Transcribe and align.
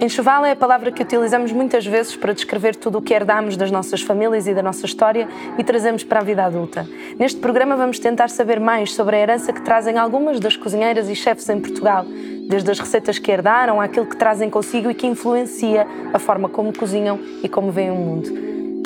Enxoval 0.00 0.44
é 0.44 0.50
a 0.50 0.56
palavra 0.56 0.92
que 0.92 1.02
utilizamos 1.02 1.50
muitas 1.50 1.86
vezes 1.86 2.14
para 2.14 2.34
descrever 2.34 2.76
tudo 2.76 2.98
o 2.98 3.02
que 3.02 3.14
herdamos 3.14 3.56
das 3.56 3.70
nossas 3.70 4.02
famílias 4.02 4.46
e 4.46 4.52
da 4.52 4.62
nossa 4.62 4.84
história 4.84 5.26
e 5.56 5.64
trazemos 5.64 6.04
para 6.04 6.20
a 6.20 6.22
vida 6.22 6.44
adulta. 6.44 6.86
Neste 7.18 7.40
programa 7.40 7.74
vamos 7.74 7.98
tentar 7.98 8.28
saber 8.28 8.60
mais 8.60 8.92
sobre 8.92 9.16
a 9.16 9.18
herança 9.20 9.50
que 9.50 9.62
trazem 9.62 9.96
algumas 9.96 10.38
das 10.40 10.58
cozinheiras 10.58 11.08
e 11.08 11.14
chefes 11.14 11.48
em 11.48 11.58
Portugal, 11.58 12.04
desde 12.48 12.70
as 12.70 12.78
receitas 12.78 13.18
que 13.18 13.30
herdaram 13.30 13.80
àquilo 13.80 14.04
que 14.04 14.16
trazem 14.16 14.50
consigo 14.50 14.90
e 14.90 14.94
que 14.94 15.06
influencia 15.06 15.86
a 16.12 16.18
forma 16.18 16.50
como 16.50 16.76
cozinham 16.76 17.18
e 17.42 17.48
como 17.48 17.70
veem 17.70 17.90
o 17.90 17.94
mundo. 17.94 18.28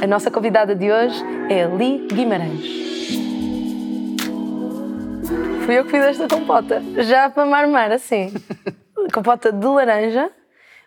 A 0.00 0.06
nossa 0.06 0.30
convidada 0.30 0.72
de 0.72 0.88
hoje 0.88 1.20
é 1.50 1.64
Li 1.66 2.06
Guimarães. 2.06 2.88
Fui 5.64 5.76
eu 5.76 5.84
que 5.84 5.90
fiz 5.90 6.00
esta 6.00 6.28
compota, 6.28 6.80
já 6.98 7.28
para 7.28 7.44
marmar 7.44 7.90
assim. 7.90 8.32
compota 9.12 9.52
de 9.52 9.66
laranja 9.66 10.30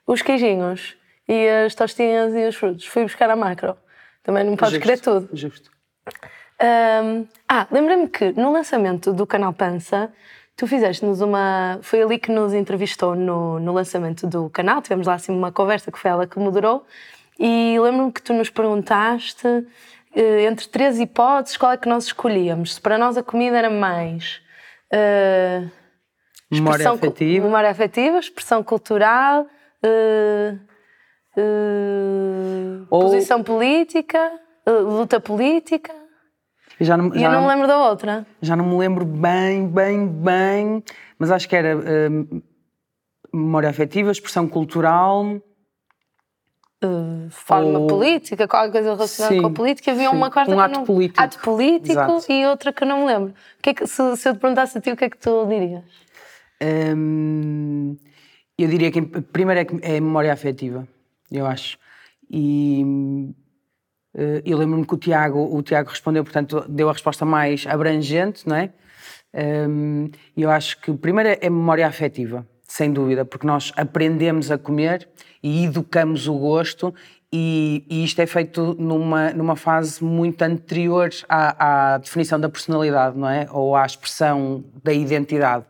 os 0.06 0.22
queijinhos 0.22 0.98
e 1.28 1.48
as 1.48 1.76
tostinhas 1.76 2.34
e 2.34 2.48
os 2.48 2.56
frutos. 2.56 2.86
Fui 2.86 3.04
buscar 3.04 3.30
a 3.30 3.36
macro. 3.36 3.78
Também 4.24 4.44
não 4.44 4.56
podes 4.56 4.78
querer 4.78 5.00
tudo. 5.00 5.30
Justo. 5.34 5.72
Um, 6.62 7.28
ah, 7.48 7.68
lembrei-me 7.72 8.08
que 8.08 8.32
no 8.34 8.52
lançamento 8.52 9.12
do 9.12 9.26
canal 9.26 9.52
Pança, 9.52 10.12
tu 10.56 10.68
fizeste-nos 10.68 11.22
uma. 11.22 11.80
Foi 11.82 12.02
ali 12.02 12.20
que 12.20 12.32
nos 12.32 12.54
entrevistou 12.54 13.16
no, 13.16 13.60
no 13.60 13.74
lançamento 13.74 14.28
do 14.28 14.50
canal. 14.50 14.82
Tivemos 14.82 15.08
lá 15.08 15.16
assim 15.16 15.32
uma 15.32 15.52
conversa 15.52 15.92
que 15.92 15.98
foi 15.98 16.12
ela 16.12 16.28
que 16.28 16.38
moderou. 16.38 16.86
E 17.40 17.80
lembro-me 17.80 18.12
que 18.12 18.22
tu 18.22 18.34
nos 18.34 18.50
perguntaste, 18.52 19.48
eh, 20.16 20.44
entre 20.44 20.68
três 20.68 21.00
hipóteses, 21.00 21.58
qual 21.58 21.72
é 21.72 21.78
que 21.78 21.90
nós 21.90 22.06
escolhíamos. 22.06 22.76
Se 22.76 22.82
para 22.82 22.98
nós 22.98 23.18
a 23.18 23.24
comida 23.24 23.58
era 23.58 23.70
mais. 23.70 24.42
Uh, 24.94 25.72
memória 26.52 26.92
afetiva. 26.92 27.46
Memória 27.46 27.70
afetiva, 27.70 28.20
expressão 28.20 28.64
cultural 28.64 29.48
uh, 29.84 30.60
uh, 31.38 32.88
Ou... 32.90 33.02
posição 33.02 33.44
política, 33.44 34.32
uh, 34.68 34.82
luta 34.82 35.20
política. 35.20 35.94
Já 36.80 36.98
não, 36.98 37.14
já, 37.14 37.28
eu 37.28 37.32
não 37.32 37.42
me 37.42 37.48
lembro 37.48 37.68
da 37.68 37.78
outra. 37.90 38.26
Já 38.42 38.56
não 38.56 38.66
me 38.66 38.78
lembro 38.78 39.06
bem, 39.06 39.68
bem, 39.68 40.08
bem, 40.08 40.84
mas 41.20 41.30
acho 41.30 41.48
que 41.48 41.56
era 41.56 41.76
memória 43.34 43.70
afetiva, 43.70 44.12
expressão 44.12 44.48
cultural. 44.48 45.26
Uh, 46.84 47.30
forma 47.30 47.78
Ou... 47.78 47.88
política, 47.88 48.48
qualquer 48.48 48.72
coisa 48.72 48.96
relacionada 48.96 49.36
sim, 49.36 49.42
com 49.42 49.48
a 49.50 49.52
política, 49.52 49.92
havia 49.92 50.10
sim. 50.10 50.16
uma 50.16 50.32
quarta 50.32 50.56
um 50.56 50.60
ato 50.60 50.80
não... 50.80 50.84
político, 50.84 51.22
ato 51.22 51.38
político 51.38 51.92
Exato. 51.92 52.32
e 52.32 52.44
outra 52.48 52.74
que 52.74 52.84
eu 52.84 52.88
não 52.88 53.02
me 53.02 53.06
lembro. 53.06 53.30
O 53.30 53.62
que 53.62 53.70
é 53.70 53.74
que, 53.76 53.86
se, 53.86 54.18
se, 54.18 54.28
eu 54.28 54.34
te 54.34 54.40
perguntasse 54.40 54.80
a 54.80 54.82
ti, 54.82 54.92
o 54.92 54.98
que 54.98 55.06
é 55.06 55.10
que 55.12 55.18
tu 55.18 55.46
dirias? 55.46 55.84
Eu 58.58 58.68
diria 58.68 58.92
que 58.92 59.02
primeiro 59.02 59.62
é, 59.82 59.94
é 59.94 59.98
a 59.98 60.02
memória 60.02 60.32
afetiva, 60.32 60.88
eu 61.32 61.46
acho. 61.46 61.78
E 62.30 62.84
uh, 64.16 64.42
eu 64.46 64.58
lembro-me 64.58 64.86
que 64.86 64.94
o 64.94 64.98
Tiago, 64.98 65.40
o 65.56 65.62
Tiago 65.64 65.90
respondeu, 65.90 66.24
portanto, 66.24 66.64
deu 66.70 66.90
a 66.90 66.94
resposta 66.94 67.26
mais 67.26 67.66
abrangente, 67.68 68.48
não 68.48 68.56
é? 68.56 68.72
Um, 69.34 70.10
eu 70.36 70.52
acho 70.52 70.80
que 70.82 70.94
primeiro 70.94 71.30
é 71.30 71.48
a 71.48 71.50
memória 71.50 71.88
afetiva, 71.88 72.46
sem 72.68 72.92
dúvida, 72.92 73.26
porque 73.26 73.48
nós 73.48 73.72
aprendemos 73.76 74.52
a 74.52 74.58
comer 74.58 75.08
e 75.42 75.66
educamos 75.66 76.28
o 76.28 76.38
gosto 76.38 76.94
e, 77.34 77.86
e, 77.90 78.04
isto 78.04 78.20
é 78.20 78.26
feito 78.26 78.76
numa, 78.78 79.32
numa 79.32 79.56
fase 79.56 80.04
muito 80.04 80.42
anterior 80.42 81.10
à, 81.30 81.94
à, 81.94 81.98
definição 81.98 82.38
da 82.38 82.50
personalidade, 82.50 83.18
não 83.18 83.30
é? 83.30 83.48
Ou 83.52 83.74
à 83.74 83.86
expressão 83.86 84.66
da 84.84 84.92
identidade. 84.92 85.64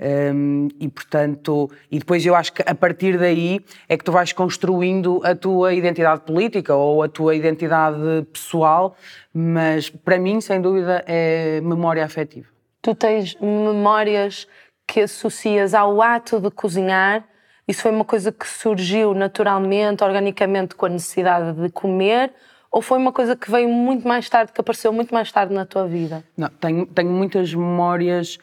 Um, 0.00 0.68
e 0.78 0.88
portanto, 0.88 1.68
e 1.90 1.98
depois 1.98 2.24
eu 2.24 2.36
acho 2.36 2.52
que 2.52 2.62
a 2.64 2.74
partir 2.74 3.18
daí 3.18 3.60
é 3.88 3.96
que 3.96 4.04
tu 4.04 4.12
vais 4.12 4.32
construindo 4.32 5.20
a 5.24 5.34
tua 5.34 5.74
identidade 5.74 6.20
política 6.20 6.74
ou 6.74 7.02
a 7.02 7.08
tua 7.08 7.34
identidade 7.34 7.98
pessoal, 8.32 8.96
mas 9.34 9.90
para 9.90 10.16
mim, 10.18 10.40
sem 10.40 10.60
dúvida, 10.60 11.04
é 11.06 11.60
memória 11.62 12.04
afetiva. 12.04 12.46
Tu 12.80 12.94
tens 12.94 13.34
memórias 13.40 14.46
que 14.86 15.00
associas 15.00 15.74
ao 15.74 16.00
ato 16.00 16.40
de 16.40 16.50
cozinhar? 16.50 17.24
Isso 17.66 17.82
foi 17.82 17.90
uma 17.90 18.04
coisa 18.04 18.30
que 18.30 18.46
surgiu 18.46 19.12
naturalmente, 19.14 20.02
organicamente, 20.04 20.76
com 20.76 20.86
a 20.86 20.88
necessidade 20.88 21.60
de 21.60 21.70
comer? 21.70 22.32
Ou 22.70 22.80
foi 22.80 22.98
uma 22.98 23.12
coisa 23.12 23.34
que 23.34 23.50
veio 23.50 23.68
muito 23.68 24.06
mais 24.06 24.28
tarde, 24.28 24.52
que 24.52 24.60
apareceu 24.60 24.92
muito 24.92 25.12
mais 25.12 25.32
tarde 25.32 25.52
na 25.52 25.66
tua 25.66 25.86
vida? 25.86 26.22
Não, 26.36 26.48
tenho, 26.48 26.86
tenho 26.86 27.10
muitas 27.10 27.52
memórias 27.52 28.38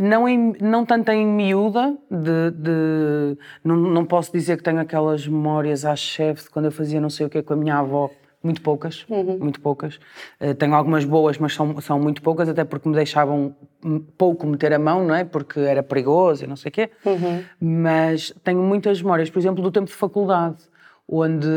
não, 0.00 0.28
em, 0.28 0.52
não 0.60 0.84
tanto 0.84 1.10
em 1.10 1.26
miúda, 1.26 1.96
de, 2.10 2.50
de 2.50 3.38
não, 3.62 3.76
não, 3.76 4.04
posso 4.04 4.32
dizer 4.32 4.56
que 4.58 4.62
tenho 4.62 4.80
aquelas 4.80 5.26
memórias 5.26 5.84
à 5.84 5.96
chefe 5.96 6.44
de 6.44 6.50
quando 6.50 6.66
eu 6.66 6.72
fazia 6.72 7.00
não 7.00 7.08
sei 7.08 7.26
o 7.26 7.30
que 7.30 7.42
com 7.42 7.54
a 7.54 7.56
minha 7.56 7.78
avó, 7.78 8.10
muito 8.44 8.60
poucas, 8.60 9.06
uhum. 9.08 9.38
muito 9.38 9.60
poucas. 9.60 9.98
Uh, 10.38 10.54
tenho 10.54 10.74
algumas 10.74 11.04
boas, 11.04 11.38
mas 11.38 11.54
são, 11.54 11.80
são 11.80 11.98
muito 11.98 12.20
poucas, 12.20 12.46
até 12.48 12.62
porque 12.62 12.86
me 12.88 12.94
deixavam 12.94 13.56
pouco 14.18 14.46
meter 14.46 14.72
a 14.74 14.78
mão, 14.78 15.02
não 15.04 15.14
é? 15.14 15.24
Porque 15.24 15.60
era 15.60 15.82
perigoso 15.82 16.44
e 16.44 16.46
não 16.46 16.56
sei 16.56 16.68
o 16.68 16.72
quê. 16.72 16.90
Uhum. 17.06 17.42
Mas 17.58 18.34
tenho 18.44 18.60
muitas 18.60 19.00
memórias, 19.00 19.30
por 19.30 19.38
exemplo, 19.38 19.62
do 19.62 19.70
tempo 19.70 19.86
de 19.86 19.94
faculdade, 19.94 20.58
onde, 21.08 21.48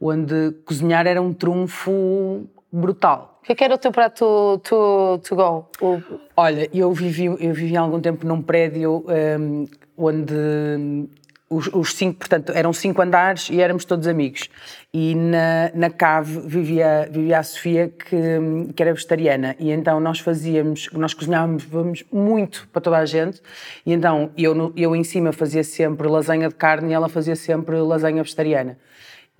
onde 0.00 0.52
cozinhar 0.64 1.06
era 1.06 1.20
um 1.20 1.34
trunfo 1.34 2.48
brutal. 2.72 3.29
O 3.40 3.44
que, 3.44 3.52
é 3.52 3.54
que 3.54 3.64
era 3.64 3.74
o 3.74 3.78
teu 3.78 3.90
prato 3.90 4.60
to, 4.62 5.20
to 5.26 5.34
go? 5.34 5.68
O... 5.80 6.02
Olha, 6.36 6.68
eu 6.72 6.92
vivi, 6.92 7.24
eu 7.24 7.54
vivi 7.54 7.76
há 7.76 7.80
algum 7.80 8.00
tempo 8.00 8.26
num 8.26 8.42
prédio 8.42 9.04
um, 9.08 9.66
onde 9.96 11.08
os, 11.48 11.66
os, 11.72 11.94
cinco, 11.94 12.18
portanto, 12.18 12.52
eram 12.54 12.72
cinco 12.72 13.02
andares 13.02 13.48
e 13.50 13.60
éramos 13.60 13.84
todos 13.84 14.06
amigos. 14.06 14.48
E 14.94 15.14
na, 15.14 15.70
na 15.74 15.90
cave 15.90 16.40
vivia, 16.46 17.08
vivia 17.10 17.38
a 17.38 17.42
Sofia, 17.42 17.88
que, 17.88 18.72
que 18.72 18.82
era 18.82 18.92
vegetariana. 18.92 19.56
E 19.58 19.72
então 19.72 19.98
nós 19.98 20.20
fazíamos, 20.20 20.88
nós 20.92 21.12
cozinhávamos 21.12 21.66
muito 22.12 22.68
para 22.72 22.80
toda 22.80 22.98
a 22.98 23.06
gente. 23.06 23.42
E 23.84 23.92
então 23.92 24.30
eu, 24.36 24.72
eu 24.76 24.94
em 24.94 25.02
cima 25.02 25.32
fazia 25.32 25.64
sempre 25.64 26.06
lasanha 26.06 26.48
de 26.48 26.54
carne 26.54 26.90
e 26.90 26.92
ela 26.92 27.08
fazia 27.08 27.34
sempre 27.34 27.76
lasanha 27.80 28.22
vegetariana. 28.22 28.78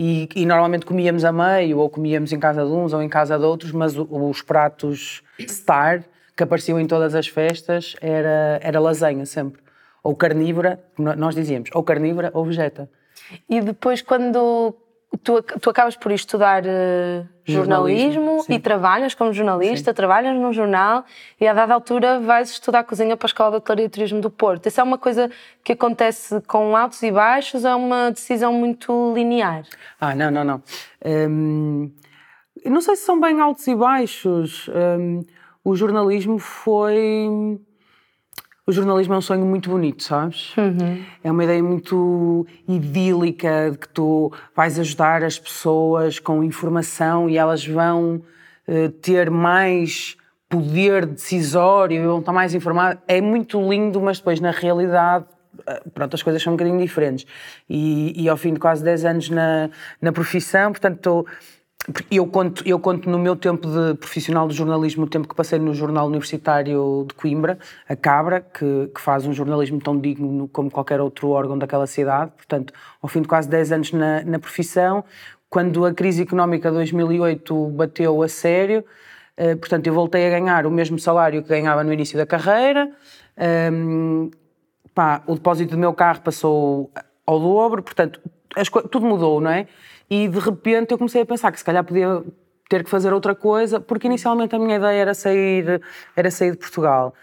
E, 0.02 0.30
e, 0.34 0.46
normalmente 0.46 0.86
comíamos 0.86 1.26
a 1.26 1.30
meio, 1.30 1.76
ou 1.76 1.90
comíamos 1.90 2.32
em 2.32 2.40
casa 2.40 2.64
de 2.64 2.72
uns 2.72 2.94
ou 2.94 3.02
em 3.02 3.08
casa 3.08 3.38
de 3.38 3.44
outros, 3.44 3.70
mas 3.70 3.94
os 3.98 4.40
pratos 4.40 5.22
star 5.38 6.04
que 6.34 6.42
apareciam 6.42 6.80
em 6.80 6.86
todas 6.86 7.14
as 7.14 7.28
festas 7.28 7.94
era, 8.00 8.58
era 8.62 8.80
lasanha 8.80 9.26
sempre. 9.26 9.60
Ou 10.02 10.16
carnívora, 10.16 10.82
nós 10.96 11.34
dizíamos, 11.34 11.68
ou 11.74 11.82
carnívora 11.82 12.30
ou 12.32 12.46
vegeta. 12.46 12.88
E 13.46 13.60
depois, 13.60 14.00
quando 14.00 14.74
tu, 15.18 15.42
tu 15.42 15.70
acabas 15.70 15.96
por 15.96 16.12
estudar 16.12 16.62
uh, 16.64 17.26
jornalismo, 17.44 18.12
jornalismo 18.12 18.44
e 18.48 18.58
trabalhas 18.58 19.14
como 19.14 19.32
jornalista, 19.32 19.90
sim. 19.90 19.94
trabalhas 19.94 20.34
num 20.36 20.52
jornal 20.52 21.04
e 21.40 21.46
a 21.46 21.52
dada 21.52 21.74
altura 21.74 22.20
vais 22.20 22.50
estudar 22.50 22.84
cozinha 22.84 23.16
para 23.16 23.26
a 23.26 23.28
Escola 23.28 23.50
de 23.50 23.56
Hotelaria 23.56 23.86
e 23.86 23.88
Turismo 23.88 24.20
do 24.20 24.30
Porto. 24.30 24.66
Isso 24.66 24.80
é 24.80 24.84
uma 24.84 24.98
coisa 24.98 25.30
que 25.64 25.72
acontece 25.72 26.40
com 26.42 26.76
altos 26.76 27.02
e 27.02 27.10
baixos 27.10 27.64
ou 27.64 27.70
é 27.70 27.74
uma 27.74 28.10
decisão 28.10 28.52
muito 28.52 29.12
linear? 29.14 29.64
Ah, 30.00 30.14
não, 30.14 30.30
não, 30.30 30.44
não. 30.44 30.62
Hum, 31.04 31.90
não 32.64 32.80
sei 32.80 32.96
se 32.96 33.04
são 33.04 33.20
bem 33.20 33.40
altos 33.40 33.66
e 33.66 33.74
baixos. 33.74 34.68
Hum, 34.68 35.24
o 35.64 35.74
jornalismo 35.74 36.38
foi 36.38 37.58
o 38.66 38.72
jornalismo 38.72 39.14
é 39.14 39.18
um 39.18 39.20
sonho 39.20 39.44
muito 39.44 39.70
bonito, 39.70 40.02
sabes? 40.02 40.56
Uhum. 40.56 41.02
É 41.24 41.30
uma 41.30 41.44
ideia 41.44 41.62
muito 41.62 42.46
idílica 42.68 43.70
de 43.72 43.78
que 43.78 43.88
tu 43.88 44.32
vais 44.54 44.78
ajudar 44.78 45.24
as 45.24 45.38
pessoas 45.38 46.18
com 46.18 46.44
informação 46.44 47.28
e 47.28 47.36
elas 47.36 47.66
vão 47.66 48.22
uh, 48.68 48.88
ter 49.00 49.30
mais 49.30 50.16
poder 50.48 51.06
decisório, 51.06 52.02
vão 52.04 52.18
estar 52.18 52.32
mais 52.32 52.54
informadas. 52.54 52.98
É 53.06 53.20
muito 53.20 53.60
lindo, 53.68 54.00
mas 54.00 54.18
depois 54.18 54.40
na 54.40 54.50
realidade 54.50 55.24
eh, 55.66 55.82
pronto, 55.94 56.14
as 56.14 56.22
coisas 56.22 56.42
são 56.42 56.52
um 56.52 56.56
bocadinho 56.56 56.78
diferentes. 56.80 57.26
E, 57.68 58.12
e 58.20 58.28
ao 58.28 58.36
fim 58.36 58.52
de 58.54 58.60
quase 58.60 58.82
10 58.82 59.04
anos 59.04 59.30
na, 59.30 59.70
na 60.00 60.12
profissão, 60.12 60.72
portanto, 60.72 60.96
estou 60.96 61.26
eu 62.10 62.26
conto, 62.26 62.62
eu 62.66 62.78
conto 62.78 63.08
no 63.08 63.18
meu 63.18 63.34
tempo 63.34 63.66
de 63.66 63.94
profissional 63.94 64.46
de 64.46 64.54
jornalismo, 64.54 65.04
o 65.04 65.08
tempo 65.08 65.26
que 65.26 65.34
passei 65.34 65.58
no 65.58 65.74
Jornal 65.74 66.06
Universitário 66.06 67.06
de 67.08 67.14
Coimbra, 67.14 67.58
a 67.88 67.96
Cabra, 67.96 68.40
que, 68.40 68.90
que 68.94 69.00
faz 69.00 69.26
um 69.26 69.32
jornalismo 69.32 69.80
tão 69.80 69.98
digno 69.98 70.46
como 70.48 70.70
qualquer 70.70 71.00
outro 71.00 71.30
órgão 71.30 71.56
daquela 71.56 71.86
cidade. 71.86 72.32
Portanto, 72.36 72.72
ao 73.00 73.08
fim 73.08 73.22
de 73.22 73.28
quase 73.28 73.48
10 73.48 73.72
anos 73.72 73.92
na, 73.92 74.22
na 74.22 74.38
profissão, 74.38 75.04
quando 75.48 75.84
a 75.84 75.92
crise 75.92 76.22
económica 76.22 76.68
de 76.68 76.76
2008 76.76 77.68
bateu 77.68 78.22
a 78.22 78.28
sério, 78.28 78.84
eh, 79.36 79.56
portanto, 79.56 79.86
eu 79.86 79.94
voltei 79.94 80.26
a 80.26 80.38
ganhar 80.38 80.66
o 80.66 80.70
mesmo 80.70 80.98
salário 80.98 81.42
que 81.42 81.48
ganhava 81.48 81.82
no 81.82 81.92
início 81.92 82.16
da 82.18 82.26
carreira. 82.26 82.92
Um, 83.72 84.30
pá, 84.94 85.22
o 85.26 85.34
depósito 85.34 85.72
do 85.72 85.78
meu 85.78 85.94
carro 85.94 86.20
passou 86.20 86.90
ao 87.26 87.40
dobro, 87.40 87.82
portanto, 87.82 88.20
as, 88.54 88.68
tudo 88.68 89.06
mudou, 89.06 89.40
não 89.40 89.50
é? 89.50 89.66
E 90.10 90.28
de 90.28 90.38
repente 90.38 90.92
eu 90.92 90.98
comecei 90.98 91.22
a 91.22 91.26
pensar 91.26 91.52
que 91.52 91.58
se 91.58 91.64
calhar 91.64 91.84
podia 91.84 92.22
ter 92.68 92.84
que 92.84 92.90
fazer 92.90 93.12
outra 93.12 93.34
coisa, 93.34 93.80
porque 93.80 94.06
inicialmente 94.06 94.54
a 94.54 94.58
minha 94.58 94.76
ideia 94.76 95.00
era 95.00 95.14
sair, 95.14 95.80
era 96.16 96.30
sair 96.30 96.52
de 96.52 96.58
Portugal. 96.58 97.14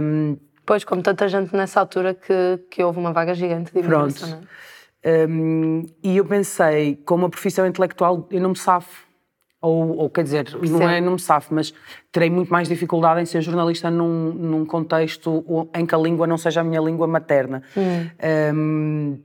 Um, 0.00 0.36
Pois, 0.70 0.84
como 0.84 1.02
tanta 1.02 1.26
gente 1.26 1.52
nessa 1.56 1.80
altura 1.80 2.14
que, 2.14 2.60
que 2.70 2.80
houve 2.80 2.96
uma 3.00 3.12
vaga 3.12 3.34
gigante 3.34 3.72
de 3.72 3.80
imigração. 3.80 4.28
Pronto. 4.28 4.48
Um, 5.28 5.84
e 6.00 6.16
eu 6.16 6.24
pensei, 6.24 6.94
como 7.04 7.24
uma 7.24 7.28
profissão 7.28 7.66
intelectual, 7.66 8.28
eu 8.30 8.40
não 8.40 8.50
me 8.50 8.56
safo. 8.56 9.04
Ou, 9.60 9.96
ou 9.96 10.08
quer 10.08 10.22
dizer, 10.22 10.56
não 10.62 10.88
é 10.88 11.00
não 11.00 11.14
me 11.14 11.18
safo, 11.18 11.52
mas 11.52 11.74
terei 12.12 12.30
muito 12.30 12.52
mais 12.52 12.68
dificuldade 12.68 13.20
em 13.20 13.26
ser 13.26 13.42
jornalista 13.42 13.90
num, 13.90 14.32
num 14.32 14.64
contexto 14.64 15.44
em 15.74 15.84
que 15.84 15.92
a 15.92 15.98
língua 15.98 16.24
não 16.28 16.38
seja 16.38 16.60
a 16.60 16.64
minha 16.64 16.80
língua 16.80 17.08
materna. 17.08 17.64
Hum. 17.76 18.54
Um, 18.54 19.18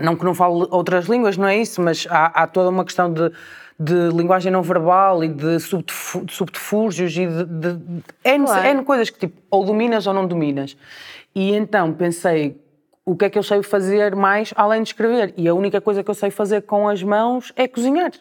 não 0.00 0.16
que 0.16 0.24
não 0.24 0.34
fale 0.34 0.66
outras 0.70 1.06
línguas, 1.06 1.36
não 1.36 1.46
é 1.46 1.56
isso, 1.58 1.80
mas 1.80 2.06
há, 2.10 2.26
há 2.26 2.46
toda 2.46 2.68
uma 2.70 2.84
questão 2.84 3.12
de, 3.12 3.30
de 3.78 4.08
linguagem 4.14 4.52
não 4.52 4.62
verbal 4.62 5.24
e 5.24 5.28
de 5.28 5.58
subterfúgios 5.60 7.16
e 7.16 7.26
de, 7.26 7.44
de, 7.44 7.72
de 7.76 8.02
N, 8.24 8.44
claro. 8.44 8.68
N 8.68 8.84
coisas 8.84 9.10
que 9.10 9.18
tipo, 9.18 9.40
ou 9.50 9.64
dominas 9.64 10.06
ou 10.06 10.14
não 10.14 10.26
dominas. 10.26 10.76
E 11.34 11.54
então 11.54 11.92
pensei, 11.92 12.60
o 13.04 13.16
que 13.16 13.24
é 13.24 13.30
que 13.30 13.38
eu 13.38 13.42
sei 13.42 13.62
fazer 13.62 14.14
mais 14.14 14.52
além 14.56 14.82
de 14.82 14.90
escrever? 14.90 15.32
E 15.36 15.48
a 15.48 15.54
única 15.54 15.80
coisa 15.80 16.02
que 16.02 16.10
eu 16.10 16.14
sei 16.14 16.30
fazer 16.30 16.62
com 16.62 16.88
as 16.88 17.02
mãos 17.02 17.52
é 17.56 17.66
cozinhar. 17.66 18.12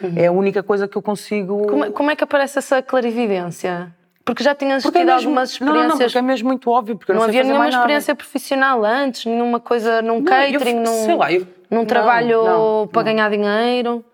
Uhum. 0.00 0.12
É 0.16 0.26
a 0.26 0.32
única 0.32 0.62
coisa 0.62 0.86
que 0.86 0.96
eu 0.96 1.02
consigo. 1.02 1.66
Como, 1.66 1.84
é, 1.84 1.90
como 1.90 2.10
é 2.10 2.16
que 2.16 2.22
aparece 2.22 2.58
essa 2.58 2.80
clarividência? 2.80 3.92
Porque 4.28 4.44
já 4.44 4.54
tinhas 4.54 4.82
porque 4.82 4.98
é 4.98 5.00
tido 5.00 5.10
é 5.10 5.14
mesmo, 5.14 5.28
algumas 5.30 5.50
experiências. 5.52 5.82
Não, 5.82 5.88
não, 5.88 5.98
porque 5.98 6.18
é 6.18 6.22
mesmo 6.22 6.48
muito 6.48 6.70
óbvio. 6.70 6.98
Porque 6.98 7.12
não, 7.14 7.20
não 7.20 7.28
havia 7.28 7.42
nenhuma 7.42 7.66
experiência 7.66 8.14
profissional 8.14 8.84
antes, 8.84 9.24
nenhuma 9.24 9.58
coisa 9.58 10.02
num 10.02 10.16
não, 10.16 10.24
catering, 10.24 10.84
eu, 10.84 10.84
num, 10.84 11.16
lá, 11.16 11.32
eu, 11.32 11.46
num 11.70 11.86
trabalho 11.86 12.86
para 12.92 13.04
ganhar 13.04 13.30
dinheiro. 13.30 14.04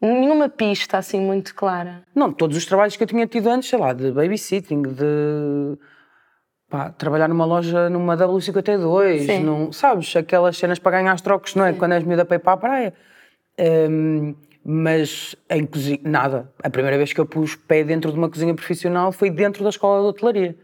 Nenhuma 0.00 0.48
pista 0.48 0.98
assim 0.98 1.20
muito 1.20 1.54
clara. 1.54 2.02
Não, 2.12 2.32
todos 2.32 2.56
os 2.56 2.66
trabalhos 2.66 2.96
que 2.96 3.02
eu 3.04 3.06
tinha 3.06 3.28
tido 3.28 3.48
antes, 3.48 3.68
sei 3.68 3.78
lá, 3.78 3.92
de 3.92 4.10
babysitting, 4.10 4.82
de 4.82 5.78
pá, 6.68 6.90
trabalhar 6.90 7.28
numa 7.28 7.44
loja 7.44 7.88
numa 7.88 8.16
W52, 8.16 9.40
num, 9.40 9.70
sabes, 9.70 10.16
aquelas 10.16 10.56
cenas 10.56 10.80
para 10.80 10.98
ganhar 10.98 11.14
os 11.14 11.20
trocos, 11.20 11.54
não 11.54 11.64
é? 11.64 11.72
Sim. 11.72 11.78
Quando 11.78 11.92
és 11.92 12.02
miúda 12.02 12.24
para 12.24 12.36
ir 12.36 12.40
para 12.40 12.52
a 12.54 12.56
praia. 12.56 12.94
Um, 13.88 14.34
mas 14.64 15.34
em 15.48 15.64
cozinha, 15.64 16.00
nada. 16.02 16.50
A 16.62 16.70
primeira 16.70 16.96
vez 16.96 17.12
que 17.12 17.20
eu 17.20 17.26
pus 17.26 17.56
pé 17.56 17.82
dentro 17.82 18.12
de 18.12 18.18
uma 18.18 18.28
cozinha 18.28 18.54
profissional 18.54 19.12
foi 19.12 19.30
dentro 19.30 19.62
da 19.62 19.70
escola 19.70 20.02
de 20.02 20.08
hotelaria. 20.08 20.56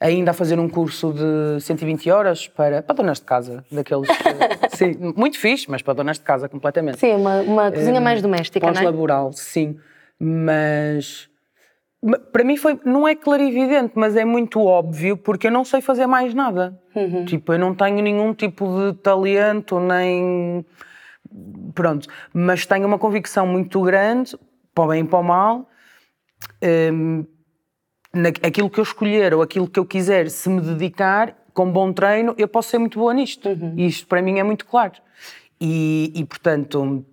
Ainda 0.00 0.32
a 0.32 0.34
fazer 0.34 0.58
um 0.58 0.68
curso 0.68 1.12
de 1.12 1.60
120 1.60 2.10
horas 2.10 2.48
para, 2.48 2.82
para 2.82 2.94
donas 2.94 3.18
de 3.18 3.24
casa, 3.24 3.64
daqueles. 3.70 4.08
sim, 4.74 4.96
muito 5.16 5.38
fixe, 5.38 5.70
mas 5.70 5.80
para 5.80 5.94
donas 5.94 6.18
de 6.18 6.24
casa 6.24 6.48
completamente. 6.48 6.98
Sim, 6.98 7.12
uma, 7.12 7.40
uma 7.42 7.70
cozinha 7.70 8.00
um, 8.00 8.02
mais 8.02 8.20
doméstica, 8.20 8.66
não 8.66 8.72
é? 8.72 8.74
Pós-laboral, 8.74 9.32
sim. 9.32 9.78
Mas 10.18 11.30
para 12.32 12.42
mim 12.42 12.56
foi, 12.56 12.78
não 12.84 13.06
é 13.06 13.14
clarividente, 13.14 13.92
mas 13.94 14.16
é 14.16 14.24
muito 14.24 14.60
óbvio 14.60 15.16
porque 15.16 15.46
eu 15.46 15.52
não 15.52 15.64
sei 15.64 15.80
fazer 15.80 16.06
mais 16.06 16.34
nada. 16.34 16.76
Uhum. 16.96 17.24
Tipo, 17.24 17.52
eu 17.52 17.58
não 17.58 17.74
tenho 17.74 18.02
nenhum 18.02 18.34
tipo 18.34 18.66
de 18.66 18.98
talento, 18.98 19.78
nem. 19.78 20.64
Pronto. 21.74 22.08
Mas 22.32 22.66
tenho 22.66 22.86
uma 22.86 22.98
convicção 22.98 23.46
muito 23.46 23.80
grande, 23.82 24.36
para 24.74 24.84
o 24.84 24.88
bem 24.88 25.04
e 25.04 25.06
para 25.06 25.18
o 25.18 25.22
mal. 25.22 25.68
Um, 26.62 27.24
aquilo 28.42 28.68
que 28.68 28.78
eu 28.78 28.82
escolher 28.82 29.32
ou 29.34 29.42
aquilo 29.42 29.68
que 29.68 29.78
eu 29.78 29.86
quiser, 29.86 30.28
se 30.30 30.48
me 30.48 30.60
dedicar 30.60 31.36
com 31.54 31.70
bom 31.70 31.92
treino, 31.92 32.34
eu 32.38 32.48
posso 32.48 32.70
ser 32.70 32.78
muito 32.78 32.98
boa 32.98 33.12
nisto. 33.14 33.48
Uhum. 33.48 33.74
E 33.76 33.86
isto 33.86 34.06
para 34.06 34.22
mim 34.22 34.38
é 34.38 34.42
muito 34.42 34.66
claro. 34.66 34.94
E, 35.60 36.12
e 36.14 36.24
portanto, 36.24 37.04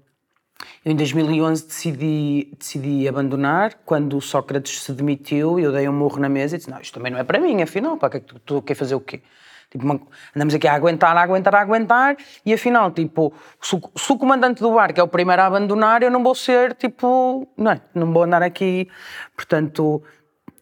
eu, 0.84 0.92
em 0.92 0.96
2011 0.96 1.68
decidi, 1.68 2.52
decidi 2.58 3.08
abandonar. 3.08 3.76
Quando 3.86 4.18
o 4.18 4.22
Sócrates 4.22 4.82
se 4.82 4.92
demitiu, 4.92 5.60
eu 5.60 5.72
dei 5.72 5.88
um 5.88 5.94
morro 5.94 6.20
na 6.20 6.30
mesa 6.30 6.56
e 6.56 6.58
disse: 6.58 6.70
Não, 6.70 6.80
isto 6.80 6.94
também 6.94 7.12
não 7.12 7.20
é 7.20 7.24
para 7.24 7.40
mim, 7.40 7.62
afinal, 7.62 7.98
para 7.98 8.10
que 8.10 8.18
é 8.18 8.20
tu, 8.22 8.40
tu 8.40 8.62
quer 8.62 8.76
fazer 8.76 8.96
o 8.96 9.00
quê? 9.00 9.22
Tipo, 9.70 9.86
uma, 9.86 10.02
andamos 10.36 10.54
aqui 10.56 10.68
a 10.68 10.74
aguentar, 10.74 11.16
a 11.16 11.22
aguentar, 11.22 11.54
a 11.54 11.62
aguentar, 11.62 12.18
e 12.46 12.54
afinal, 12.54 12.92
tipo, 12.92 13.32
se, 13.62 13.80
se 13.96 14.12
o 14.12 14.18
comandante 14.18 14.62
do 14.62 14.74
barco 14.74 15.00
é 15.00 15.04
o 15.04 15.08
primeiro 15.08 15.42
a 15.42 15.46
abandonar, 15.46 16.02
eu 16.02 16.10
não 16.10 16.24
vou 16.24 16.34
ser, 16.34 16.74
tipo, 16.74 17.48
não 17.56 17.72
é, 17.72 17.82
não 17.94 18.12
vou 18.12 18.24
andar 18.24 18.42
aqui. 18.42 18.88
Portanto, 19.36 20.02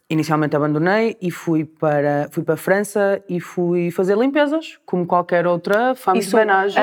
inicialmente 0.10 0.56
abandonei 0.56 1.18
e 1.22 1.32
fui 1.32 1.66
para, 1.66 2.28
fui 2.32 2.44
para 2.44 2.56
a 2.56 2.58
França 2.58 3.22
e 3.30 3.40
fui 3.40 3.92
fazer 3.92 4.18
limpezas, 4.18 4.78
como 4.86 5.06
qualquer 5.06 5.48
outra 5.48 5.96
fama 5.96 6.20
de 6.20 6.30
banagem 6.30 6.82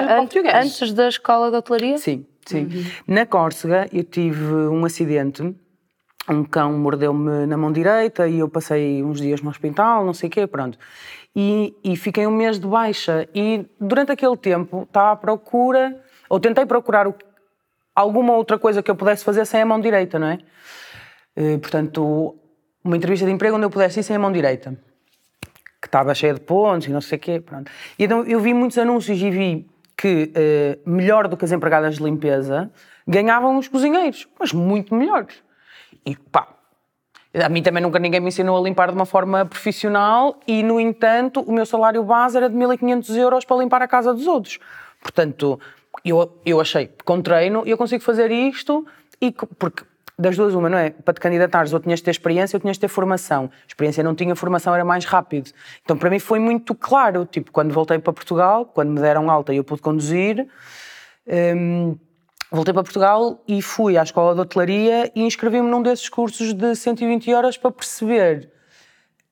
Antes 0.63 0.93
da 0.93 1.09
escola 1.09 1.51
de 1.51 1.57
hotelaria? 1.57 1.99
Sim. 1.99 2.27
Sim. 2.47 2.65
Uhum. 2.65 2.85
Na 3.07 3.25
Córcega 3.25 3.89
eu 3.93 4.05
tive 4.05 4.55
um 4.55 4.85
acidente. 4.85 5.55
Um 6.29 6.43
cão 6.43 6.73
mordeu-me 6.73 7.47
na 7.47 7.57
mão 7.57 7.71
direita 7.71 8.27
e 8.27 8.39
eu 8.39 8.49
passei 8.49 9.03
uns 9.03 9.21
dias 9.21 9.43
no 9.43 9.51
hospital, 9.51 10.07
não 10.07 10.15
sei 10.15 10.29
o 10.29 10.33
quê, 10.33 10.47
pronto. 10.47 10.79
E, 11.37 11.75
e 11.83 11.97
fiquei 11.97 12.27
um 12.27 12.31
mês 12.31 12.59
de 12.59 12.67
baixa. 12.67 13.29
E 13.35 13.67
durante 13.81 14.13
aquele 14.13 14.37
tempo 14.37 14.85
estava 14.85 15.13
à 15.13 15.17
procura, 15.17 16.01
ou 16.29 16.39
tentei 16.39 16.65
procurar 16.65 17.09
o, 17.09 17.15
alguma 17.95 18.35
outra 18.35 18.59
coisa 18.59 18.83
que 18.83 18.91
eu 18.91 18.97
pudesse 18.97 19.25
fazer 19.25 19.45
sem 19.45 19.63
a 19.63 19.67
mão 19.67 19.81
direita, 19.81 20.19
não 20.19 20.29
é? 20.29 20.39
E, 21.37 21.59
portanto, 21.59 22.37
uma 22.85 22.97
entrevista 22.97 23.27
de 23.27 23.33
emprego 23.33 23.57
onde 23.57 23.67
eu 23.67 23.71
pudesse 23.71 24.01
ir 24.01 24.03
sem 24.03 24.17
a 24.17 24.19
mão 24.19 24.31
direita. 24.31 24.77
Que 25.81 25.89
estava 25.89 26.15
cheia 26.15 26.35
de 26.35 26.41
pontos 26.41 26.87
e 26.87 26.91
não 26.91 27.01
sei 27.01 27.19
o 27.19 27.21
quê, 27.21 27.41
pronto. 27.41 27.71
E 27.99 28.05
então 28.05 28.25
eu 28.25 28.41
vi 28.41 28.55
muitos 28.55 28.79
anúncios 28.79 29.21
e 29.21 29.31
vi 29.31 29.67
que, 29.97 30.33
uh, 30.35 30.91
melhor 30.91 31.29
do 31.29 31.37
que 31.37 31.45
as 31.45 31.53
empregadas 31.53 31.97
de 31.97 32.03
limpeza, 32.03 32.71
ganhavam 33.07 33.59
os 33.59 33.69
cozinheiros, 33.69 34.29
mas 34.39 34.53
muito 34.53 34.95
melhores. 34.95 35.43
E 36.05 36.17
pá, 36.17 36.54
a 37.43 37.49
mim 37.49 37.63
também 37.63 37.83
nunca 37.83 37.99
ninguém 37.99 38.21
me 38.21 38.29
ensinou 38.29 38.57
a 38.57 38.61
limpar 38.63 38.89
de 38.89 38.95
uma 38.95 39.07
forma 39.07 39.45
profissional 39.45 40.39
e, 40.47 40.63
no 40.63 40.79
entanto, 40.79 41.41
o 41.41 41.53
meu 41.53 41.67
salário 41.67 42.03
base 42.05 42.37
era 42.37 42.49
de 42.49 42.55
1500 42.55 43.17
euros 43.17 43.45
para 43.45 43.57
limpar 43.57 43.83
a 43.83 43.89
casa 43.89 44.15
dos 44.15 44.27
outros. 44.27 44.59
Portanto, 45.01 45.59
eu, 46.05 46.33
eu 46.47 46.61
achei, 46.61 46.91
com 47.05 47.21
treino, 47.21 47.63
eu 47.67 47.77
consigo 47.77 48.03
fazer 48.03 48.31
isto 48.31 48.87
e 49.21 49.33
porque 49.59 49.85
das 50.17 50.37
duas 50.37 50.55
uma, 50.55 50.69
não 50.69 50.79
é? 50.79 50.91
Para 50.91 51.15
te 51.15 51.21
candidatares 51.21 51.73
ou 51.73 51.81
tinhas 51.81 51.99
de 51.99 52.05
ter 52.05 52.13
experiência 52.13 52.57
ou 52.57 52.61
tinhas 52.61 52.77
de 52.77 52.83
ter 52.83 52.89
formação. 52.89 53.51
Experiência 53.67 54.03
não 54.05 54.15
tinha, 54.15 54.37
formação 54.37 54.73
era 54.73 54.85
mais 54.85 55.05
rápido. 55.05 55.51
Então 55.83 55.97
para 55.97 56.09
mim 56.09 56.21
foi 56.21 56.39
muito 56.39 56.75
claro, 56.75 57.27
tipo, 57.27 57.51
quando 57.51 57.73
voltei 57.73 57.99
para 57.99 58.13
Portugal, 58.13 58.65
quando 58.65 58.91
me 58.91 59.01
deram 59.01 59.29
alta 59.29 59.53
e 59.53 59.57
eu 59.57 59.65
pude 59.65 59.83
conduzir, 59.83 60.47
hum, 61.27 61.97
voltei 62.55 62.73
para 62.73 62.83
Portugal 62.83 63.43
e 63.49 63.61
fui 63.61 63.99
à 63.99 64.03
escola 64.03 64.35
de 64.35 64.41
hotelaria 64.41 65.11
e 65.15 65.23
inscrevi-me 65.23 65.69
num 65.69 65.83
desses 65.83 66.09
cursos 66.09 66.53
de 66.53 66.75
120 66.75 67.33
horas 67.35 67.57
para 67.57 67.71
perceber, 67.71 68.51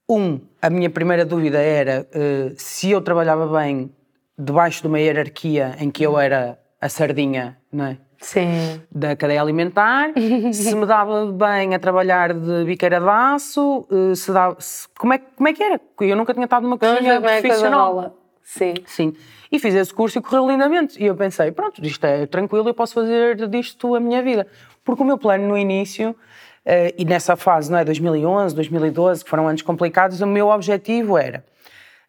um, 0.09 0.41
a 0.61 0.69
minha 0.69 0.91
primeira 0.91 1.25
dúvida 1.25 1.59
era 1.59 2.07
uh, 2.15 2.53
se 2.57 2.91
eu 2.91 3.01
trabalhava 3.01 3.47
bem 3.47 3.95
debaixo 4.37 4.83
de 4.83 4.89
uma 4.89 4.99
hierarquia 4.99 5.77
em 5.79 5.91
que 5.91 6.03
eu 6.03 6.19
era 6.19 6.59
a 6.81 6.89
sardinha, 6.89 7.57
não 7.73 7.87
é? 7.87 7.99
Sim. 8.19 8.81
da 8.91 9.17
cadeia 9.17 9.43
alimentar, 9.43 10.13
se 10.53 10.75
me 10.77 10.87
dava 10.87 11.27
bem 11.33 11.75
a 11.75 11.79
trabalhar 11.79 12.33
de 12.33 12.65
biqueira 12.65 13.01
de 13.01 13.09
aço, 13.09 13.85
eh, 13.91 14.15
se 14.15 14.33
dava, 14.33 14.57
se, 14.61 14.87
como, 14.97 15.13
é, 15.13 15.19
como 15.19 15.49
é 15.49 15.53
que 15.53 15.63
era? 15.63 15.81
Eu 16.01 16.17
nunca 16.17 16.33
tinha 16.33 16.45
estado 16.45 16.63
numa 16.63 16.79
cozinha 16.79 17.21
profissional. 17.21 18.17
Sim. 18.43 18.75
Sim. 18.87 19.15
E 19.51 19.59
fiz 19.59 19.75
esse 19.75 19.93
curso 19.93 20.19
e 20.19 20.23
correu 20.23 20.51
lindamente. 20.51 21.03
E 21.03 21.07
eu 21.07 21.15
pensei, 21.15 21.53
pronto, 21.53 21.85
isto 21.85 22.05
é 22.05 22.27
tranquilo, 22.27 22.69
eu 22.69 22.75
posso 22.75 22.95
fazer 22.95 23.49
disto 23.49 23.95
a 23.95 24.01
minha 24.01 24.23
vida. 24.23 24.47
Porque 24.85 25.03
o 25.03 25.07
meu 25.07 25.19
plano 25.19 25.47
no 25.47 25.57
início, 25.57 26.17
eh, 26.65 26.95
e 26.99 27.05
nessa 27.05 27.37
fase, 27.37 27.71
não 27.71 27.79
é, 27.79 27.85
2011, 27.85 28.55
2012, 28.55 29.25
que 29.25 29.31
foram 29.31 29.47
anos 29.47 29.63
complicados, 29.63 30.21
o 30.21 30.27
meu 30.27 30.49
objetivo 30.49 31.17
era 31.17 31.45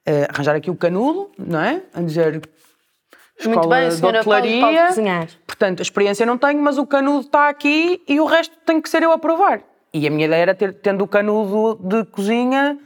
eh, 0.05 0.27
arranjar 0.29 0.55
aqui 0.55 0.69
o 0.69 0.75
canudo, 0.75 1.31
não 1.37 1.61
é? 1.61 1.81
A 1.93 2.01
dizer, 2.01 2.41
escola 3.37 3.55
Muito 3.55 3.69
bem, 3.69 3.89
de 3.89 4.05
hotelaria. 4.05 4.61
Pode, 4.61 5.01
pode. 5.01 5.39
Portanto, 5.45 5.79
a 5.79 5.83
experiência 5.83 6.25
não 6.25 6.37
tenho, 6.37 6.61
mas 6.61 6.77
o 6.77 6.85
canudo 6.85 7.21
está 7.21 7.49
aqui 7.49 8.01
e 8.07 8.19
o 8.19 8.25
resto 8.25 8.55
tem 8.65 8.81
que 8.81 8.89
ser 8.89 9.03
eu 9.03 9.11
a 9.11 9.17
provar. 9.17 9.61
E 9.93 10.07
a 10.07 10.09
minha 10.09 10.25
ideia 10.25 10.41
era 10.41 10.55
ter, 10.55 10.73
tendo 10.73 11.03
o 11.03 11.07
canudo 11.07 11.79
de 11.83 12.03
cozinha, 12.05 12.77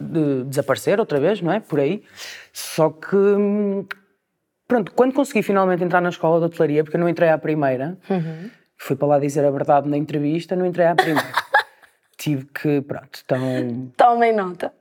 de 0.00 0.44
desaparecer 0.44 0.98
outra 0.98 1.20
vez, 1.20 1.40
não 1.40 1.52
é? 1.52 1.60
Por 1.60 1.80
aí. 1.80 2.02
Só 2.52 2.90
que, 2.90 3.16
pronto, 4.66 4.92
quando 4.92 5.12
consegui 5.12 5.42
finalmente 5.42 5.84
entrar 5.84 6.00
na 6.00 6.08
escola 6.08 6.38
de 6.40 6.46
hotelaria, 6.46 6.84
porque 6.84 6.96
eu 6.96 7.00
não 7.00 7.08
entrei 7.08 7.28
à 7.28 7.38
primeira, 7.38 7.98
uhum. 8.08 8.50
fui 8.76 8.96
para 8.96 9.08
lá 9.08 9.18
dizer 9.18 9.44
a 9.44 9.50
verdade 9.50 9.88
na 9.88 9.96
entrevista, 9.96 10.56
não 10.56 10.66
entrei 10.66 10.86
à 10.86 10.94
primeira. 10.94 11.28
Tive 12.16 12.46
que, 12.46 12.80
pronto, 12.80 13.20
então... 13.24 13.92
Tomem 13.96 14.34
nota. 14.34 14.72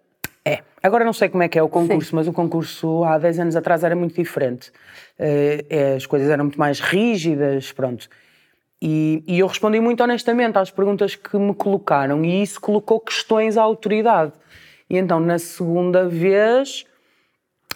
É. 0.46 0.60
Agora 0.82 1.06
não 1.06 1.14
sei 1.14 1.30
como 1.30 1.44
é 1.44 1.48
que 1.48 1.58
é 1.58 1.64
o 1.64 1.70
concurso, 1.70 2.10
Sim. 2.10 2.16
mas 2.18 2.28
o 2.28 2.34
concurso 2.34 3.04
há 3.06 3.18
10 3.18 3.40
anos 3.40 3.56
atrás 3.56 3.84
era 3.84 3.96
muito 3.96 4.16
diferente. 4.16 4.72
Uh, 5.18 5.96
as 5.96 6.06
coisas 6.06 6.30
eram 6.30 6.46
muito 6.46 6.60
mais 6.60 6.80
rígidas, 6.80 7.72
pronto. 7.72 8.10
E, 8.82 9.24
e, 9.26 9.40
eu 9.40 9.48
respondi 9.48 9.80
muito 9.80 10.04
honestamente 10.04 10.58
às 10.58 10.70
perguntas 10.70 11.16
que 11.16 11.38
me 11.38 11.54
colocaram 11.54 12.26
e 12.26 12.44
isso 12.44 12.60
colocou 12.60 13.00
questões 13.00 13.56
à 13.56 13.62
autoridade. 13.62 14.34
E 14.94 14.98
então, 14.98 15.20
na 15.20 15.40
segunda 15.40 16.08
vez, 16.08 16.86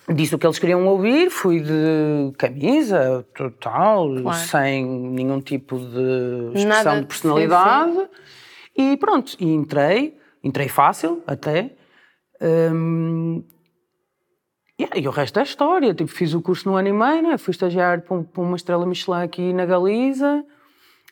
disse 0.08 0.36
o 0.36 0.38
que 0.38 0.46
eles 0.46 0.60
queriam 0.60 0.86
ouvir, 0.86 1.32
fui 1.32 1.60
de 1.60 2.32
camisa, 2.38 3.26
total, 3.36 4.22
claro. 4.22 4.38
sem 4.38 4.86
nenhum 4.86 5.42
tipo 5.42 5.80
de 5.80 6.60
expressão 6.60 6.68
Nada. 6.68 7.02
de 7.02 7.08
personalidade. 7.08 7.92
Sim, 7.92 8.08
sim. 8.76 8.92
E 8.92 8.98
pronto, 8.98 9.36
e 9.40 9.48
entrei, 9.52 10.16
entrei 10.44 10.68
fácil 10.68 11.24
até, 11.26 11.72
Um, 12.40 13.44
yeah, 14.80 14.96
e 14.96 15.08
o 15.08 15.12
resto 15.12 15.40
é 15.40 15.42
história. 15.42 15.92
Tipo, 15.96 16.12
fiz 16.12 16.36
o 16.36 16.42
curso 16.42 16.70
no 16.70 16.76
ano 16.76 16.90
e 16.90 16.94
meio, 16.94 17.24
né? 17.24 17.38
fui 17.40 17.50
estagiar 17.50 18.02
para, 18.02 18.22
para 18.22 18.44
uma 18.44 18.56
estrela 18.56 18.86
Michelin 18.86 19.24
aqui 19.24 19.54
na 19.54 19.66
Galiza. 19.66 20.46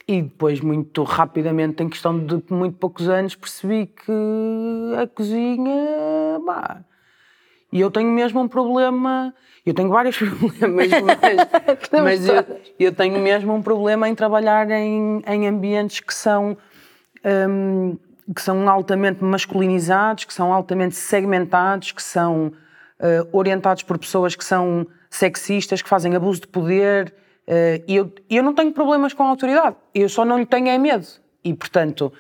E 0.08 0.22
depois, 0.22 0.62
muito 0.62 1.02
rapidamente, 1.04 1.82
em 1.82 1.90
questão 1.90 2.18
de 2.18 2.44
muito 2.50 2.78
poucos 2.78 3.10
anos, 3.10 3.36
percebi 3.36 3.88
que 3.88 4.12
a 5.02 5.08
cozinha. 5.08 6.40
Bah, 6.46 6.82
e 7.76 7.82
eu 7.82 7.92
tenho 7.92 8.10
mesmo 8.10 8.40
um 8.40 8.48
problema. 8.48 9.34
Eu 9.66 9.74
tenho 9.74 9.90
vários 9.90 10.16
problemas, 10.18 10.90
mas, 11.02 11.92
mas 12.04 12.28
eu, 12.30 12.46
eu, 12.80 12.94
tenho 12.94 13.20
mesmo 13.20 13.54
um 13.54 13.62
problema 13.62 14.08
em 14.08 14.16
trabalhar 14.16 14.70
em, 14.72 15.22
em 15.28 15.48
ambientes 15.48 16.00
que 16.00 16.14
são. 16.14 16.58
Um, 17.26 17.98
que 18.34 18.42
são 18.42 18.68
altamente 18.68 19.24
masculinizados, 19.24 20.24
que 20.24 20.34
são 20.34 20.52
altamente 20.52 20.96
segmentados, 20.96 21.92
que 21.92 22.02
são 22.02 22.48
uh, 22.48 23.30
orientados 23.32 23.84
por 23.84 24.00
pessoas 24.00 24.36
que 24.36 24.44
são 24.44 24.88
sexistas, 25.10 25.82
que 25.82 25.90
fazem 25.90 26.16
abuso 26.16 26.42
de 26.42 26.48
poder. 26.48 27.14
Uh, 27.48 27.84
e 27.88 27.96
eu, 27.96 28.12
eu 28.30 28.42
não 28.42 28.54
tenho 28.54 28.72
problemas 28.72 29.14
com 29.14 29.24
a 29.24 29.28
autoridade, 29.28 29.76
eu 29.94 30.10
só 30.10 30.26
não 30.26 30.40
lhe 30.40 30.46
tenho 30.46 30.68
é 30.68 30.78
medo. 30.78 31.06
E, 31.44 31.54
portanto, 31.54 32.12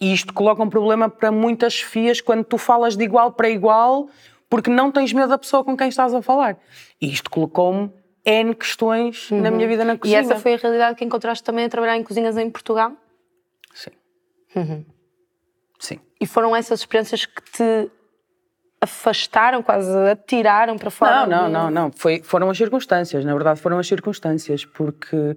isto 0.00 0.32
coloca 0.32 0.62
um 0.62 0.70
problema 0.70 1.08
para 1.08 1.32
muitas 1.32 1.74
chefias 1.74 2.20
quando 2.20 2.44
tu 2.44 2.56
falas 2.56 2.96
de 2.96 3.04
igual 3.04 3.32
para 3.32 3.50
igual, 3.50 4.08
porque 4.48 4.70
não 4.70 4.90
tens 4.90 5.12
medo 5.12 5.28
da 5.28 5.38
pessoa 5.38 5.64
com 5.64 5.76
quem 5.76 5.88
estás 5.88 6.14
a 6.14 6.22
falar. 6.22 6.56
E 7.00 7.12
isto 7.12 7.28
colocou-me 7.30 7.90
N 8.24 8.54
questões 8.54 9.30
uhum. 9.30 9.40
na 9.40 9.50
minha 9.50 9.66
vida 9.66 9.84
na 9.84 9.98
cozinha. 9.98 10.20
E 10.20 10.24
essa 10.24 10.36
foi 10.36 10.54
a 10.54 10.56
realidade 10.56 10.96
que 10.96 11.04
encontraste 11.04 11.42
também 11.42 11.64
a 11.64 11.68
trabalhar 11.68 11.96
em 11.96 12.02
cozinhas 12.02 12.36
em 12.36 12.48
Portugal? 12.48 12.92
Sim. 13.74 13.90
Uhum. 14.54 14.84
Sim. 15.78 16.00
E 16.20 16.26
foram 16.26 16.54
essas 16.54 16.80
experiências 16.80 17.24
que 17.24 17.42
te 17.42 17.90
afastaram, 18.80 19.62
quase 19.62 19.90
atiraram 20.10 20.78
para 20.78 20.90
fora? 20.90 21.26
Não, 21.26 21.26
não, 21.26 21.46
de... 21.46 21.52
não, 21.52 21.70
não. 21.70 21.92
Foi, 21.94 22.22
foram 22.22 22.48
as 22.48 22.56
circunstâncias, 22.56 23.24
na 23.24 23.34
verdade 23.34 23.60
foram 23.60 23.78
as 23.78 23.86
circunstâncias, 23.86 24.64
porque 24.64 25.36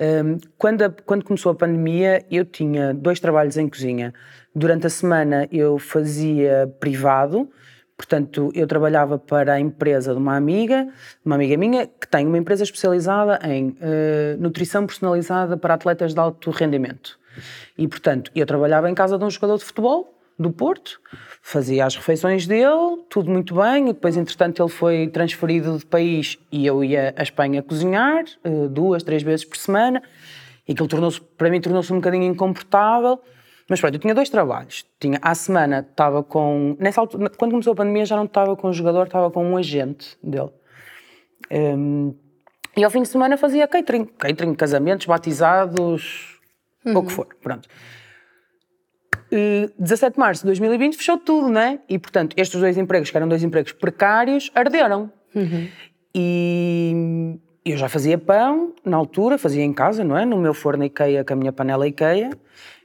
um, 0.00 0.38
quando, 0.56 0.82
a, 0.82 0.90
quando 0.90 1.24
começou 1.24 1.52
a 1.52 1.54
pandemia 1.54 2.24
eu 2.30 2.44
tinha 2.44 2.94
dois 2.94 3.20
trabalhos 3.20 3.56
em 3.56 3.68
cozinha. 3.68 4.14
Durante 4.54 4.86
a 4.86 4.90
semana 4.90 5.46
eu 5.52 5.78
fazia 5.78 6.72
privado, 6.80 7.50
portanto 7.96 8.50
eu 8.54 8.66
trabalhava 8.66 9.18
para 9.18 9.54
a 9.54 9.60
empresa 9.60 10.12
de 10.12 10.18
uma 10.18 10.36
amiga, 10.36 10.88
uma 11.24 11.34
amiga 11.34 11.56
minha, 11.56 11.86
que 11.86 12.08
tem 12.08 12.26
uma 12.26 12.38
empresa 12.38 12.64
especializada 12.64 13.38
em 13.46 13.68
uh, 13.68 13.76
nutrição 14.40 14.86
personalizada 14.86 15.56
para 15.56 15.74
atletas 15.74 16.14
de 16.14 16.20
alto 16.20 16.50
rendimento. 16.50 17.20
E, 17.76 17.86
portanto, 17.86 18.30
eu 18.34 18.44
trabalhava 18.44 18.90
em 18.90 18.94
casa 18.94 19.16
de 19.16 19.24
um 19.24 19.30
jogador 19.30 19.58
de 19.58 19.64
futebol, 19.64 20.19
do 20.40 20.50
Porto, 20.50 20.98
fazia 21.42 21.84
as 21.84 21.94
refeições 21.94 22.46
dele, 22.46 23.04
tudo 23.10 23.30
muito 23.30 23.54
bem, 23.54 23.90
e 23.90 23.92
depois, 23.92 24.16
entretanto, 24.16 24.62
ele 24.62 24.70
foi 24.70 25.08
transferido 25.08 25.76
de 25.76 25.84
país 25.84 26.38
e 26.50 26.66
eu 26.66 26.82
ia 26.82 27.12
à 27.14 27.22
Espanha 27.22 27.62
cozinhar, 27.62 28.24
eh, 28.42 28.68
duas, 28.68 29.02
três 29.02 29.22
vezes 29.22 29.44
por 29.44 29.58
semana, 29.58 30.02
e 30.66 30.72
aquilo 30.72 30.88
tornou-se, 30.88 31.20
para 31.20 31.50
mim, 31.50 31.60
tornou-se 31.60 31.92
um 31.92 31.96
bocadinho 31.96 32.24
incomportável. 32.24 33.20
Mas 33.68 33.80
pronto, 33.80 33.94
eu 33.94 34.00
tinha 34.00 34.14
dois 34.14 34.30
trabalhos. 34.30 34.84
Tinha, 34.98 35.18
à 35.22 35.34
semana 35.34 35.86
estava 35.88 36.24
com. 36.24 36.76
Nessa 36.78 37.00
altura, 37.00 37.30
quando 37.30 37.52
começou 37.52 37.72
a 37.72 37.76
pandemia, 37.76 38.04
já 38.04 38.16
não 38.16 38.24
estava 38.24 38.56
com 38.56 38.68
um 38.68 38.72
jogador, 38.72 39.06
estava 39.06 39.30
com 39.30 39.44
um 39.44 39.56
agente 39.56 40.16
dele. 40.22 40.50
Um, 41.50 42.14
e 42.76 42.82
ao 42.82 42.90
fim 42.90 43.02
de 43.02 43.08
semana 43.08 43.36
fazia 43.36 43.68
catering. 43.68 44.06
Catering, 44.06 44.54
casamentos, 44.54 45.06
batizados, 45.06 46.40
uhum. 46.84 46.96
ou 46.96 47.02
o 47.02 47.06
que 47.06 47.12
for. 47.12 47.28
Pronto. 47.42 47.68
Uh, 49.32 49.70
17 49.78 50.14
de 50.14 50.18
março 50.18 50.42
de 50.42 50.46
2020 50.46 50.96
fechou 50.96 51.16
tudo, 51.16 51.48
não 51.48 51.60
é? 51.60 51.78
E, 51.88 51.98
portanto, 51.98 52.34
estes 52.36 52.60
dois 52.60 52.76
empregos, 52.76 53.10
que 53.10 53.16
eram 53.16 53.28
dois 53.28 53.42
empregos 53.42 53.72
precários, 53.72 54.50
arderam. 54.54 55.10
Uhum. 55.34 55.68
E 56.14 57.38
eu 57.64 57.76
já 57.76 57.88
fazia 57.88 58.18
pão, 58.18 58.74
na 58.84 58.96
altura, 58.96 59.38
fazia 59.38 59.62
em 59.62 59.72
casa, 59.72 60.02
não 60.02 60.16
é? 60.16 60.24
No 60.24 60.36
meu 60.36 60.52
forno 60.52 60.84
IKEA, 60.84 61.24
com 61.24 61.32
a 61.32 61.36
minha 61.36 61.52
panela 61.52 61.86
IKEA. 61.86 62.30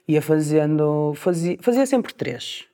Ia 0.08 0.22
fazendo... 0.22 1.14
Fazia, 1.16 1.58
fazia 1.62 1.86
sempre 1.86 2.14
três. 2.14 2.66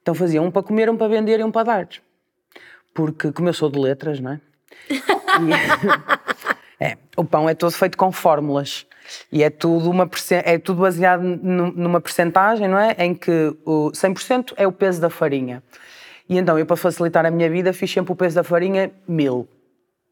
Então 0.00 0.14
fazia 0.14 0.40
um 0.40 0.50
para 0.50 0.62
comer, 0.62 0.88
um 0.88 0.96
para 0.96 1.08
vender 1.08 1.40
e 1.40 1.44
um 1.44 1.50
para 1.50 1.64
dar. 1.64 1.88
Porque, 2.94 3.32
como 3.32 3.48
eu 3.48 3.52
sou 3.52 3.68
de 3.68 3.78
letras, 3.78 4.20
não 4.20 4.32
é? 4.32 4.40
E, 5.36 5.52
é, 6.82 6.96
o 7.14 7.22
pão 7.22 7.46
é 7.46 7.54
todo 7.54 7.72
feito 7.72 7.98
com 7.98 8.10
fórmulas. 8.10 8.86
E 9.30 9.42
é 9.42 9.50
tudo, 9.50 9.90
uma, 9.90 10.08
é 10.44 10.58
tudo 10.58 10.82
baseado 10.82 11.22
numa 11.22 12.00
percentagem, 12.00 12.68
não 12.68 12.78
é? 12.78 12.94
Em 12.98 13.14
que 13.14 13.56
o 13.64 13.90
100% 13.92 14.54
é 14.56 14.66
o 14.66 14.72
peso 14.72 15.00
da 15.00 15.10
farinha. 15.10 15.62
E 16.28 16.38
então, 16.38 16.58
eu 16.58 16.66
para 16.66 16.76
facilitar 16.76 17.24
a 17.24 17.30
minha 17.30 17.48
vida, 17.48 17.72
fiz 17.72 17.90
sempre 17.90 18.12
o 18.12 18.16
peso 18.16 18.34
da 18.36 18.42
farinha 18.42 18.90
mil, 19.06 19.48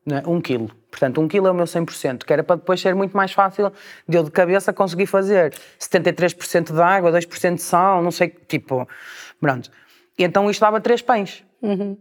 não 0.07 0.17
é? 0.17 0.23
um 0.27 0.41
quilo. 0.41 0.71
Portanto, 0.91 1.21
um 1.21 1.27
quilo 1.27 1.49
é 1.49 1.51
o 1.51 1.55
meu 1.55 1.65
100%, 1.65 2.25
que 2.25 2.33
era 2.33 2.45
para 2.45 2.57
depois 2.57 2.81
ser 2.81 2.95
muito 2.95 3.17
mais 3.17 3.33
fácil 3.33 3.73
de 4.09 4.17
eu 4.17 4.23
de 4.23 4.31
cabeça 4.31 4.73
conseguir 4.73 5.07
fazer 5.07 5.53
73% 5.81 6.73
de 6.73 6.81
água, 6.81 7.11
2% 7.11 7.55
de 7.57 7.63
sal, 7.63 8.01
não 8.01 8.13
sei, 8.13 8.29
tipo, 8.29 8.89
pronto. 9.41 9.71
E 10.17 10.23
então 10.23 10.49
isto 10.49 10.61
dava 10.61 10.81
três 10.81 11.03
pães. 11.03 11.45
Uhum. 11.61 11.97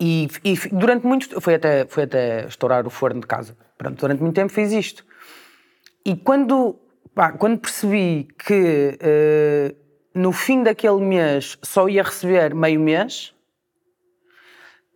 E, 0.00 0.28
e, 0.44 0.56
durante 0.70 1.06
muito 1.06 1.40
foi 1.40 1.54
até 1.54 1.86
foi 1.86 2.04
até 2.04 2.46
estourar 2.46 2.86
o 2.86 2.90
forno 2.90 3.20
de 3.20 3.26
casa. 3.26 3.56
Pronto, 3.76 3.98
durante 3.98 4.22
muito 4.22 4.34
tempo 4.34 4.52
fiz 4.52 4.70
isto. 4.72 5.04
E 6.04 6.14
quando, 6.16 6.76
pá, 7.14 7.32
quando 7.32 7.58
percebi 7.58 8.28
que 8.38 8.98
uh, 9.00 9.76
no 10.14 10.32
fim 10.32 10.62
daquele 10.62 11.00
mês 11.00 11.58
só 11.62 11.88
ia 11.88 12.02
receber 12.02 12.54
meio 12.54 12.78
mês, 12.78 13.34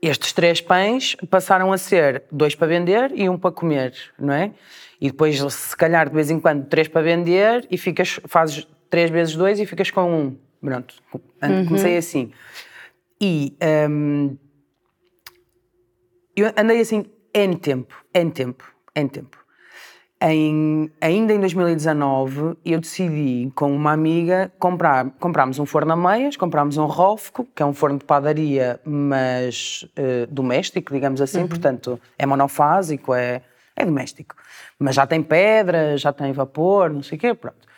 estes 0.01 0.33
três 0.33 0.61
pães 0.61 1.17
passaram 1.29 1.73
a 1.73 1.79
ser 1.79 2.25
dois 2.31 2.55
para 2.55 2.69
vender 2.69 3.11
e 3.15 3.29
um 3.29 3.39
para 3.39 3.51
comer, 3.51 3.95
não 4.19 4.33
é? 4.33 4.53
E 5.01 5.11
depois, 5.11 5.41
se 5.53 5.77
calhar, 5.77 6.09
de 6.09 6.15
vez 6.15 6.31
em 6.31 6.39
quando, 6.39 6.67
três 6.67 6.89
para 6.89 7.03
vender 7.03 7.67
e 7.71 7.77
ficas, 7.77 8.21
fazes 8.27 8.67
três 8.91 9.11
vezes 9.11 9.35
dois 9.35 9.59
e 9.59 9.67
ficas 9.67 9.91
com 9.91 10.13
um. 10.13 10.39
Pronto, 10.61 10.95
uhum. 11.43 11.67
comecei 11.67 11.97
assim. 11.97 12.33
E 13.21 13.57
um, 13.91 14.37
eu 16.37 16.53
andei 16.57 16.81
assim 16.81 17.05
N 17.35 17.57
tempo, 17.57 17.95
N 18.15 18.31
tempo, 18.31 18.65
N 18.95 19.09
tempo. 19.09 19.48
Em, 20.21 20.91
ainda 21.01 21.33
em 21.33 21.39
2019, 21.39 22.57
eu 22.65 22.81
decidi 22.81 23.53
com 23.55 23.73
uma 23.73 23.93
amiga 23.93 24.51
comprar, 24.59 25.11
comprámos 25.21 25.61
um 25.61 25.67
forno 25.67 25.93
a 25.93 25.97
meias, 25.97 26.37
comprámos 26.37 26.77
um 26.77 26.87
Rofco, 26.87 27.47
que 27.55 27.63
é 27.63 27.67
um 27.67 27.73
forno 27.73 27.99
de 27.99 28.05
padaria, 28.05 28.81
mas 28.85 29.89
uh, 29.97 30.27
doméstico, 30.29 30.93
digamos 30.93 31.21
assim, 31.21 31.43
uhum. 31.43 31.49
portanto 31.49 32.01
é 32.19 32.27
monofásico, 32.27 33.15
é, 33.15 33.43
é 33.77 33.85
doméstico. 33.85 34.35
Mas 34.77 34.97
já 34.97 35.07
tem 35.07 35.23
pedra, 35.23 35.97
já 35.97 36.13
tem 36.13 36.33
vapor, 36.33 36.91
não 36.91 37.03
sei 37.03 37.17
o 37.17 37.21
quê, 37.21 37.33
pronto. 37.33 37.69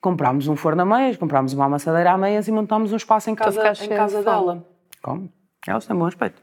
Comprámos 0.00 0.46
um 0.46 0.54
forno 0.54 0.82
a 0.82 0.84
meias, 0.84 1.16
comprámos 1.16 1.52
uma 1.54 1.64
amassadeira 1.64 2.12
a 2.12 2.18
meias 2.18 2.46
e 2.46 2.52
montámos 2.52 2.92
um 2.92 2.96
espaço 2.96 3.30
em 3.30 3.34
casa, 3.34 3.60
em 3.84 3.88
casa 3.88 4.22
dela. 4.22 4.64
Como? 5.02 5.28
Elas 5.66 5.86
têm 5.86 5.96
bom 5.96 6.06
aspecto. 6.06 6.40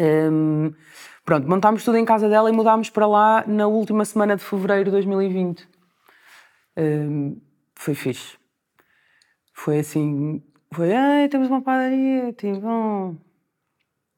Um, 0.00 0.72
Pronto, 1.24 1.48
montámos 1.48 1.84
tudo 1.84 1.98
em 1.98 2.04
casa 2.04 2.28
dela 2.28 2.50
e 2.50 2.52
mudámos 2.52 2.90
para 2.90 3.06
lá 3.06 3.44
na 3.46 3.66
última 3.66 4.04
semana 4.04 4.36
de 4.36 4.42
fevereiro 4.42 4.86
de 4.86 4.90
2020. 4.90 5.68
Um, 6.76 7.40
foi 7.74 7.94
fixe. 7.94 8.36
Foi 9.54 9.78
assim, 9.78 10.42
foi, 10.72 10.92
ai, 10.94 11.28
temos 11.28 11.48
uma 11.48 11.62
padaria, 11.62 12.32
tipo, 12.32 12.66
oh. 12.66 13.14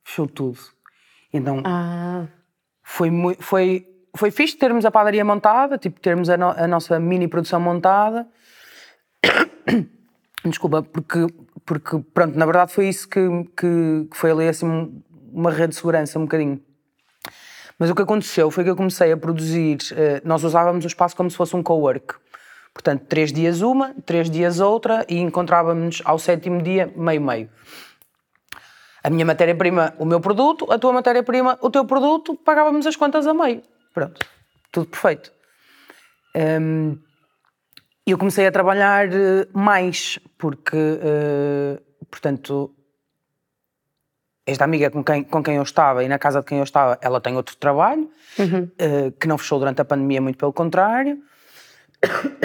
fechou 0.05 0.27
tudo. 0.27 0.59
Então, 1.33 1.63
ah. 1.65 2.27
foi, 2.83 3.11
foi, 3.41 3.87
foi 4.17 4.31
fixe 4.31 4.57
termos 4.57 4.85
a 4.87 4.91
padaria 4.91 5.25
montada, 5.25 5.77
tipo, 5.77 6.01
termos 6.01 6.31
a, 6.31 6.37
no, 6.37 6.51
a 6.51 6.67
nossa 6.67 6.99
mini 6.99 7.29
produção 7.29 7.61
montada. 7.61 8.27
Desculpa, 10.45 10.83
porque, 10.83 11.27
porque, 11.67 11.99
pronto, 12.15 12.39
na 12.39 12.47
verdade 12.47 12.73
foi 12.73 12.89
isso 12.89 13.09
que, 13.09 13.21
que, 13.57 14.07
que 14.11 14.17
foi 14.17 14.31
ali, 14.31 14.49
assim, 14.49 15.03
uma 15.33 15.51
rede 15.51 15.71
de 15.71 15.77
segurança, 15.77 16.19
um 16.19 16.23
bocadinho. 16.23 16.63
Mas 17.78 17.90
o 17.90 17.95
que 17.95 18.02
aconteceu 18.02 18.50
foi 18.50 18.64
que 18.64 18.71
eu 18.71 18.76
comecei 18.76 19.12
a 19.12 19.16
produzir, 19.16 19.78
eh, 19.97 20.21
nós 20.25 20.45
usávamos 20.45 20.85
o 20.85 20.88
espaço 20.88 21.16
como 21.16 21.31
se 21.31 21.37
fosse 21.37 21.57
um 21.57 21.62
co-work. 21.62 22.14
Portanto, 22.73 23.04
três 23.09 23.33
dias 23.33 23.62
uma, 23.62 23.95
três 24.04 24.28
dias 24.31 24.61
outra 24.61 25.04
e 25.09 25.19
encontrávamos 25.19 26.02
ao 26.04 26.19
sétimo 26.19 26.62
dia 26.62 26.93
meio-meio. 26.97 27.49
A 29.02 29.11
minha 29.11 29.25
matéria-prima, 29.25 29.95
o 29.99 30.04
meu 30.04 30.21
produto, 30.21 30.71
a 30.73 30.78
tua 30.78 30.93
matéria-prima, 30.93 31.59
o 31.61 31.71
teu 31.71 31.85
produto, 31.85 32.35
pagávamos 32.35 32.87
as 32.87 32.97
contas 32.97 33.26
a 33.26 33.35
meio. 33.35 33.62
Pronto, 33.93 34.26
tudo 34.73 34.88
perfeito. 34.88 35.31
Um, 36.35 36.99
eu 38.07 38.19
comecei 38.19 38.47
a 38.47 38.52
trabalhar 38.52 39.07
eh, 39.12 39.47
mais, 39.52 40.19
porque, 40.37 40.76
uh, 40.76 42.07
portanto, 42.11 42.75
esta 44.47 44.65
amiga 44.65 44.91
com 44.91 45.03
quem, 45.03 45.23
com 45.25 45.43
quem 45.43 45.57
eu 45.57 45.63
estava 45.63 46.05
e 46.05 46.09
na 46.09 46.19
casa 46.19 46.41
de 46.41 46.47
quem 46.47 46.59
eu 46.59 46.65
estava, 46.65 46.99
ela 47.01 47.21
tem 47.21 47.37
outro 47.37 47.57
trabalho, 47.57 48.11
uhum. 48.39 48.65
uh, 48.65 49.13
que 49.13 49.27
não 49.27 49.39
fechou 49.39 49.59
durante 49.59 49.81
a 49.81 49.85
pandemia, 49.85 50.21
muito 50.21 50.37
pelo 50.37 50.53
contrário. 50.53 51.19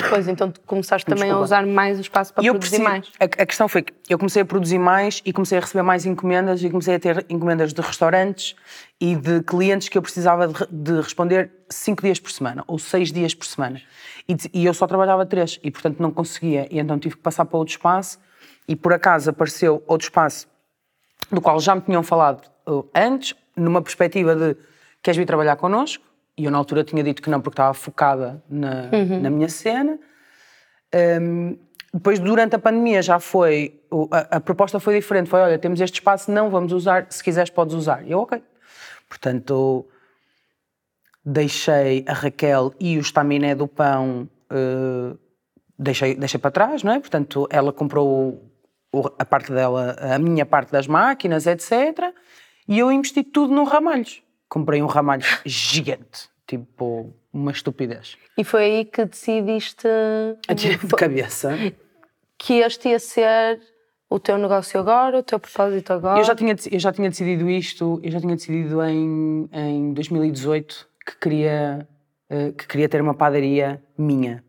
Pois, 0.09 0.25
então 0.29 0.53
começaste 0.65 1.05
também 1.05 1.23
a 1.23 1.25
Desculpa. 1.25 1.43
usar 1.43 1.65
mais 1.65 1.97
o 1.97 2.01
espaço 2.01 2.33
para 2.33 2.45
eu 2.45 2.53
produzir 2.53 2.77
percebi- 2.77 2.89
mais. 2.89 3.11
A, 3.19 3.25
a 3.25 3.45
questão 3.45 3.67
foi 3.67 3.81
que 3.81 3.93
eu 4.07 4.17
comecei 4.17 4.41
a 4.41 4.45
produzir 4.45 4.77
mais 4.77 5.21
e 5.25 5.33
comecei 5.33 5.57
a 5.57 5.61
receber 5.61 5.81
mais 5.83 6.05
encomendas 6.05 6.63
e 6.63 6.69
comecei 6.69 6.95
a 6.95 6.99
ter 6.99 7.25
encomendas 7.27 7.73
de 7.73 7.81
restaurantes 7.81 8.55
e 9.01 9.17
de 9.17 9.43
clientes 9.43 9.89
que 9.89 9.97
eu 9.97 10.01
precisava 10.01 10.47
de, 10.47 10.65
de 10.71 11.01
responder 11.01 11.51
cinco 11.67 12.01
dias 12.01 12.21
por 12.21 12.31
semana 12.31 12.63
ou 12.67 12.79
seis 12.79 13.11
dias 13.11 13.35
por 13.35 13.45
semana. 13.45 13.81
E, 14.29 14.37
e 14.53 14.65
eu 14.65 14.73
só 14.73 14.87
trabalhava 14.87 15.25
três 15.25 15.59
e, 15.61 15.69
portanto, 15.69 15.99
não 15.99 16.11
conseguia. 16.11 16.65
E 16.71 16.79
então 16.79 16.97
tive 16.97 17.17
que 17.17 17.21
passar 17.21 17.43
para 17.43 17.57
outro 17.57 17.73
espaço 17.73 18.17
e, 18.65 18.77
por 18.77 18.93
acaso, 18.93 19.29
apareceu 19.29 19.83
outro 19.85 20.05
espaço 20.05 20.47
do 21.31 21.41
qual 21.41 21.59
já 21.59 21.75
me 21.75 21.81
tinham 21.81 22.03
falado 22.03 22.49
uh, 22.67 22.87
antes, 22.93 23.35
numa 23.55 23.81
perspectiva 23.81 24.35
de 24.35 24.55
queres 25.01 25.17
vir 25.17 25.25
trabalhar 25.25 25.55
connosco? 25.55 26.03
E 26.37 26.45
eu 26.45 26.51
na 26.51 26.57
altura 26.57 26.83
tinha 26.83 27.03
dito 27.03 27.21
que 27.21 27.29
não, 27.29 27.41
porque 27.41 27.55
estava 27.55 27.73
focada 27.73 28.41
na, 28.49 28.89
na 29.21 29.29
minha 29.29 29.49
cena. 29.49 29.99
Um, 31.21 31.57
depois, 31.93 32.19
durante 32.19 32.55
a 32.55 32.59
pandemia, 32.59 33.01
já 33.01 33.19
foi. 33.19 33.81
A, 34.11 34.37
a 34.37 34.39
proposta 34.39 34.79
foi 34.79 34.95
diferente. 34.95 35.29
Foi: 35.29 35.39
olha, 35.41 35.57
temos 35.57 35.81
este 35.81 35.95
espaço, 35.95 36.31
não 36.31 36.49
vamos 36.49 36.71
usar, 36.71 37.07
se 37.09 37.23
quiseres, 37.23 37.49
podes 37.49 37.75
usar. 37.75 38.07
E 38.07 38.11
eu, 38.11 38.19
ok. 38.19 38.41
Portanto, 39.09 39.85
deixei 41.25 42.05
a 42.07 42.13
Raquel 42.13 42.73
e 42.79 42.97
o 42.97 43.01
estaminé 43.01 43.55
do 43.55 43.67
pão, 43.67 44.29
eh, 44.49 45.15
deixei, 45.77 46.15
deixei 46.15 46.39
para 46.39 46.51
trás, 46.51 46.83
não 46.83 46.93
é? 46.93 46.99
Portanto, 46.99 47.47
ela 47.49 47.73
comprou 47.73 48.48
a 49.17 49.25
parte 49.25 49.51
dela, 49.51 49.95
a 49.99 50.17
minha 50.17 50.45
parte 50.45 50.71
das 50.71 50.87
máquinas, 50.87 51.45
etc. 51.45 52.13
E 52.67 52.79
eu 52.79 52.91
investi 52.91 53.23
tudo 53.23 53.53
no 53.53 53.63
ramalhos. 53.63 54.21
Comprei 54.47 54.81
um 54.81 54.87
ramalho 54.87 55.23
gigante, 55.45 56.29
tipo 56.47 57.13
uma 57.31 57.51
estupidez. 57.51 58.17
E 58.37 58.43
foi 58.43 58.63
aí 58.63 58.85
que 58.85 59.05
decidiste 59.05 59.87
De 60.55 60.77
cabeça. 60.95 61.55
que 62.37 62.53
este 62.59 62.89
ia 62.89 62.99
ser 62.99 63.61
o 64.09 64.19
teu 64.19 64.37
negócio 64.37 64.79
agora, 64.79 65.19
o 65.19 65.23
teu 65.23 65.39
propósito 65.39 65.93
agora. 65.93 66.19
Eu 66.19 66.23
já 66.23 66.35
tinha, 66.35 66.55
eu 66.71 66.79
já 66.79 66.91
tinha 66.91 67.09
decidido 67.09 67.47
isto, 67.49 67.99
eu 68.01 68.11
já 68.11 68.19
tinha 68.19 68.35
decidido 68.35 68.81
em, 68.83 69.47
em 69.53 69.93
2018 69.93 70.87
que 71.05 71.17
queria, 71.19 71.87
eh, 72.29 72.51
que 72.51 72.67
queria 72.67 72.89
ter 72.89 73.01
uma 73.01 73.13
padaria 73.13 73.83
minha. 73.97 74.43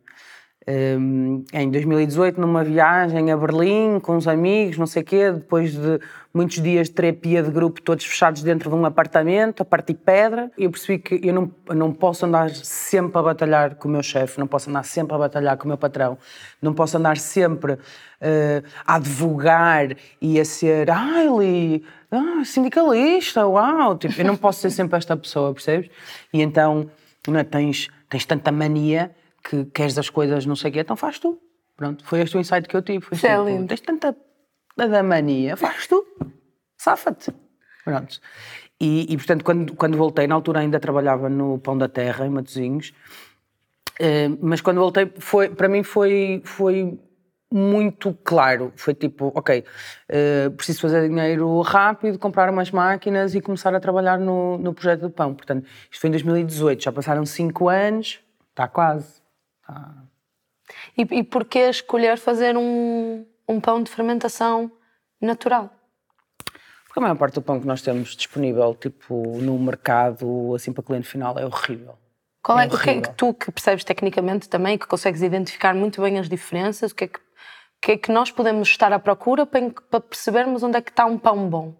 Um, 0.70 1.42
em 1.52 1.68
2018, 1.68 2.40
numa 2.40 2.62
viagem 2.62 3.32
a 3.32 3.36
Berlim 3.36 3.98
com 3.98 4.16
uns 4.16 4.28
amigos, 4.28 4.78
não 4.78 4.86
sei 4.86 5.02
o 5.02 5.04
quê, 5.04 5.32
depois 5.32 5.72
de 5.72 5.98
muitos 6.32 6.62
dias 6.62 6.88
de 6.88 6.94
terapia 6.94 7.42
de 7.42 7.50
grupo, 7.50 7.82
todos 7.82 8.04
fechados 8.04 8.42
dentro 8.42 8.70
de 8.70 8.76
um 8.76 8.84
apartamento, 8.84 9.62
a 9.62 9.64
partir 9.64 9.94
pedra, 9.94 10.48
eu 10.56 10.70
percebi 10.70 10.98
que 11.00 11.26
eu 11.26 11.34
não, 11.34 11.50
não 11.74 11.92
posso 11.92 12.24
andar 12.24 12.50
sempre 12.50 13.18
a 13.18 13.22
batalhar 13.22 13.74
com 13.74 13.88
o 13.88 13.90
meu 13.90 14.02
chefe, 14.02 14.38
não 14.38 14.46
posso 14.46 14.70
andar 14.70 14.84
sempre 14.84 15.12
a 15.12 15.18
batalhar 15.18 15.56
com 15.56 15.64
o 15.64 15.68
meu 15.68 15.78
patrão, 15.78 16.16
não 16.62 16.72
posso 16.72 16.96
andar 16.96 17.16
sempre 17.16 17.76
eh, 18.20 18.62
a 18.86 18.94
advogar 18.94 19.96
e 20.22 20.38
a 20.38 20.44
ser, 20.44 20.88
ai, 20.88 21.26
Li, 21.26 21.84
ah, 22.12 22.44
sindicalista, 22.44 23.44
uau, 23.44 23.98
tipo, 23.98 24.20
eu 24.20 24.24
não 24.24 24.36
posso 24.36 24.60
ser 24.60 24.70
sempre 24.70 24.98
esta 24.98 25.16
pessoa, 25.16 25.52
percebes? 25.52 25.90
E 26.32 26.40
então, 26.40 26.88
não 27.26 27.40
é, 27.40 27.44
tens, 27.44 27.88
tens 28.08 28.24
tanta 28.24 28.52
mania 28.52 29.10
que 29.42 29.64
queres 29.66 29.96
as 29.98 30.10
coisas 30.10 30.46
não 30.46 30.56
sei 30.56 30.70
o 30.70 30.72
quê, 30.72 30.80
então 30.80 30.96
faz 30.96 31.18
tu. 31.18 31.40
Pronto, 31.76 32.04
foi 32.04 32.20
este 32.20 32.36
o 32.36 32.40
insight 32.40 32.68
que 32.68 32.76
eu 32.76 32.82
tive. 32.82 33.04
Foi 33.04 33.16
é 33.16 33.36
tipo. 33.36 33.66
Tens 33.66 33.80
tanta 33.80 34.16
da 34.76 35.02
mania, 35.02 35.56
faz 35.56 35.86
tu. 35.86 36.04
Safa-te. 36.76 37.32
Pronto. 37.84 38.20
E, 38.80 39.12
e, 39.12 39.16
portanto, 39.16 39.44
quando, 39.44 39.74
quando 39.74 39.96
voltei, 39.96 40.26
na 40.26 40.34
altura 40.34 40.60
ainda 40.60 40.80
trabalhava 40.80 41.28
no 41.28 41.58
Pão 41.58 41.76
da 41.76 41.88
Terra, 41.88 42.26
em 42.26 42.30
Matosinhos, 42.30 42.94
eh, 43.98 44.28
mas 44.40 44.62
quando 44.62 44.78
voltei, 44.78 45.12
foi, 45.18 45.50
para 45.50 45.68
mim 45.68 45.82
foi, 45.82 46.40
foi 46.44 46.98
muito 47.52 48.14
claro. 48.24 48.72
Foi 48.76 48.94
tipo, 48.94 49.30
ok, 49.34 49.64
eh, 50.08 50.48
preciso 50.56 50.80
fazer 50.80 51.08
dinheiro 51.08 51.60
rápido, 51.60 52.18
comprar 52.18 52.48
umas 52.48 52.70
máquinas 52.70 53.34
e 53.34 53.40
começar 53.42 53.74
a 53.74 53.80
trabalhar 53.80 54.18
no, 54.18 54.56
no 54.56 54.72
projeto 54.72 55.02
do 55.02 55.10
pão. 55.10 55.34
Portanto, 55.34 55.66
isto 55.90 56.00
foi 56.00 56.08
em 56.08 56.12
2018, 56.12 56.82
já 56.82 56.92
passaram 56.92 57.26
cinco 57.26 57.68
anos, 57.68 58.20
está 58.50 58.66
quase. 58.66 59.19
Está- 59.70 59.94
E, 60.96 61.02
e 61.18 61.22
porquê 61.24 61.68
escolher 61.70 62.18
fazer 62.18 62.56
um, 62.56 63.26
um 63.48 63.60
pão 63.60 63.82
de 63.82 63.90
fermentação 63.90 64.70
natural? 65.20 65.70
Porque 66.86 66.98
a 66.98 67.02
maior 67.02 67.16
parte 67.16 67.34
do 67.34 67.42
pão 67.42 67.60
que 67.60 67.66
nós 67.66 67.82
temos 67.82 68.16
disponível, 68.16 68.74
tipo, 68.74 69.38
no 69.40 69.58
mercado, 69.58 70.54
assim, 70.54 70.72
para 70.72 70.82
cliente 70.82 71.06
final, 71.06 71.38
é 71.38 71.46
horrível. 71.46 71.96
Qual 72.42 72.58
é, 72.58 72.64
É 72.64 72.66
o 72.66 72.70
que 72.70 72.76
é 72.76 72.78
que 72.80 72.90
horrível. 72.90 73.14
tu 73.16 73.34
que 73.34 73.52
percebes 73.52 73.84
tecnicamente 73.84 74.48
também, 74.48 74.76
que 74.78 74.86
consegues 74.86 75.22
identificar 75.22 75.74
muito 75.74 76.00
bem 76.02 76.18
as 76.18 76.28
diferenças, 76.28 76.90
o 76.90 76.94
que 76.94 77.04
é 77.04 77.08
que, 77.08 77.18
o 77.18 77.22
que, 77.80 77.92
é 77.92 77.96
que 77.96 78.10
nós 78.12 78.30
podemos 78.30 78.68
estar 78.68 78.92
à 78.92 78.98
procura 78.98 79.46
para, 79.46 79.70
para 79.70 80.00
percebermos 80.00 80.62
onde 80.62 80.78
é 80.78 80.80
que 80.80 80.90
está 80.90 81.04
um 81.06 81.18
pão 81.18 81.48
bom? 81.48 81.74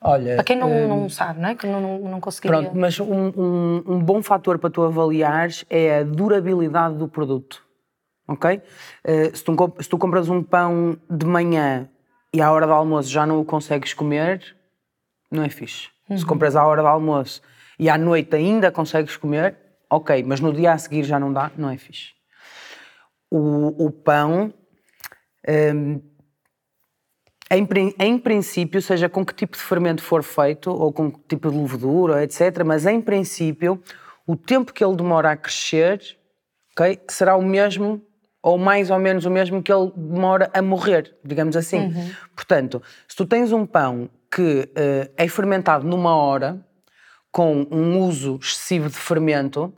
Olha, 0.00 0.34
Para 0.36 0.44
quem 0.44 0.56
não, 0.56 0.88
não 0.88 1.08
sabe, 1.08 1.40
não 1.40 1.48
é? 1.48 1.54
Que 1.54 1.66
não, 1.66 1.80
não, 1.80 1.98
não 2.10 2.20
conseguiria... 2.20 2.60
Pronto, 2.62 2.76
mas 2.78 3.00
um, 3.00 3.28
um- 3.36 3.82
um 3.86 3.98
bom 3.98 4.22
fator 4.22 4.58
para 4.58 4.70
tu 4.70 4.82
avaliares 4.82 5.64
é 5.70 5.98
a 6.00 6.02
durabilidade 6.04 6.96
do 6.96 7.08
produto. 7.08 7.62
Ok? 8.28 8.60
Eh, 9.04 9.30
se, 9.34 9.42
tu, 9.44 9.54
se 9.80 9.88
tu 9.88 9.96
compras 9.98 10.28
um 10.28 10.42
pão 10.42 10.98
de 11.08 11.24
manhã 11.24 11.88
e 12.34 12.42
à 12.42 12.50
hora 12.52 12.66
do 12.66 12.72
almoço 12.72 13.08
já 13.08 13.24
não 13.24 13.40
o 13.40 13.44
consegues 13.44 13.94
comer, 13.94 14.56
não 15.30 15.42
é 15.44 15.48
fixe. 15.48 15.88
Se 16.16 16.26
compras 16.26 16.54
à 16.56 16.64
hora 16.66 16.82
do 16.82 16.88
almoço 16.88 17.40
e 17.78 17.88
à 17.88 17.96
noite 17.96 18.34
ainda 18.36 18.70
consegues 18.70 19.16
comer, 19.16 19.56
ok, 19.90 20.22
mas 20.24 20.40
no 20.40 20.52
dia 20.52 20.72
a 20.72 20.78
seguir 20.78 21.04
já 21.04 21.18
não 21.18 21.32
dá, 21.32 21.50
não 21.56 21.70
é 21.70 21.76
fixe. 21.78 22.10
O, 23.30 23.86
o 23.86 23.90
pão, 23.90 24.52
hum, 25.48 26.00
em, 27.50 27.94
em 27.98 28.18
princípio, 28.18 28.80
seja 28.82 29.08
com 29.08 29.24
que 29.24 29.34
tipo 29.34 29.56
de 29.56 29.62
fermento 29.62 30.02
for 30.02 30.22
feito, 30.22 30.70
ou 30.70 30.92
com 30.92 31.10
que 31.10 31.20
tipo 31.28 31.50
de 31.50 31.56
levedura, 31.56 32.22
etc., 32.24 32.64
mas 32.64 32.86
em 32.86 33.00
princípio, 33.00 33.82
o 34.26 34.36
tempo 34.36 34.72
que 34.72 34.84
ele 34.84 34.96
demora 34.96 35.30
a 35.30 35.36
crescer 35.36 36.00
ok, 36.76 37.00
será 37.08 37.36
o 37.36 37.42
mesmo, 37.42 38.02
ou 38.42 38.58
mais 38.58 38.90
ou 38.90 38.98
menos 38.98 39.24
o 39.24 39.30
mesmo 39.30 39.62
que 39.62 39.72
ele 39.72 39.90
demora 39.96 40.50
a 40.52 40.60
morrer, 40.60 41.16
digamos 41.24 41.56
assim. 41.56 41.92
Portanto, 42.34 42.82
se 43.08 43.16
tu 43.16 43.24
tens 43.24 43.50
um 43.50 43.64
pão 43.64 44.10
que 44.30 44.68
eh, 44.76 45.10
é 45.16 45.26
fermentado 45.26 45.86
numa 45.86 46.14
hora, 46.14 46.60
com 47.32 47.66
um 47.70 48.00
uso 48.00 48.38
excessivo 48.42 48.88
de 48.88 48.96
fermento 48.96 49.72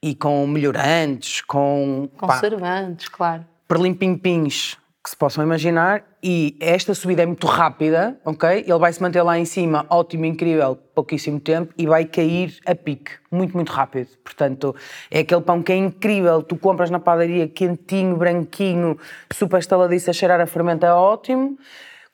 e 0.00 0.14
com 0.14 0.46
melhorantes, 0.46 1.40
com, 1.42 2.08
pá, 2.18 2.34
Conservantes, 2.34 3.08
claro. 3.08 3.44
perlimpimpins 3.66 4.76
que 5.02 5.10
se 5.10 5.16
possam 5.16 5.44
imaginar 5.44 6.02
e 6.26 6.56
esta 6.58 6.94
subida 6.94 7.22
é 7.22 7.26
muito 7.26 7.46
rápida, 7.46 8.18
ok? 8.24 8.64
Ele 8.66 8.78
vai 8.78 8.90
se 8.90 9.02
manter 9.02 9.20
lá 9.20 9.38
em 9.38 9.44
cima, 9.44 9.84
ótimo, 9.90 10.24
incrível, 10.24 10.74
pouquíssimo 10.74 11.38
tempo 11.38 11.74
e 11.76 11.86
vai 11.86 12.06
cair 12.06 12.56
a 12.64 12.74
pique, 12.74 13.12
muito, 13.30 13.52
muito 13.52 13.70
rápido. 13.70 14.08
Portanto, 14.24 14.74
é 15.10 15.18
aquele 15.18 15.42
pão 15.42 15.62
que 15.62 15.70
é 15.70 15.76
incrível, 15.76 16.42
tu 16.42 16.56
compras 16.56 16.88
na 16.88 16.98
padaria 16.98 17.46
quentinho, 17.46 18.16
branquinho, 18.16 18.98
super 19.30 19.58
estaladiço, 19.58 20.08
a 20.08 20.14
cheirar 20.14 20.40
a 20.40 20.46
fermento 20.46 20.86
é 20.86 20.94
ótimo. 20.94 21.58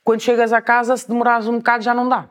Quando 0.02 0.22
chegas 0.22 0.52
a 0.52 0.60
casa, 0.60 0.96
se 0.96 1.08
demorares 1.08 1.46
um 1.46 1.58
bocado 1.58 1.84
já 1.84 1.94
não 1.94 2.08
dá. 2.08 2.28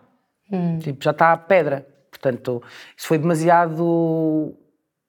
Tipo, 0.81 1.01
já 1.01 1.11
está 1.11 1.31
a 1.31 1.37
pedra. 1.37 1.87
Portanto, 2.11 2.61
isso 2.97 3.07
foi 3.07 3.17
demasiado... 3.17 4.53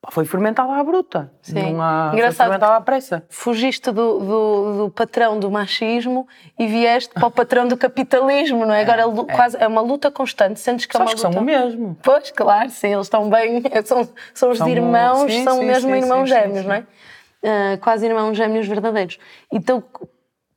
Foi 0.09 0.25
fermentado 0.25 0.73
à 0.73 0.83
bruta. 0.83 1.31
Sim. 1.43 1.75
Não 1.75 1.83
há... 1.83 2.09
Foi 2.09 2.19
Engraçado 2.19 2.47
fermentado 2.47 2.73
à 2.73 2.81
pressa. 2.81 3.23
Fugiste 3.29 3.91
do, 3.91 4.19
do, 4.19 4.79
do 4.79 4.91
patrão 4.91 5.39
do 5.39 5.51
machismo 5.51 6.27
e 6.59 6.67
vieste 6.67 7.13
para 7.13 7.27
o 7.27 7.31
patrão 7.31 7.69
do 7.69 7.77
capitalismo, 7.77 8.65
não 8.65 8.73
é? 8.73 8.81
Agora 8.83 9.03
é, 9.03 9.35
quase, 9.35 9.57
é 9.59 9.69
uma 9.69 9.83
luta 9.83 10.11
constante. 10.11 10.59
Sentes 10.59 10.87
que 10.87 10.97
é 10.97 11.01
uma 11.01 11.07
Sabes 11.09 11.21
que 11.21 11.27
luta... 11.27 11.35
são 11.35 11.43
o 11.43 11.45
mesmo. 11.45 11.99
Pois, 12.03 12.31
claro, 12.31 12.71
sim, 12.71 12.95
eles 12.95 13.07
estão 13.07 13.29
bem, 13.29 13.63
são, 13.85 14.09
são 14.33 14.51
os 14.51 14.59
São- 14.59 14.69
irmãos, 14.69 15.31
sim, 15.31 15.45
são 15.45 15.59
sim, 15.59 15.67
mesmo 15.67 15.91
sim, 15.91 15.99
irmãos 15.99 16.27
gêmeos, 16.27 16.65
não 16.65 16.75
é? 16.75 16.87
Ah, 17.45 17.79
quase 17.81 18.07
irmãos 18.07 18.35
gêmeos 18.37 18.67
verdadeiros. 18.67 19.19
Então, 19.53 19.85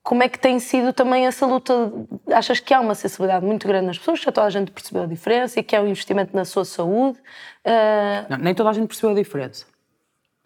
como 0.01 0.23
é 0.23 0.29
que 0.29 0.37
tem 0.39 0.59
sido 0.59 0.91
também 0.93 1.25
essa 1.25 1.45
luta? 1.45 1.91
Achas 2.33 2.59
que 2.59 2.73
há 2.73 2.79
uma 2.79 2.95
sensibilidade 2.95 3.45
muito 3.45 3.67
grande 3.67 3.85
nas 3.87 3.97
pessoas, 3.97 4.19
já 4.21 4.31
toda 4.31 4.47
a 4.47 4.49
gente 4.49 4.71
percebeu 4.71 5.03
a 5.03 5.05
diferença 5.05 5.59
e 5.59 5.63
que 5.63 5.75
é 5.75 5.81
um 5.81 5.87
investimento 5.87 6.35
na 6.35 6.45
sua 6.45 6.65
saúde? 6.65 7.17
Ah, 7.63 8.25
Não, 8.29 8.37
nem 8.37 8.53
toda 8.53 8.69
a 8.69 8.73
gente 8.73 8.87
percebeu 8.87 9.11
a 9.11 9.13
diferença. 9.13 9.65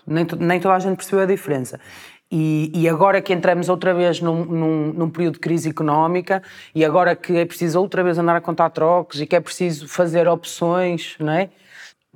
Nem, 0.06 0.26
to- 0.26 0.36
nem 0.38 0.60
toda 0.60 0.76
a 0.76 0.80
gente 0.80 0.96
percebeu 0.98 1.22
a 1.22 1.26
diferença. 1.26 1.80
E, 2.30 2.72
e 2.76 2.90
agora 2.90 3.22
que 3.22 3.32
entramos 3.34 3.70
outra 3.70 3.94
vez 3.94 4.20
num, 4.20 4.44
num, 4.44 4.94
num 4.94 5.10
período 5.10 5.36
de 5.36 5.40
crise 5.40 5.70
económica 5.70 6.44
e 6.76 6.84
agora 6.84 7.16
que 7.16 7.38
é 7.38 7.46
preciso 7.46 7.80
outra 7.80 8.04
vez 8.04 8.18
andar 8.18 8.36
a 8.36 8.42
contar 8.42 8.70
trocos 8.70 9.22
e 9.22 9.26
que 9.26 9.36
é 9.36 9.40
preciso 9.40 9.88
fazer 9.88 10.28
opções, 10.28 11.16
não 11.20 11.32
é? 11.32 11.50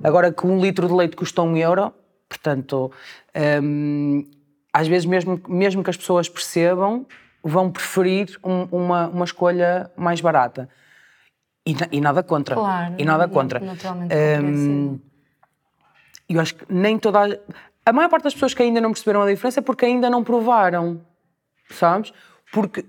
Agora 0.04 0.32
que 0.32 0.46
um 0.46 0.60
litro 0.60 0.88
de 0.88 0.94
leite 0.94 1.16
custa 1.16 1.42
um 1.42 1.56
euro, 1.56 1.94
portanto, 2.28 2.92
hum, 3.64 4.26
às 4.74 4.88
vezes 4.88 5.06
mesmo, 5.06 5.40
mesmo 5.48 5.82
que 5.84 5.90
as 5.90 5.98
pessoas 5.98 6.28
percebam, 6.28 7.06
vão 7.44 7.72
preferir 7.72 8.38
um- 8.44 8.68
uma, 8.72 9.08
uma 9.08 9.26
escolha 9.26 9.92
mais 9.96 10.22
barata. 10.22 10.70
E, 11.66 11.76
e 11.92 12.02
nada 12.02 12.24
contra. 12.24 12.56
Claro, 12.56 12.96
E 12.98 13.06
nada 13.06 13.28
contra. 13.28 13.60
naturalmente 13.60 14.10
compreensível. 14.14 15.00
eu 16.30 16.40
acho 16.42 16.56
que 16.56 16.66
nem 16.74 16.98
toda 16.98 17.20
a, 17.20 17.38
a 17.86 17.94
maior 17.94 18.10
parte 18.10 18.24
das 18.24 18.34
pessoas 18.34 18.54
que 18.54 18.64
ainda 18.64 18.80
não 18.82 18.92
perceberam 18.92 19.22
a 19.22 19.30
diferença 19.30 19.60
é 19.60 19.64
porque 19.64 19.86
ainda 19.86 20.10
não 20.10 20.24
provaram, 20.24 21.02
sabes? 21.70 22.14
Porque 22.52 22.82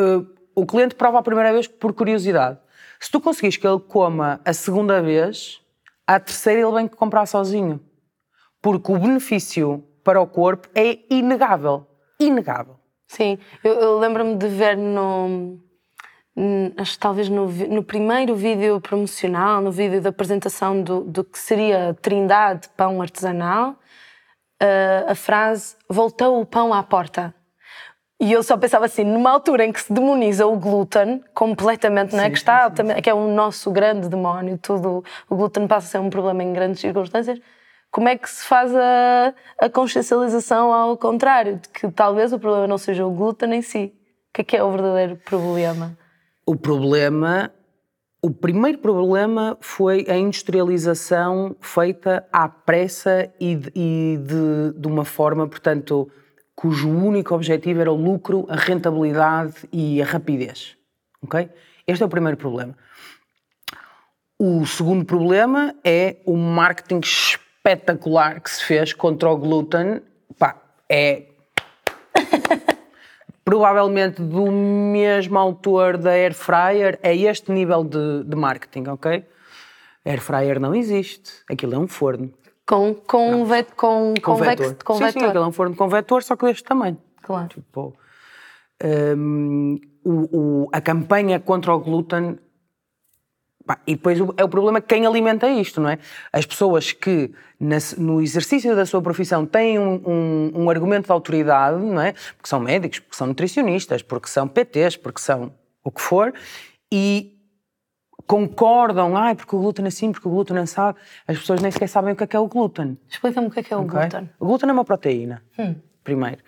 uh, 0.00 0.26
o 0.54 0.66
cliente 0.66 0.94
prova 0.94 1.18
a 1.18 1.22
primeira 1.22 1.52
vez 1.52 1.68
por 1.68 1.92
curiosidade. 1.92 2.58
Se 2.98 3.10
tu 3.10 3.20
conseguires 3.20 3.56
que 3.56 3.66
ele 3.66 3.78
coma 3.80 4.40
a 4.44 4.52
segunda 4.52 5.00
vez, 5.00 5.60
a 6.06 6.18
terceira 6.18 6.60
ele 6.60 6.72
vem 6.72 6.88
comprar 6.88 7.26
sozinho. 7.26 7.80
Porque 8.60 8.90
o 8.92 8.98
benefício 8.98 9.84
para 10.02 10.20
o 10.20 10.26
corpo 10.26 10.68
é 10.74 10.98
inegável. 11.14 11.86
Inegável. 12.18 12.79
Sim, 13.10 13.38
eu, 13.64 13.72
eu 13.72 13.98
lembro-me 13.98 14.36
de 14.36 14.46
ver 14.46 14.76
no. 14.76 15.58
Acho 16.76 16.92
que 16.92 16.98
talvez 17.00 17.28
no, 17.28 17.48
no, 17.48 17.82
primeiro 17.82 18.36
vídeo 18.36 18.80
promocional, 18.80 19.60
no 19.60 19.72
vídeo 19.72 20.00
da 20.00 20.10
apresentação 20.10 20.80
do, 20.80 21.00
do 21.00 21.24
que 21.24 21.36
seria 21.36 21.92
Trindade 22.00 22.68
Pão 22.76 23.02
Artesanal, 23.02 23.74
a 25.08 25.14
frase 25.16 25.74
voltou 25.88 26.40
o 26.40 26.46
pão 26.46 26.72
à 26.72 26.84
porta. 26.84 27.34
E 28.20 28.32
eu 28.32 28.44
só 28.44 28.56
pensava 28.56 28.84
assim, 28.84 29.02
numa 29.02 29.32
altura 29.32 29.64
em 29.64 29.72
que 29.72 29.80
se 29.80 29.92
demoniza 29.92 30.46
o 30.46 30.56
glúten 30.56 31.20
completamente, 31.34 32.14
não 32.14 32.22
é? 32.22 32.30
Que 32.30 32.38
está 32.38 32.70
sim, 32.70 32.86
sim. 32.86 33.02
que 33.02 33.10
é 33.10 33.14
o 33.14 33.26
nosso 33.26 33.72
grande 33.72 34.08
demónio, 34.08 34.56
tudo, 34.56 35.02
o 35.28 35.34
glúten 35.34 35.66
passa 35.66 35.88
a 35.88 35.90
ser 35.90 35.98
um 35.98 36.10
problema 36.10 36.44
em 36.44 36.52
grandes 36.52 36.80
circunstâncias. 36.80 37.40
Como 37.90 38.08
é 38.08 38.16
que 38.16 38.30
se 38.30 38.44
faz 38.44 38.74
a, 38.74 39.34
a 39.58 39.68
consciencialização 39.68 40.72
ao 40.72 40.96
contrário, 40.96 41.56
de 41.56 41.68
que 41.68 41.90
talvez 41.90 42.32
o 42.32 42.38
problema 42.38 42.66
não 42.66 42.78
seja 42.78 43.04
o 43.04 43.10
glúten 43.10 43.54
em 43.54 43.62
si? 43.62 43.92
O 44.28 44.32
que 44.32 44.40
é 44.42 44.44
que 44.44 44.56
é 44.56 44.62
o 44.62 44.70
verdadeiro 44.70 45.16
problema? 45.16 45.98
O 46.46 46.54
problema 46.54 47.52
o 48.22 48.30
primeiro 48.30 48.76
problema 48.76 49.56
foi 49.62 50.04
a 50.06 50.14
industrialização 50.14 51.56
feita 51.58 52.26
à 52.30 52.46
pressa 52.48 53.32
e, 53.40 53.54
de, 53.54 53.72
e 53.74 54.18
de, 54.18 54.78
de, 54.78 54.86
uma 54.86 55.06
forma, 55.06 55.48
portanto, 55.48 56.10
cujo 56.54 56.90
único 56.90 57.34
objetivo 57.34 57.80
era 57.80 57.90
o 57.90 57.96
lucro, 57.96 58.44
a 58.50 58.56
rentabilidade 58.56 59.66
e 59.72 60.02
a 60.02 60.04
rapidez. 60.04 60.76
Ok? 61.22 61.48
Este 61.86 62.02
é 62.02 62.06
o 62.06 62.10
primeiro 62.10 62.36
problema. 62.36 62.76
O 64.38 64.66
segundo 64.66 65.04
problema 65.04 65.74
é 65.82 66.18
o 66.26 66.36
marketing 66.36 67.00
espetacular 67.60 68.40
que 68.40 68.50
se 68.50 68.64
fez 68.64 68.92
contra 68.92 69.30
o 69.30 69.36
glúten. 69.36 70.00
Pá, 70.38 70.56
é 70.88 71.26
provavelmente 73.44 74.22
do 74.22 74.50
mesmo 74.50 75.38
autor 75.38 75.98
da 75.98 76.10
Air 76.10 76.34
Fryer, 76.34 76.98
é 77.02 77.14
este 77.14 77.52
nível 77.52 77.84
de, 77.84 78.24
de 78.24 78.36
marketing, 78.36 78.88
ok? 78.88 79.24
Air 80.04 80.20
Fryer 80.20 80.58
não 80.60 80.74
existe, 80.74 81.32
aquilo 81.50 81.74
é 81.74 81.78
um 81.78 81.86
forno. 81.86 82.32
Com, 82.66 82.94
com, 82.94 83.44
vet, 83.44 83.72
com, 83.74 84.14
com, 84.22 84.36
vetor. 84.36 84.76
com 84.84 84.94
sim, 84.94 85.04
vetor. 85.04 85.20
Sim, 85.20 85.26
aquilo 85.26 85.44
é 85.44 85.46
um 85.46 85.52
forno 85.52 85.74
com 85.74 85.88
vetor, 85.88 86.22
só 86.22 86.36
que 86.36 86.46
deste 86.46 86.64
tamanho. 86.64 86.96
Claro. 87.22 87.48
Tipo, 87.48 87.96
um, 89.16 89.78
o, 90.04 90.10
o, 90.12 90.68
a 90.72 90.80
campanha 90.80 91.40
contra 91.40 91.74
o 91.74 91.80
glúten 91.80 92.38
e 93.86 93.94
depois 93.94 94.18
é 94.36 94.44
o 94.44 94.48
problema 94.48 94.80
quem 94.80 95.06
alimenta 95.06 95.48
isto, 95.48 95.80
não 95.80 95.90
é? 95.90 95.98
As 96.32 96.46
pessoas 96.46 96.92
que 96.92 97.32
no 97.98 98.22
exercício 98.22 98.74
da 98.74 98.86
sua 98.86 99.02
profissão 99.02 99.44
têm 99.44 99.78
um, 99.78 100.00
um, 100.06 100.52
um, 100.62 100.70
argumento 100.70 101.06
de 101.06 101.12
autoridade, 101.12 101.78
não 101.78 102.00
é? 102.00 102.12
Porque 102.12 102.48
são 102.48 102.58
médicos, 102.58 103.00
porque 103.00 103.16
são 103.16 103.26
nutricionistas, 103.26 104.02
porque 104.02 104.28
são 104.28 104.48
PTs, 104.48 104.96
porque 104.96 105.20
são 105.20 105.52
o 105.84 105.90
que 105.90 106.00
for, 106.00 106.32
e 106.92 107.36
concordam, 108.26 109.16
ai, 109.16 109.34
porque 109.34 109.54
o 109.54 109.58
glúten 109.58 109.84
é 109.84 109.88
assim, 109.88 110.12
porque 110.12 110.28
o 110.28 110.30
glúten 110.30 110.56
é 110.56 110.66
sabe. 110.66 110.98
As 111.26 111.38
pessoas 111.38 111.60
nem 111.60 111.70
sequer 111.70 111.88
sabem 111.88 112.12
o 112.12 112.16
que 112.16 112.24
é, 112.24 112.26
que 112.26 112.36
é 112.36 112.38
o 112.38 112.46
glúten. 112.46 112.96
Explica-me 113.08 113.48
o 113.48 113.50
que 113.50 113.60
é, 113.60 113.62
que 113.62 113.74
é 113.74 113.76
o 113.76 113.80
okay? 113.80 113.98
glúten. 113.98 114.30
O 114.38 114.46
glúten 114.46 114.70
é 114.70 114.72
uma 114.72 114.84
proteína, 114.84 115.42
hum. 115.58 115.74
primeiro. 116.04 116.38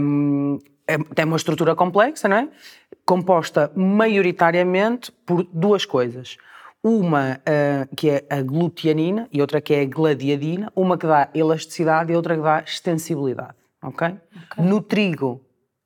Um, 0.00 0.58
é, 0.86 0.98
tem 0.98 1.24
uma 1.24 1.36
estrutura 1.36 1.76
complexa, 1.76 2.28
não 2.28 2.36
é? 2.36 2.48
Composta 3.12 3.70
maioritariamente 3.76 5.12
por 5.26 5.46
duas 5.52 5.84
coisas. 5.84 6.38
Uma 6.82 7.38
uh, 7.40 7.94
que 7.94 8.08
é 8.08 8.24
a 8.30 8.40
glutianina 8.40 9.28
e 9.30 9.42
outra 9.42 9.60
que 9.60 9.74
é 9.74 9.82
a 9.82 9.84
gladiadina, 9.84 10.72
uma 10.74 10.96
que 10.96 11.06
dá 11.06 11.28
elasticidade 11.34 12.10
e 12.10 12.16
outra 12.16 12.34
que 12.34 12.40
dá 12.40 12.60
extensibilidade, 12.60 13.52
ok? 13.82 14.08
okay. 14.08 14.64
No 14.64 14.80
trigo, 14.80 15.42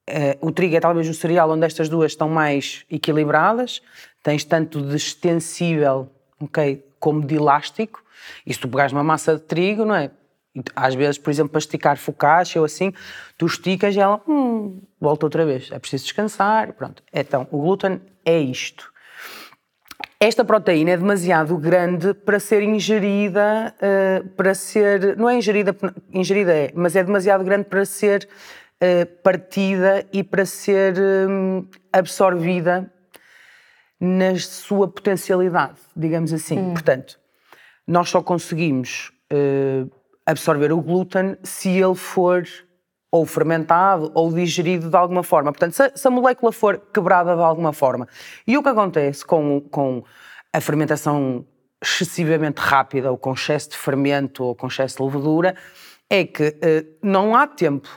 uh, 0.08 0.46
o 0.46 0.52
trigo 0.52 0.76
é 0.76 0.78
talvez 0.78 1.08
o 1.08 1.14
cereal 1.14 1.50
onde 1.50 1.66
estas 1.66 1.88
duas 1.88 2.12
estão 2.12 2.28
mais 2.28 2.84
equilibradas, 2.88 3.82
tens 4.22 4.44
tanto 4.44 4.80
de 4.80 4.94
extensível, 4.94 6.08
ok, 6.38 6.80
como 7.00 7.26
de 7.26 7.34
elástico, 7.34 8.04
e 8.46 8.54
se 8.54 8.60
tu 8.60 8.68
pegares 8.68 8.92
uma 8.92 9.02
massa 9.02 9.34
de 9.34 9.40
trigo, 9.40 9.84
não 9.84 9.96
é? 9.96 10.12
às 10.76 10.94
vezes, 10.94 11.18
por 11.18 11.30
exemplo, 11.30 11.50
para 11.50 11.58
esticar 11.58 11.96
focaccia 11.96 12.60
ou 12.60 12.64
assim, 12.64 12.92
tu 13.36 13.46
esticas 13.46 13.96
e 13.96 14.00
ela 14.00 14.22
hum, 14.28 14.80
volta 15.00 15.26
outra 15.26 15.44
vez. 15.44 15.70
É 15.70 15.78
preciso 15.78 16.04
descansar. 16.04 16.72
Pronto. 16.72 17.02
Então, 17.12 17.46
o 17.50 17.58
glúten 17.58 18.00
é 18.24 18.38
isto. 18.38 18.92
Esta 20.18 20.44
proteína 20.44 20.92
é 20.92 20.96
demasiado 20.96 21.56
grande 21.58 22.14
para 22.14 22.40
ser 22.40 22.62
ingerida, 22.62 23.74
uh, 23.76 24.28
para 24.30 24.54
ser. 24.54 25.16
Não 25.16 25.28
é 25.28 25.36
ingerida, 25.36 25.76
ingerida 26.10 26.54
é, 26.54 26.72
mas 26.74 26.96
é 26.96 27.04
demasiado 27.04 27.44
grande 27.44 27.64
para 27.64 27.84
ser 27.84 28.26
uh, 28.82 29.06
partida 29.22 30.06
e 30.12 30.24
para 30.24 30.46
ser 30.46 30.94
um, 30.98 31.68
absorvida 31.92 32.90
na 34.00 34.38
sua 34.38 34.88
potencialidade, 34.88 35.78
digamos 35.94 36.32
assim. 36.32 36.58
Hum. 36.58 36.72
Portanto, 36.72 37.18
nós 37.86 38.08
só 38.08 38.22
conseguimos. 38.22 39.12
Absorver 40.24 40.72
o 40.72 40.80
glúten 40.80 41.36
se 41.42 41.68
ele 41.68 41.94
for 41.94 42.44
ou 43.16 43.24
fermentado 43.24 44.10
ou 44.14 44.32
digerido 44.32 44.90
de 44.90 44.96
alguma 44.96 45.22
forma. 45.22 45.50
Portanto, 45.50 45.72
se, 45.72 45.92
se, 45.94 46.06
a 46.06 46.10
molécula 46.10 46.52
for 46.52 46.78
quebrada 46.92 47.34
de 47.34 47.42
alguma 47.42 47.72
forma. 47.72 48.06
E 48.46 48.56
o 48.58 48.62
que 48.62 48.68
acontece 48.68 49.24
com, 49.24 49.60
com 49.70 50.04
a 50.52 50.60
fermentação 50.60 51.46
excessivamente 51.82 52.60
rápida 52.60 53.10
ou 53.10 53.16
com 53.16 53.32
excesso 53.32 53.70
de 53.70 53.76
fermento 53.76 54.44
ou 54.44 54.54
com 54.54 54.66
excesso 54.66 54.98
de 54.98 55.02
levedura 55.02 55.56
é 56.10 56.24
que 56.24 56.56
eh, 56.60 56.84
não 57.02 57.34
há 57.34 57.46
tempo 57.46 57.88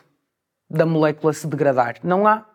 da 0.70 0.86
molécula 0.86 1.34
se 1.34 1.48
degradar. 1.48 1.98
Não 2.04 2.26
há. 2.26 2.46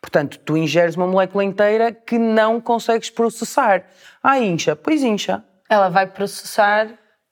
Portanto, 0.00 0.38
tu 0.44 0.56
ingeres 0.56 0.96
uma 0.96 1.06
molécula 1.06 1.44
inteira 1.44 1.92
que 1.92 2.18
não 2.18 2.60
consegues 2.60 3.10
processar. 3.10 3.84
Ah, 4.22 4.38
incha. 4.38 4.74
Pois 4.74 5.02
incha. 5.02 5.44
Ela 5.68 5.88
vai 5.88 6.06
processar 6.06 6.88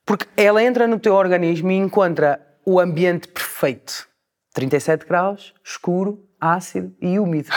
porque 0.07 0.27
ela 0.37 0.63
entra 0.63 0.87
no 0.87 0.99
teu 0.99 1.15
organismo 1.15 1.71
e 1.71 1.77
encontra 1.77 2.41
o 2.65 2.81
ambiente 2.81 3.29
perfeito. 3.29 4.14
37 4.55 5.05
graus, 5.05 5.53
escuro, 5.63 6.25
ácido 6.41 6.95
e 7.01 7.19
úmido. 7.19 7.51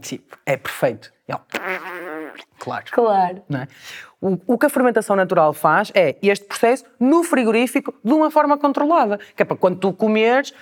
tipo, 0.00 0.38
é 0.46 0.56
perfeito. 0.56 1.12
Claro. 2.58 2.84
Claro. 2.90 3.42
Não 3.48 3.60
é? 3.60 3.68
o, 4.20 4.38
o, 4.54 4.58
que 4.58 4.66
a 4.66 4.70
fermentação 4.70 5.16
natural 5.16 5.52
faz 5.52 5.90
é 5.94 6.16
este 6.22 6.46
processo 6.46 6.84
no 6.98 7.22
frigorífico 7.24 7.92
de 8.02 8.12
uma 8.12 8.30
forma 8.30 8.56
controlada. 8.56 9.18
Que 9.34 9.42
é 9.42 9.44
para 9.44 9.56
quando 9.56 9.78
tu 9.78 9.92
comeres, 9.92 10.54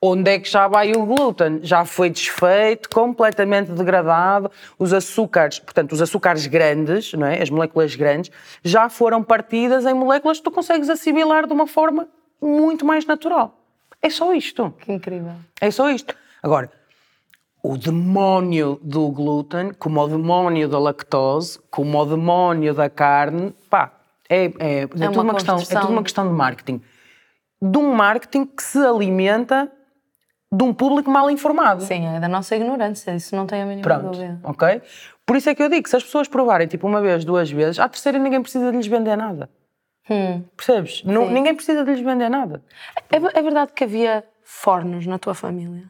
Onde 0.00 0.30
é 0.30 0.38
que 0.38 0.48
já 0.48 0.68
vai 0.68 0.92
o 0.92 1.04
glúten? 1.04 1.58
Já 1.60 1.84
foi 1.84 2.08
desfeito, 2.08 2.88
completamente 2.88 3.72
degradado. 3.72 4.48
Os 4.78 4.92
açúcares, 4.92 5.58
portanto, 5.58 5.90
os 5.90 6.00
açúcares 6.00 6.46
grandes, 6.46 7.12
não 7.14 7.26
é? 7.26 7.42
as 7.42 7.50
moléculas 7.50 7.96
grandes, 7.96 8.30
já 8.62 8.88
foram 8.88 9.24
partidas 9.24 9.84
em 9.84 9.94
moléculas 9.94 10.38
que 10.38 10.44
tu 10.44 10.52
consegues 10.52 10.88
assimilar 10.88 11.48
de 11.48 11.52
uma 11.52 11.66
forma 11.66 12.06
muito 12.40 12.86
mais 12.86 13.04
natural. 13.06 13.57
É 14.02 14.10
só 14.10 14.32
isto. 14.32 14.74
Que 14.80 14.92
incrível. 14.92 15.34
É 15.60 15.70
só 15.70 15.90
isto. 15.90 16.14
Agora, 16.42 16.70
o 17.62 17.76
demónio 17.76 18.78
do 18.82 19.10
glúten, 19.10 19.72
como 19.78 20.00
o 20.00 20.08
demónio 20.08 20.68
da 20.68 20.78
lactose, 20.78 21.58
como 21.70 21.98
o 21.98 22.06
demónio 22.06 22.72
da 22.72 22.88
carne, 22.88 23.52
pá, 23.68 23.92
é, 24.28 24.44
é, 24.44 24.50
é, 24.58 24.82
é 24.82 24.86
tudo, 24.86 25.20
uma 25.22 25.34
questão, 25.34 25.56
é 25.56 25.80
tudo 25.80 25.92
uma 25.92 26.02
questão 26.02 26.26
de 26.28 26.32
marketing. 26.32 26.80
De 27.60 27.78
um 27.78 27.92
marketing 27.92 28.44
que 28.46 28.62
se 28.62 28.78
alimenta 28.78 29.70
de 30.50 30.64
um 30.64 30.72
público 30.72 31.10
mal 31.10 31.28
informado. 31.30 31.82
Sim, 31.82 32.06
é 32.06 32.20
da 32.20 32.28
nossa 32.28 32.56
ignorância, 32.56 33.14
isso 33.14 33.34
não 33.34 33.46
tem 33.46 33.62
a 33.62 33.66
mínima 33.66 33.82
Pronto, 33.82 34.12
dúvida. 34.12 34.40
ok? 34.44 34.80
Por 35.26 35.36
isso 35.36 35.50
é 35.50 35.54
que 35.54 35.62
eu 35.62 35.68
digo, 35.68 35.86
se 35.88 35.96
as 35.96 36.02
pessoas 36.02 36.26
provarem 36.26 36.66
tipo 36.66 36.86
uma 36.86 37.02
vez, 37.02 37.24
duas 37.24 37.50
vezes, 37.50 37.78
à 37.78 37.88
terceira 37.88 38.18
ninguém 38.18 38.40
precisa 38.40 38.70
de 38.70 38.76
lhes 38.76 38.86
vender 38.86 39.16
nada. 39.16 39.50
Hum. 40.10 40.42
Percebes? 40.56 41.02
Não, 41.04 41.30
ninguém 41.30 41.54
precisa 41.54 41.84
de 41.84 41.92
lhes 41.92 42.00
vender 42.00 42.28
nada. 42.28 42.62
É, 43.10 43.16
é, 43.16 43.42
verdade 43.42 43.72
que 43.72 43.84
havia 43.84 44.24
fornos 44.42 45.06
na 45.06 45.18
tua 45.18 45.34
família? 45.34 45.84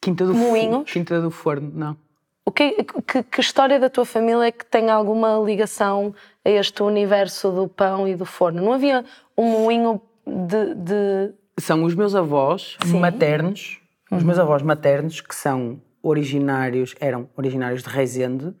Quinta 0.00 0.24
do 0.26 0.34
Moinhos? 0.34 0.90
Quinta 0.90 1.20
do 1.20 1.30
Forno, 1.30 1.70
não. 1.74 1.96
O 2.44 2.52
que, 2.52 2.84
que, 2.84 3.22
que, 3.24 3.40
história 3.40 3.78
da 3.78 3.90
tua 3.90 4.04
família 4.04 4.44
é 4.44 4.52
que 4.52 4.64
tem 4.64 4.88
alguma 4.88 5.36
ligação 5.44 6.14
a 6.44 6.50
este 6.50 6.82
universo 6.82 7.50
do 7.50 7.66
pão 7.66 8.06
e 8.06 8.14
do 8.14 8.24
forno? 8.24 8.62
Não 8.62 8.72
havia 8.72 9.04
um 9.36 9.50
moinho 9.50 10.00
de, 10.24 10.74
de 10.76 11.34
são 11.58 11.84
os 11.84 11.94
meus 11.94 12.14
avós 12.14 12.76
Sim. 12.84 13.00
maternos, 13.00 13.80
uhum. 14.10 14.18
os 14.18 14.24
meus 14.24 14.38
avós 14.38 14.62
maternos, 14.62 15.20
que 15.20 15.34
são 15.34 15.80
originários, 16.02 16.94
eram 17.00 17.28
originários 17.36 17.82
de 17.82 17.88
Reisende, 17.88 18.54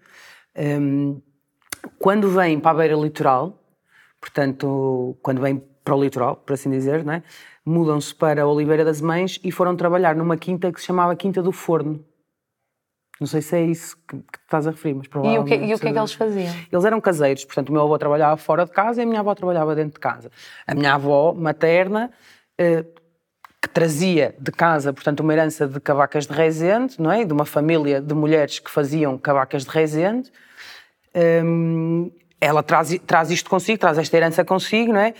um, 0.56 1.20
quando 1.98 2.30
vêm 2.30 2.58
para 2.58 2.70
a 2.70 2.74
beira 2.74 2.96
litoral, 2.96 3.62
portanto, 4.26 5.16
quando 5.22 5.40
vêm 5.40 5.62
para 5.84 5.94
o 5.94 6.02
litoral, 6.02 6.36
por 6.36 6.54
assim 6.54 6.68
dizer, 6.68 7.04
não 7.04 7.14
é? 7.14 7.22
mudam-se 7.64 8.14
para 8.14 8.46
Oliveira 8.46 8.84
das 8.84 9.00
Mães 9.00 9.40
e 9.42 9.50
foram 9.50 9.76
trabalhar 9.76 10.14
numa 10.14 10.36
quinta 10.36 10.72
que 10.72 10.80
se 10.80 10.86
chamava 10.86 11.14
Quinta 11.16 11.42
do 11.42 11.52
Forno. 11.52 12.04
Não 13.20 13.26
sei 13.26 13.40
se 13.40 13.56
é 13.56 13.64
isso 13.64 13.96
que, 14.06 14.16
que 14.18 14.38
estás 14.44 14.66
a 14.66 14.70
referir, 14.70 14.94
mas 14.94 15.08
provavelmente... 15.08 15.50
E 15.50 15.56
o 15.56 15.58
que, 15.58 15.64
e 15.66 15.74
o 15.74 15.78
que 15.78 15.88
é 15.88 15.92
que 15.92 15.98
eles 15.98 16.12
faziam? 16.12 16.54
Eles 16.70 16.84
eram 16.84 17.00
caseiros, 17.00 17.44
portanto 17.44 17.70
o 17.70 17.72
meu 17.72 17.82
avô 17.82 17.98
trabalhava 17.98 18.36
fora 18.36 18.64
de 18.64 18.70
casa 18.72 19.00
e 19.00 19.04
a 19.04 19.06
minha 19.06 19.20
avó 19.20 19.34
trabalhava 19.34 19.74
dentro 19.74 19.94
de 19.94 20.00
casa. 20.00 20.30
A 20.66 20.74
minha 20.74 20.94
avó 20.94 21.32
materna, 21.32 22.10
eh, 22.58 22.84
que 23.62 23.68
trazia 23.70 24.34
de 24.38 24.52
casa, 24.52 24.92
portanto, 24.92 25.20
uma 25.20 25.32
herança 25.32 25.66
de 25.66 25.80
cavacas 25.80 26.26
de 26.26 26.34
Rezende, 26.34 26.96
não 27.00 27.10
é? 27.10 27.24
De 27.24 27.32
uma 27.32 27.46
família 27.46 28.00
de 28.00 28.14
mulheres 28.14 28.58
que 28.58 28.70
faziam 28.70 29.16
cavacas 29.18 29.64
de 29.64 29.70
Rezende. 29.70 30.30
Eh, 31.14 31.42
ela 32.40 32.62
traz, 32.62 32.98
traz 33.06 33.30
isto 33.30 33.48
consigo, 33.48 33.78
traz 33.78 33.98
esta 33.98 34.16
herança 34.16 34.44
consigo, 34.44 34.92
não 34.92 35.00
é? 35.00 35.14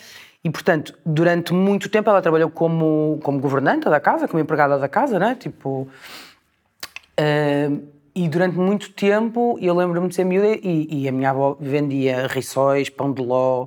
E, 0.45 0.51
portanto, 0.51 0.97
durante 1.05 1.53
muito 1.53 1.89
tempo 1.89 2.09
ela 2.09 2.23
trabalhou 2.23 2.49
como, 2.51 3.19
como 3.23 3.41
governanta 3.41 3.91
da 3.91 3.99
casa, 3.99 4.29
como 4.29 4.41
empregada 4.41 4.79
da 4.79 4.89
casa, 4.89 5.19
né? 5.19 5.35
Tipo. 5.35 5.89
Uh, 7.19 7.97
e 8.15 8.29
durante 8.29 8.57
muito 8.57 8.93
tempo, 8.93 9.59
eu 9.61 9.75
lembro-me 9.75 10.09
de 10.09 10.15
ser 10.15 10.25
miúda 10.25 10.49
e, 10.63 11.03
e, 11.03 11.09
a 11.09 11.13
minha 11.13 11.31
avó 11.31 11.57
vendia 11.61 12.27
rissóis, 12.29 12.89
pão 12.89 13.13
de 13.13 13.21
ló, 13.21 13.67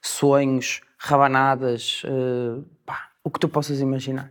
sonhos, 0.00 0.82
rabanadas, 0.98 2.02
uh, 2.04 2.64
pá, 2.86 3.08
o 3.24 3.30
que 3.30 3.40
tu 3.40 3.48
possas 3.48 3.80
imaginar. 3.80 4.30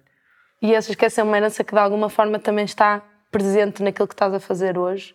E 0.62 0.73
essa 0.73 0.93
é 1.19 1.23
uma 1.23 1.36
herança 1.36 1.63
que 1.63 1.73
de 1.73 1.80
alguma 1.80 2.10
forma 2.10 2.39
também 2.39 2.63
está 2.63 3.01
presente 3.30 3.84
naquilo 3.84 4.08
que 4.08 4.13
estás 4.13 4.34
a 4.34 4.39
fazer 4.39 4.77
hoje? 4.77 5.13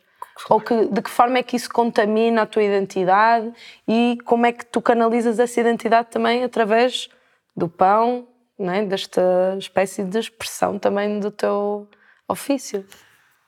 Ou 0.49 0.61
que, 0.61 0.87
de 0.87 1.03
que 1.03 1.11
forma 1.11 1.38
é 1.38 1.42
que 1.42 1.57
isso 1.57 1.71
contamina 1.71 2.42
a 2.42 2.47
tua 2.47 2.62
identidade 2.62 3.53
e 3.87 4.18
como 4.25 4.47
é 4.47 4.53
que 4.53 4.64
tu 4.64 4.81
canalizas 4.81 5.38
essa 5.38 5.61
identidade 5.61 6.09
também 6.11 6.42
através 6.42 7.09
do 7.57 7.68
pão, 7.68 8.27
é? 8.59 8.85
desta 8.85 9.57
espécie 9.59 10.05
de 10.05 10.18
expressão 10.18 10.79
também 10.79 11.21
do 11.21 11.31
teu 11.31 11.87
ofício? 12.29 12.85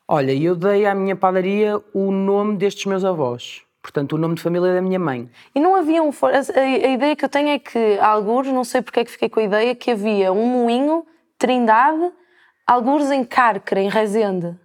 Olha, 0.06 0.32
eu 0.32 0.54
dei 0.54 0.86
à 0.86 0.94
minha 0.94 1.16
padaria 1.16 1.80
o 1.94 2.10
nome 2.10 2.56
destes 2.56 2.84
meus 2.84 3.04
avós. 3.04 3.62
Portanto, 3.80 4.14
o 4.14 4.18
nome 4.18 4.34
de 4.34 4.42
família 4.42 4.72
da 4.72 4.80
minha 4.80 4.98
mãe. 4.98 5.28
E 5.54 5.60
não 5.60 5.74
havia 5.74 6.02
um. 6.02 6.08
A, 6.08 6.60
a, 6.60 6.88
ideia 6.88 7.14
que 7.14 7.24
eu 7.24 7.28
tenho 7.28 7.50
é 7.50 7.58
que, 7.58 7.98
alguns, 8.00 8.46
não 8.48 8.64
sei 8.64 8.80
porque 8.80 9.00
é 9.00 9.04
que 9.04 9.10
fiquei 9.10 9.28
com 9.28 9.40
a 9.40 9.42
ideia, 9.42 9.74
que 9.74 9.90
havia 9.90 10.32
um 10.32 10.46
moinho, 10.46 11.04
Trindade, 11.38 12.10
alguns 12.66 13.10
em 13.10 13.22
Cárcere, 13.24 13.82
em 13.82 13.90
Rezende. 13.90 14.58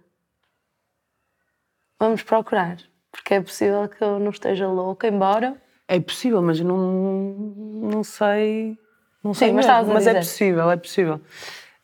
Vamos 2.00 2.22
procurar, 2.22 2.78
porque 3.12 3.34
é 3.34 3.40
possível 3.42 3.86
que 3.86 4.02
eu 4.02 4.18
não 4.18 4.30
esteja 4.30 4.66
louca, 4.66 5.06
embora. 5.06 5.60
É 5.86 6.00
possível, 6.00 6.40
mas 6.40 6.58
não, 6.58 6.78
não 6.78 8.02
sei. 8.02 8.78
Não 9.22 9.34
sei 9.34 9.48
Sim, 9.48 9.56
mesmo, 9.56 9.70
mas, 9.70 9.86
mas 9.86 10.06
é 10.06 10.14
possível, 10.14 10.70
é 10.70 10.76
possível. 10.78 11.20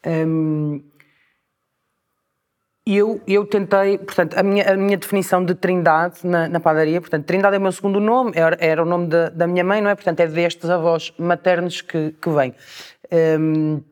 Um, 0.07 0.83
eu, 2.87 3.21
eu 3.27 3.45
tentei, 3.45 3.99
portanto, 3.99 4.39
a 4.39 4.43
minha, 4.43 4.73
a 4.73 4.77
minha 4.77 4.97
definição 4.97 5.45
de 5.45 5.55
Trindade 5.55 6.25
na, 6.25 6.49
na 6.49 6.61
padaria, 6.61 7.01
portanto, 7.01 7.27
Trindade 7.27 7.57
é 7.57 7.59
o 7.59 7.63
meu 7.63 7.73
segundo 7.73 8.01
nome, 8.01 8.33
era, 8.35 8.57
era 8.59 8.83
o 8.83 8.87
nome 8.87 9.09
da, 9.09 9.29
da 9.29 9.47
minha 9.47 9.65
mãe, 9.65 9.83
não 9.83 9.91
é? 9.91 9.95
Portanto, 9.95 10.21
é 10.21 10.27
destes 10.27 10.71
avós 10.71 11.13
maternos 11.19 11.83
que, 11.83 12.13
que 12.13 12.31
vem. 12.31 12.55
Um, 13.39 13.83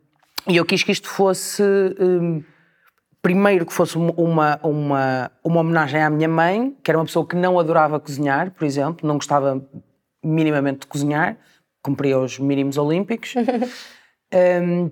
e 0.47 0.57
eu 0.57 0.65
quis 0.65 0.83
que 0.83 0.93
isto 0.93 1.09
fosse. 1.09 1.63
Um, 2.01 2.43
primeiro 3.25 3.65
que 3.65 3.73
fosse 3.73 3.97
uma, 3.97 4.61
uma, 4.63 5.31
uma 5.43 5.61
homenagem 5.61 6.03
à 6.03 6.11
minha 6.11 6.29
mãe, 6.29 6.77
que 6.85 6.91
era 6.91 6.99
uma 6.99 7.07
pessoa 7.07 7.27
que 7.27 7.35
não 7.35 7.59
adorava 7.59 7.99
cozinhar, 7.99 8.51
por 8.51 8.67
exemplo, 8.67 9.09
não 9.09 9.15
gostava 9.15 9.67
minimamente 10.23 10.81
de 10.81 10.87
cozinhar, 10.87 11.39
cumpria 11.83 12.19
os 12.19 12.39
mínimos 12.39 12.77
olímpicos, 12.77 13.33
um, 14.63 14.91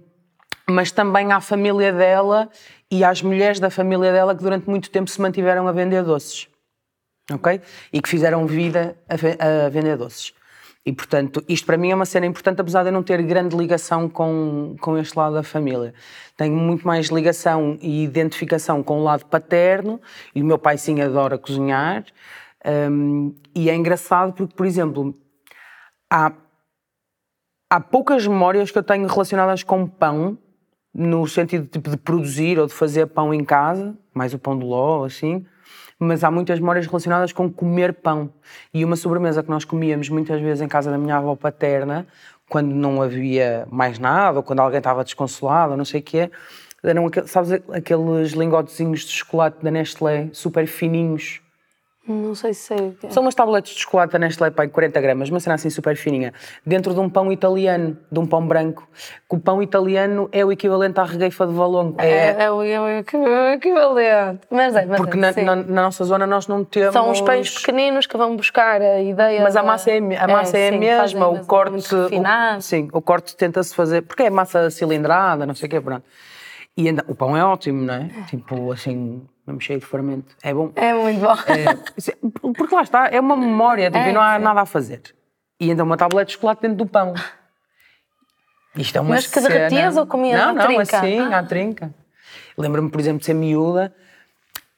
mas 0.66 0.90
também 0.90 1.30
à 1.30 1.42
família 1.42 1.92
dela 1.92 2.48
e 2.90 3.04
às 3.04 3.20
mulheres 3.20 3.60
da 3.60 3.68
família 3.68 4.10
dela 4.10 4.34
que 4.34 4.42
durante 4.42 4.66
muito 4.66 4.88
tempo 4.88 5.10
se 5.10 5.20
mantiveram 5.20 5.68
a 5.68 5.72
vender 5.72 6.02
doces, 6.02 6.48
ok? 7.30 7.60
E 7.92 8.00
que 8.00 8.08
fizeram 8.08 8.46
vida 8.46 8.96
a, 9.10 9.66
a 9.66 9.68
vender 9.68 9.98
doces. 9.98 10.32
E, 10.84 10.92
portanto, 10.92 11.44
isto 11.48 11.64
para 11.64 11.76
mim 11.76 11.90
é 11.90 11.94
uma 11.94 12.04
cena 12.04 12.26
importante, 12.26 12.60
apesar 12.60 12.82
de 12.82 12.88
eu 12.88 12.92
não 12.92 13.04
ter 13.04 13.22
grande 13.22 13.56
ligação 13.56 14.08
com, 14.08 14.74
com 14.80 14.98
este 14.98 15.16
lado 15.16 15.34
da 15.34 15.42
família. 15.44 15.94
Tenho 16.36 16.56
muito 16.56 16.84
mais 16.84 17.06
ligação 17.06 17.78
e 17.80 18.02
identificação 18.02 18.82
com 18.82 18.98
o 18.98 19.04
lado 19.04 19.24
paterno, 19.26 20.00
e 20.34 20.42
o 20.42 20.44
meu 20.44 20.58
pai 20.58 20.76
sim 20.76 21.00
adora 21.00 21.38
cozinhar. 21.38 22.04
Um, 22.90 23.32
e 23.54 23.70
é 23.70 23.76
engraçado 23.76 24.32
porque, 24.32 24.54
por 24.56 24.66
exemplo, 24.66 25.14
há, 26.10 26.32
há 27.70 27.80
poucas 27.80 28.26
memórias 28.26 28.72
que 28.72 28.78
eu 28.78 28.82
tenho 28.82 29.06
relacionadas 29.06 29.62
com 29.62 29.86
pão, 29.86 30.36
no 30.92 31.26
sentido 31.28 31.66
tipo, 31.66 31.90
de 31.90 31.96
produzir 31.96 32.58
ou 32.58 32.66
de 32.66 32.74
fazer 32.74 33.06
pão 33.06 33.32
em 33.32 33.44
casa, 33.44 33.96
mais 34.12 34.34
o 34.34 34.38
pão 34.38 34.58
de 34.58 34.64
ló, 34.64 35.04
assim, 35.04 35.46
mas 36.02 36.24
há 36.24 36.30
muitas 36.30 36.58
memórias 36.58 36.86
relacionadas 36.86 37.32
com 37.32 37.50
comer 37.50 37.92
pão. 37.92 38.30
E 38.72 38.84
uma 38.84 38.96
sobremesa 38.96 39.42
que 39.42 39.50
nós 39.50 39.64
comíamos 39.64 40.08
muitas 40.08 40.40
vezes 40.40 40.60
em 40.60 40.68
casa 40.68 40.90
da 40.90 40.98
minha 40.98 41.16
avó 41.16 41.36
paterna, 41.36 42.06
quando 42.48 42.74
não 42.74 43.02
havia 43.02 43.66
mais 43.70 43.98
nada, 43.98 44.38
ou 44.38 44.42
quando 44.42 44.60
alguém 44.60 44.78
estava 44.78 45.04
desconsolado, 45.04 45.72
ou 45.72 45.76
não 45.76 45.84
sei 45.84 46.00
o 46.00 46.02
quê, 46.02 46.30
eram, 46.82 47.10
sabes, 47.26 47.52
aqueles 47.72 48.32
lingotezinhos 48.32 49.00
de 49.00 49.12
chocolate 49.12 49.62
da 49.62 49.70
Nestlé, 49.70 50.28
super 50.32 50.66
fininhos, 50.66 51.41
não 52.06 52.34
sei 52.34 52.52
se 52.52 52.62
sei. 52.62 53.10
São 53.10 53.22
umas 53.22 53.34
tabletes 53.34 53.74
de 53.74 53.80
chocolate 53.80 54.18
Nestlé, 54.18 54.50
pai, 54.50 54.66
40 54.66 55.00
gramas, 55.00 55.30
uma 55.30 55.38
cena 55.38 55.54
assim 55.54 55.70
super 55.70 55.96
fininha, 55.96 56.34
dentro 56.66 56.92
de 56.92 56.98
um 56.98 57.08
pão 57.08 57.30
italiano, 57.30 57.96
de 58.10 58.18
um 58.18 58.26
pão 58.26 58.44
branco. 58.44 58.88
Que 59.28 59.36
o 59.36 59.38
pão 59.38 59.62
italiano 59.62 60.28
é 60.32 60.44
o 60.44 60.50
equivalente 60.50 60.98
à 60.98 61.04
regueifa 61.04 61.46
de 61.46 61.52
valongo. 61.52 62.00
É, 62.00 62.08
é, 62.08 62.36
é, 62.44 62.50
o, 62.50 62.62
é 62.62 62.80
o 62.80 62.88
equivalente. 63.54 64.40
Mas 64.50 64.74
é, 64.74 64.84
mas 64.84 65.00
Porque 65.00 65.16
é, 65.16 65.20
na, 65.20 65.32
na, 65.32 65.56
na, 65.56 65.82
nossa 65.82 66.04
zona 66.04 66.26
nós 66.26 66.48
não 66.48 66.64
temos. 66.64 66.92
São 66.92 67.08
os 67.08 67.20
pães 67.20 67.54
pequeninos 67.54 68.06
que 68.06 68.16
vão 68.16 68.34
buscar 68.34 68.82
a 68.82 69.00
ideia. 69.00 69.40
Mas 69.40 69.54
a 69.54 69.62
massa 69.62 69.92
é, 69.92 69.98
a 69.98 70.26
massa 70.26 70.58
é, 70.58 70.66
é 70.66 70.70
sim, 70.70 70.76
a 70.76 70.80
mesma, 70.80 71.28
o 71.28 71.46
corte. 71.46 71.94
O, 71.94 72.60
sim, 72.60 72.88
o 72.92 73.00
corte 73.00 73.36
tenta-se 73.36 73.72
fazer. 73.74 74.02
Porque 74.02 74.24
é 74.24 74.30
massa 74.30 74.70
cilindrada, 74.70 75.46
não 75.46 75.54
sei 75.54 75.68
o 75.68 75.70
quê, 75.70 75.80
pronto. 75.80 76.04
E 76.76 76.88
ainda, 76.88 77.04
o 77.06 77.14
pão 77.14 77.36
é 77.36 77.44
ótimo, 77.44 77.82
não 77.82 77.94
é? 77.94 78.08
Tipo, 78.28 78.72
assim, 78.72 79.22
mesmo 79.46 79.61
cheio 79.61 79.81
de 79.81 79.87
fermento. 79.87 80.37
É 80.42 80.55
bom. 80.55 80.72
É 80.74 80.94
muito 80.94 81.20
bom. 81.20 81.33
É, 81.33 82.52
porque 82.55 82.74
lá 82.74 82.83
está, 82.83 83.09
é 83.09 83.20
uma 83.20 83.37
memória, 83.37 83.90
tipo, 83.90 84.02
é, 84.02 84.12
não 84.12 84.20
há 84.20 84.37
sim. 84.37 84.44
nada 84.44 84.61
a 84.61 84.66
fazer. 84.66 85.02
E 85.59 85.70
ainda 85.70 85.85
uma 85.85 85.96
tablete 85.96 86.28
de 86.28 86.33
chocolate 86.35 86.62
dentro 86.62 86.78
do 86.78 86.87
pão. 86.87 87.14
Isto 88.76 88.98
é 88.98 89.00
uma 89.00 89.11
Mas 89.11 89.26
que 89.26 89.40
derretias 89.40 89.96
ou 89.96 90.07
comias 90.07 90.40
não, 90.40 90.55
não, 90.55 90.64
trinca? 90.64 90.98
assim, 90.98 91.18
ah. 91.18 91.38
à 91.38 91.42
trinca. 91.42 91.94
Lembro-me, 92.57 92.90
por 92.90 93.00
exemplo, 93.00 93.20
de 93.20 93.26
ser 93.26 93.35
miúda 93.35 93.94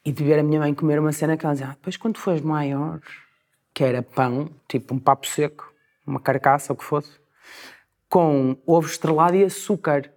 e 0.05 0.13
de 0.13 0.23
ver 0.23 0.39
a 0.39 0.43
minha 0.43 0.61
mãe 0.61 0.75
comer 0.75 0.99
uma 0.99 1.13
cena 1.13 1.37
que 1.37 1.45
ela 1.45 1.55
dizia, 1.55 1.69
ah, 1.69 1.75
depois 1.75 1.97
quando 1.97 2.19
fores 2.19 2.41
maior, 2.41 3.01
que 3.73 3.83
era 3.83 4.03
pão, 4.03 4.51
tipo 4.69 4.95
um 4.95 4.99
papo 4.99 5.27
seco, 5.27 5.73
uma 6.07 6.21
carcaça, 6.21 6.73
o 6.73 6.77
que 6.77 6.85
fosse, 6.85 7.13
com 8.09 8.57
ovo 8.67 8.87
estrelado 8.87 9.37
e 9.37 9.45
açúcar. 9.45 10.11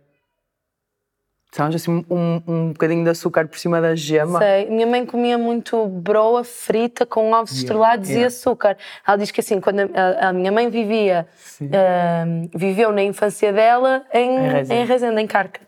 Sabes, 1.52 1.82
assim, 1.82 2.06
um, 2.10 2.42
um 2.48 2.68
bocadinho 2.74 3.04
de 3.04 3.10
açúcar 3.10 3.48
por 3.48 3.58
cima 3.58 3.80
da 3.80 3.96
gema. 3.96 4.40
Sei. 4.40 4.70
Minha 4.70 4.86
mãe 4.86 5.06
comia 5.06 5.38
muito 5.38 5.88
broa 5.88 6.44
frita 6.44 7.06
com 7.06 7.32
ovos 7.32 7.52
yeah, 7.52 7.62
estrelados 7.62 8.10
yeah. 8.10 8.26
e 8.26 8.28
açúcar. 8.28 8.78
Ela 9.08 9.18
diz 9.18 9.32
que 9.32 9.40
assim, 9.40 9.60
quando 9.62 9.80
a, 9.80 10.30
a 10.30 10.34
minha 10.34 10.52
mãe 10.52 10.70
vivia, 10.70 11.26
uh, 11.62 12.50
viveu 12.54 12.92
na 12.92 13.02
infância 13.02 13.52
dela 13.54 14.06
em, 14.14 14.36
em 14.36 14.50
Rezende, 14.50 14.82
em, 14.82 14.86
Rezende, 14.86 15.22
em 15.22 15.28
Carca. 15.28 15.62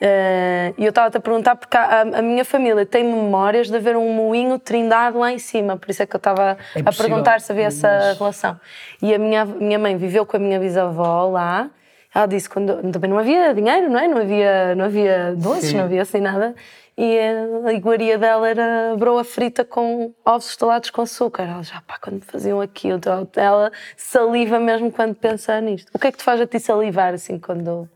Uh, 0.00 0.74
e 0.78 0.84
eu 0.84 0.90
estava-te 0.90 1.16
a 1.16 1.20
perguntar 1.20 1.56
porque 1.56 1.76
a, 1.76 2.02
a, 2.02 2.22
minha 2.22 2.44
família 2.44 2.86
tem 2.86 3.02
memórias 3.02 3.66
de 3.68 3.76
haver 3.76 3.96
um 3.96 4.12
moinho 4.12 4.56
trindado 4.56 5.18
lá 5.18 5.32
em 5.32 5.40
cima, 5.40 5.76
por 5.76 5.90
isso 5.90 6.00
é 6.00 6.06
que 6.06 6.14
eu 6.14 6.18
estava 6.18 6.56
é 6.74 6.80
a 6.80 6.92
perguntar 6.92 7.40
se 7.40 7.50
havia 7.50 7.66
essa 7.66 8.14
relação. 8.16 8.58
E 9.02 9.12
a 9.12 9.18
minha, 9.18 9.44
minha 9.44 9.78
mãe 9.78 9.96
viveu 9.96 10.24
com 10.24 10.36
a 10.36 10.40
minha 10.40 10.58
bisavó 10.60 11.28
lá 11.28 11.68
ela 12.18 12.26
disse 12.26 12.50
quando 12.50 12.90
também 12.90 13.08
não 13.08 13.16
havia 13.18 13.54
dinheiro, 13.54 13.88
não 13.88 14.00
é? 14.00 14.08
Não 14.08 14.18
havia, 14.18 14.74
não 14.74 14.84
havia 14.86 15.36
doces, 15.36 15.70
Sim. 15.70 15.76
não 15.76 15.84
havia 15.84 16.02
assim 16.02 16.20
nada. 16.20 16.52
E 16.96 17.16
a 17.64 17.72
iguaria 17.72 18.18
dela 18.18 18.48
era 18.48 18.96
broa 18.96 19.22
frita 19.22 19.64
com 19.64 20.12
ovos 20.24 20.50
estalados 20.50 20.90
com 20.90 21.00
açúcar. 21.00 21.44
Ela 21.44 21.62
já, 21.62 21.80
pá, 21.82 21.96
quando 22.02 22.24
faziam 22.24 22.60
aquilo, 22.60 23.00
ela 23.36 23.70
saliva 23.96 24.58
mesmo 24.58 24.90
quando 24.90 25.14
pensa 25.14 25.60
nisto. 25.60 25.92
O 25.94 25.98
que 25.98 26.08
é 26.08 26.10
que 26.10 26.18
te 26.18 26.24
faz 26.24 26.40
a 26.40 26.46
ti 26.46 26.58
salivar 26.58 27.14
assim 27.14 27.38
quando, 27.38 27.88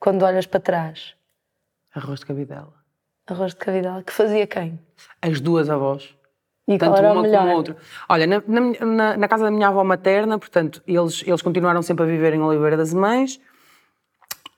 quando 0.00 0.24
olhas 0.24 0.46
para 0.46 0.58
trás? 0.58 1.14
Arroz 1.94 2.18
de 2.18 2.26
cabidela. 2.26 2.74
Arroz 3.24 3.52
de 3.52 3.58
cabidela. 3.58 4.02
Que 4.02 4.12
fazia 4.12 4.48
quem? 4.48 4.80
As 5.22 5.40
duas 5.40 5.70
avós. 5.70 6.12
E 6.68 6.76
Tanto 6.76 7.00
uma 7.00 7.26
como 7.26 7.56
outra. 7.56 7.76
Olha, 8.10 8.26
na, 8.26 8.42
na, 8.46 9.16
na, 9.16 9.28
casa 9.28 9.44
da 9.44 9.50
minha 9.50 9.68
avó 9.68 9.82
materna, 9.82 10.38
portanto, 10.38 10.82
eles, 10.86 11.24
eles 11.26 11.40
continuaram 11.40 11.80
sempre 11.80 12.04
a 12.04 12.06
viver 12.06 12.34
em 12.34 12.42
Oliveira 12.42 12.76
das 12.76 12.92
Mães. 12.92 13.40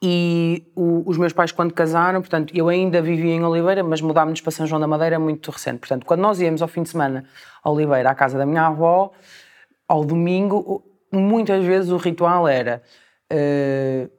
E 0.03 0.65
o, 0.75 1.09
os 1.09 1.17
meus 1.17 1.33
pais, 1.33 1.53
quando 1.53 1.73
casaram, 1.73 2.21
portanto, 2.21 2.53
eu 2.57 2.69
ainda 2.69 3.01
vivia 3.01 3.33
em 3.33 3.45
Oliveira, 3.45 3.85
mas 3.85 4.01
mudámos 4.01 4.41
para 4.41 4.51
São 4.51 4.67
João 4.67 4.81
da 4.81 4.89
Madeira 4.89 5.21
muito 5.21 5.53
recente. 5.53 5.79
Portanto, 5.79 6.05
quando 6.05 6.21
nós 6.21 6.41
íamos 6.41 6.61
ao 6.63 6.69
fim 6.69 6.83
de 6.83 6.89
semana 6.89 7.25
a 7.63 7.71
Oliveira, 7.71 8.11
à 8.11 8.15
casa 8.15 8.37
da 8.37 8.45
minha 8.45 8.67
avó, 8.67 9.13
ao 9.87 10.05
domingo, 10.05 10.83
muitas 11.13 11.65
vezes 11.65 11.93
o 11.93 11.97
ritual 11.97 12.49
era 12.49 12.83
uh, 13.33 14.11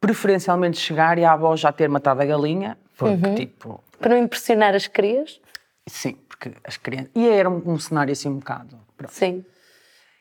preferencialmente 0.00 0.78
chegar 0.78 1.18
e 1.18 1.24
a 1.24 1.32
avó 1.32 1.54
já 1.54 1.70
ter 1.70 1.88
matado 1.88 2.20
a 2.20 2.24
galinha, 2.24 2.76
porque 2.96 3.26
uhum. 3.26 3.34
tipo. 3.36 3.84
Para 4.00 4.10
não 4.10 4.24
impressionar 4.24 4.74
as 4.74 4.86
crias? 4.86 5.40
Sim, 5.86 6.16
porque 6.38 6.56
as 6.64 6.76
crianças. 6.76 7.10
E 7.14 7.28
era 7.28 7.50
um, 7.50 7.60
um 7.66 7.78
cenário 7.78 8.12
assim 8.12 8.28
um 8.28 8.38
bocado. 8.38 8.78
Pronto. 8.96 9.12
Sim. 9.12 9.44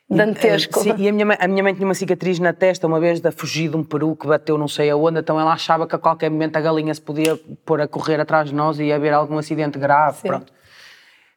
Dantesco. 0.09 0.79
E, 0.79 0.83
sim, 0.83 0.95
e 0.97 1.09
a 1.09 1.11
minha, 1.11 1.25
mãe, 1.25 1.37
a 1.39 1.47
minha 1.47 1.63
mãe 1.63 1.73
tinha 1.73 1.85
uma 1.85 1.93
cicatriz 1.93 2.39
na 2.39 2.53
testa 2.53 2.87
uma 2.87 2.99
vez 2.99 3.19
da 3.19 3.31
fugir 3.31 3.69
de 3.69 3.75
um 3.75 3.83
peru 3.83 4.15
que 4.15 4.25
bateu 4.25 4.57
não 4.57 4.67
sei 4.67 4.89
aonde, 4.89 5.19
então 5.19 5.39
ela 5.39 5.51
achava 5.51 5.85
que 5.85 5.95
a 5.95 5.99
qualquer 5.99 6.31
momento 6.31 6.55
a 6.55 6.61
galinha 6.61 6.93
se 6.93 7.01
podia 7.01 7.37
pôr 7.65 7.81
a 7.81 7.87
correr 7.87 8.19
atrás 8.19 8.49
de 8.49 8.55
nós 8.55 8.79
e 8.79 8.85
ia 8.85 8.95
haver 8.95 9.13
algum 9.13 9.37
acidente 9.37 9.77
grave. 9.77 10.17
Sim. 10.17 10.27
Pronto. 10.29 10.53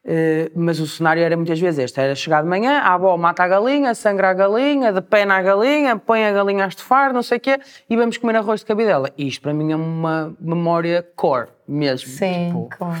Uh, 0.03 0.49
mas 0.55 0.79
o 0.79 0.87
cenário 0.87 1.21
era 1.21 1.35
muitas 1.35 1.59
vezes 1.59 1.77
este: 1.77 1.99
era 1.99 2.15
chegar 2.15 2.41
de 2.41 2.49
manhã, 2.49 2.79
a 2.79 2.95
avó 2.95 3.15
mata 3.17 3.43
a 3.43 3.47
galinha, 3.47 3.93
sangra 3.93 4.31
a 4.31 4.33
galinha, 4.33 4.91
depena 4.91 5.35
a 5.35 5.41
galinha, 5.43 5.95
põe 5.97 6.25
a 6.25 6.31
galinha 6.31 6.65
a 6.65 6.67
estufar, 6.69 7.13
não 7.13 7.21
sei 7.21 7.37
o 7.37 7.41
quê, 7.41 7.59
e 7.87 7.95
vamos 7.95 8.17
comer 8.17 8.37
arroz 8.37 8.61
de 8.61 8.65
cabidela. 8.65 9.11
Isto 9.15 9.43
para 9.43 9.53
mim 9.53 9.71
é 9.71 9.75
uma 9.75 10.35
memória 10.39 11.07
core 11.15 11.49
mesmo. 11.67 12.09
Sim, 12.09 12.47
tipo, 12.47 12.69
claro. 12.75 12.99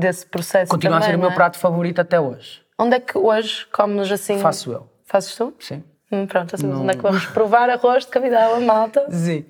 Desse 0.00 0.26
processo. 0.26 0.70
Continua 0.70 0.98
também, 0.98 1.08
a 1.08 1.10
ser 1.12 1.16
o 1.16 1.20
meu 1.20 1.30
é? 1.30 1.34
prato 1.34 1.58
favorito 1.58 2.00
até 2.00 2.18
hoje. 2.18 2.62
Onde 2.78 2.96
é 2.96 3.00
que 3.00 3.16
hoje 3.16 3.66
comes 3.66 4.10
assim? 4.10 4.38
Faço 4.38 4.72
eu. 4.72 4.88
Fazes 5.04 5.34
tu? 5.34 5.54
Sim. 5.58 5.84
Hum, 6.10 6.26
pronto, 6.26 6.54
assim, 6.54 6.66
não... 6.66 6.82
onde 6.82 6.92
é 6.92 6.96
que 6.96 7.02
vamos 7.02 7.26
provar 7.26 7.70
arroz 7.70 8.04
de 8.04 8.10
cabidela, 8.10 8.58
malta? 8.60 9.06
Sim. 9.10 9.44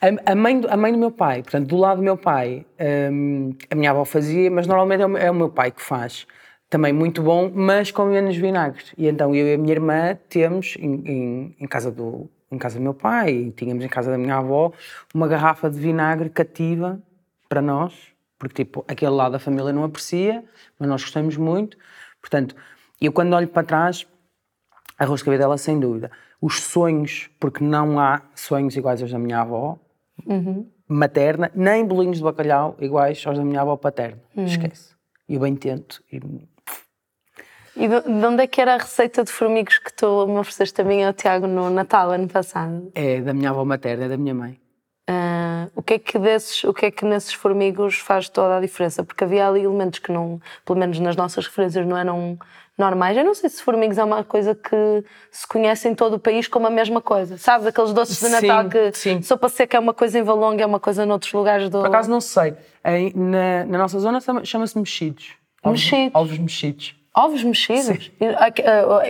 A, 0.00 0.32
a, 0.32 0.34
mãe, 0.34 0.62
a 0.68 0.76
mãe 0.76 0.92
do 0.92 0.98
meu 0.98 1.10
pai, 1.10 1.42
portanto, 1.42 1.68
do 1.68 1.76
lado 1.76 1.96
do 1.98 2.02
meu 2.02 2.16
pai, 2.16 2.64
um, 3.12 3.54
a 3.70 3.74
minha 3.74 3.90
avó 3.90 4.04
fazia, 4.04 4.50
mas 4.50 4.66
normalmente 4.66 5.02
é 5.02 5.06
o, 5.06 5.16
é 5.16 5.30
o 5.30 5.34
meu 5.34 5.50
pai 5.50 5.70
que 5.70 5.82
faz 5.82 6.26
também 6.68 6.92
muito 6.92 7.22
bom, 7.22 7.50
mas 7.54 7.90
com 7.90 8.04
menos 8.06 8.36
vinagre. 8.36 8.84
E 8.96 9.06
então 9.06 9.34
eu 9.34 9.46
e 9.46 9.54
a 9.54 9.58
minha 9.58 9.72
irmã 9.72 10.18
temos 10.28 10.76
em, 10.78 10.94
em, 11.06 11.56
em, 11.60 11.66
casa 11.66 11.90
do 11.90 12.28
em 12.50 12.58
casa 12.58 12.78
do 12.78 12.82
meu 12.82 12.94
pai 12.94 13.30
e 13.30 13.50
tínhamos 13.52 13.84
em 13.84 13.88
casa 13.88 14.10
da 14.10 14.18
minha 14.18 14.36
avó 14.36 14.72
uma 15.14 15.26
garrafa 15.26 15.70
de 15.70 15.78
vinagre 15.78 16.28
cativa 16.28 17.00
para 17.48 17.62
nós, 17.62 17.92
porque 18.38 18.64
tipo 18.64 18.84
aquele 18.88 19.12
lado 19.12 19.32
da 19.32 19.38
família 19.38 19.72
não 19.72 19.84
aprecia, 19.84 20.44
mas 20.78 20.88
nós 20.88 21.02
gostamos 21.02 21.36
muito. 21.36 21.76
Portanto, 22.20 22.54
eu 23.00 23.12
quando 23.12 23.34
olho 23.34 23.48
para 23.48 23.66
trás, 23.66 24.06
arroz 24.98 25.20
de 25.20 25.24
cabidela 25.24 25.58
sem 25.58 25.78
dúvida. 25.78 26.10
Os 26.40 26.60
sonhos, 26.60 27.30
porque 27.40 27.64
não 27.64 27.98
há 27.98 28.22
sonhos 28.34 28.76
iguais 28.76 29.00
aos 29.00 29.10
da 29.10 29.18
minha 29.18 29.40
avó 29.40 29.78
uhum. 30.26 30.70
materna, 30.86 31.50
nem 31.54 31.84
bolinhos 31.84 32.18
de 32.18 32.24
bacalhau 32.24 32.76
iguais 32.80 33.22
aos 33.26 33.38
da 33.38 33.44
minha 33.44 33.62
avó 33.62 33.76
paterna. 33.76 34.22
Uhum. 34.36 34.44
Esquece. 34.44 34.94
Eu 35.28 35.40
bem 35.40 35.56
tento 35.56 36.02
e 36.12 36.20
e 37.76 37.88
de, 37.88 38.26
onde 38.26 38.42
é 38.42 38.46
que 38.46 38.58
era 38.58 38.74
a 38.74 38.78
receita 38.78 39.22
de 39.22 39.30
formigos 39.30 39.78
que 39.78 39.92
tu 39.92 40.26
me 40.26 40.38
ofereceste 40.38 40.74
também 40.74 41.04
ao 41.04 41.12
Tiago 41.12 41.46
no 41.46 41.68
Natal, 41.68 42.10
ano 42.10 42.26
passado? 42.26 42.90
É 42.94 43.20
da 43.20 43.34
minha 43.34 43.50
avó 43.50 43.66
materna, 43.66 44.06
é 44.06 44.08
da 44.08 44.16
minha 44.16 44.34
mãe. 44.34 44.58
Uh, 45.08 45.70
o 45.76 45.82
que 45.82 45.94
é 45.94 45.98
que 46.00 46.18
desses, 46.18 46.64
o 46.64 46.74
que 46.74 46.86
é 46.86 46.90
que 46.90 47.04
nesses 47.04 47.32
formigos 47.32 47.96
faz 47.98 48.28
toda 48.28 48.56
a 48.56 48.60
diferença? 48.60 49.04
Porque 49.04 49.22
havia 49.22 49.46
ali 49.46 49.62
elementos 49.62 50.00
que 50.00 50.10
não, 50.10 50.40
pelo 50.64 50.78
menos 50.78 50.98
nas 50.98 51.14
nossas 51.14 51.46
referências, 51.46 51.86
não 51.86 51.96
eram 51.96 52.36
normais. 52.76 53.16
Eu 53.16 53.24
não 53.24 53.34
sei 53.34 53.48
se 53.48 53.62
formigos 53.62 53.98
é 53.98 54.04
uma 54.04 54.24
coisa 54.24 54.54
que 54.54 55.04
se 55.30 55.46
conhece 55.46 55.88
em 55.88 55.94
todo 55.94 56.14
o 56.14 56.18
país 56.18 56.48
como 56.48 56.66
a 56.66 56.70
mesma 56.70 57.00
coisa. 57.00 57.38
Sabes, 57.38 57.66
aqueles 57.66 57.92
doces 57.92 58.18
de 58.18 58.28
Natal 58.28 58.64
sim, 58.64 58.68
que 58.68 58.92
sim. 58.92 59.22
sopa 59.22 59.48
seca 59.48 59.76
é 59.76 59.80
uma 59.80 59.94
coisa 59.94 60.18
em 60.18 60.22
Valonga, 60.22 60.62
é 60.62 60.66
uma 60.66 60.80
coisa 60.80 61.06
noutros 61.06 61.32
lugares 61.32 61.70
do... 61.70 61.78
Por 61.78 61.86
acaso 61.86 62.10
não 62.10 62.20
sei. 62.20 62.54
Na, 63.14 63.64
na 63.64 63.78
nossa 63.78 63.98
zona 64.00 64.18
chama-se 64.44 64.76
mexidos. 64.76 65.34
Mexidos. 65.64 66.10
Ovos 66.14 66.38
mexidos. 66.38 66.96
Ovos 67.14 67.42
mexidos? 67.42 68.10
Ah, 68.38 68.50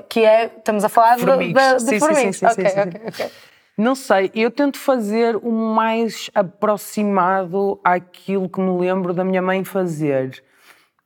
que 0.01 0.21
é, 0.21 0.45
estamos 0.45 0.85
a 0.85 0.89
falar 0.89 1.19
formigos. 1.19 1.61
de, 1.61 1.79
de, 1.79 1.85
de 1.85 1.91
sim, 1.91 1.99
formigos. 1.99 2.37
Sim, 2.37 2.49
sim, 2.49 2.53
okay, 2.53 2.69
sim, 2.69 2.81
okay, 2.81 3.01
okay. 3.09 3.31
Não 3.77 3.95
sei, 3.95 4.31
eu 4.35 4.51
tento 4.51 4.79
fazer 4.79 5.37
o 5.37 5.51
mais 5.53 6.31
aproximado 6.35 7.79
àquilo 7.85 8.49
que 8.49 8.59
me 8.59 8.81
lembro 8.81 9.13
da 9.13 9.23
minha 9.23 9.43
mãe 9.43 9.63
fazer. 9.65 10.43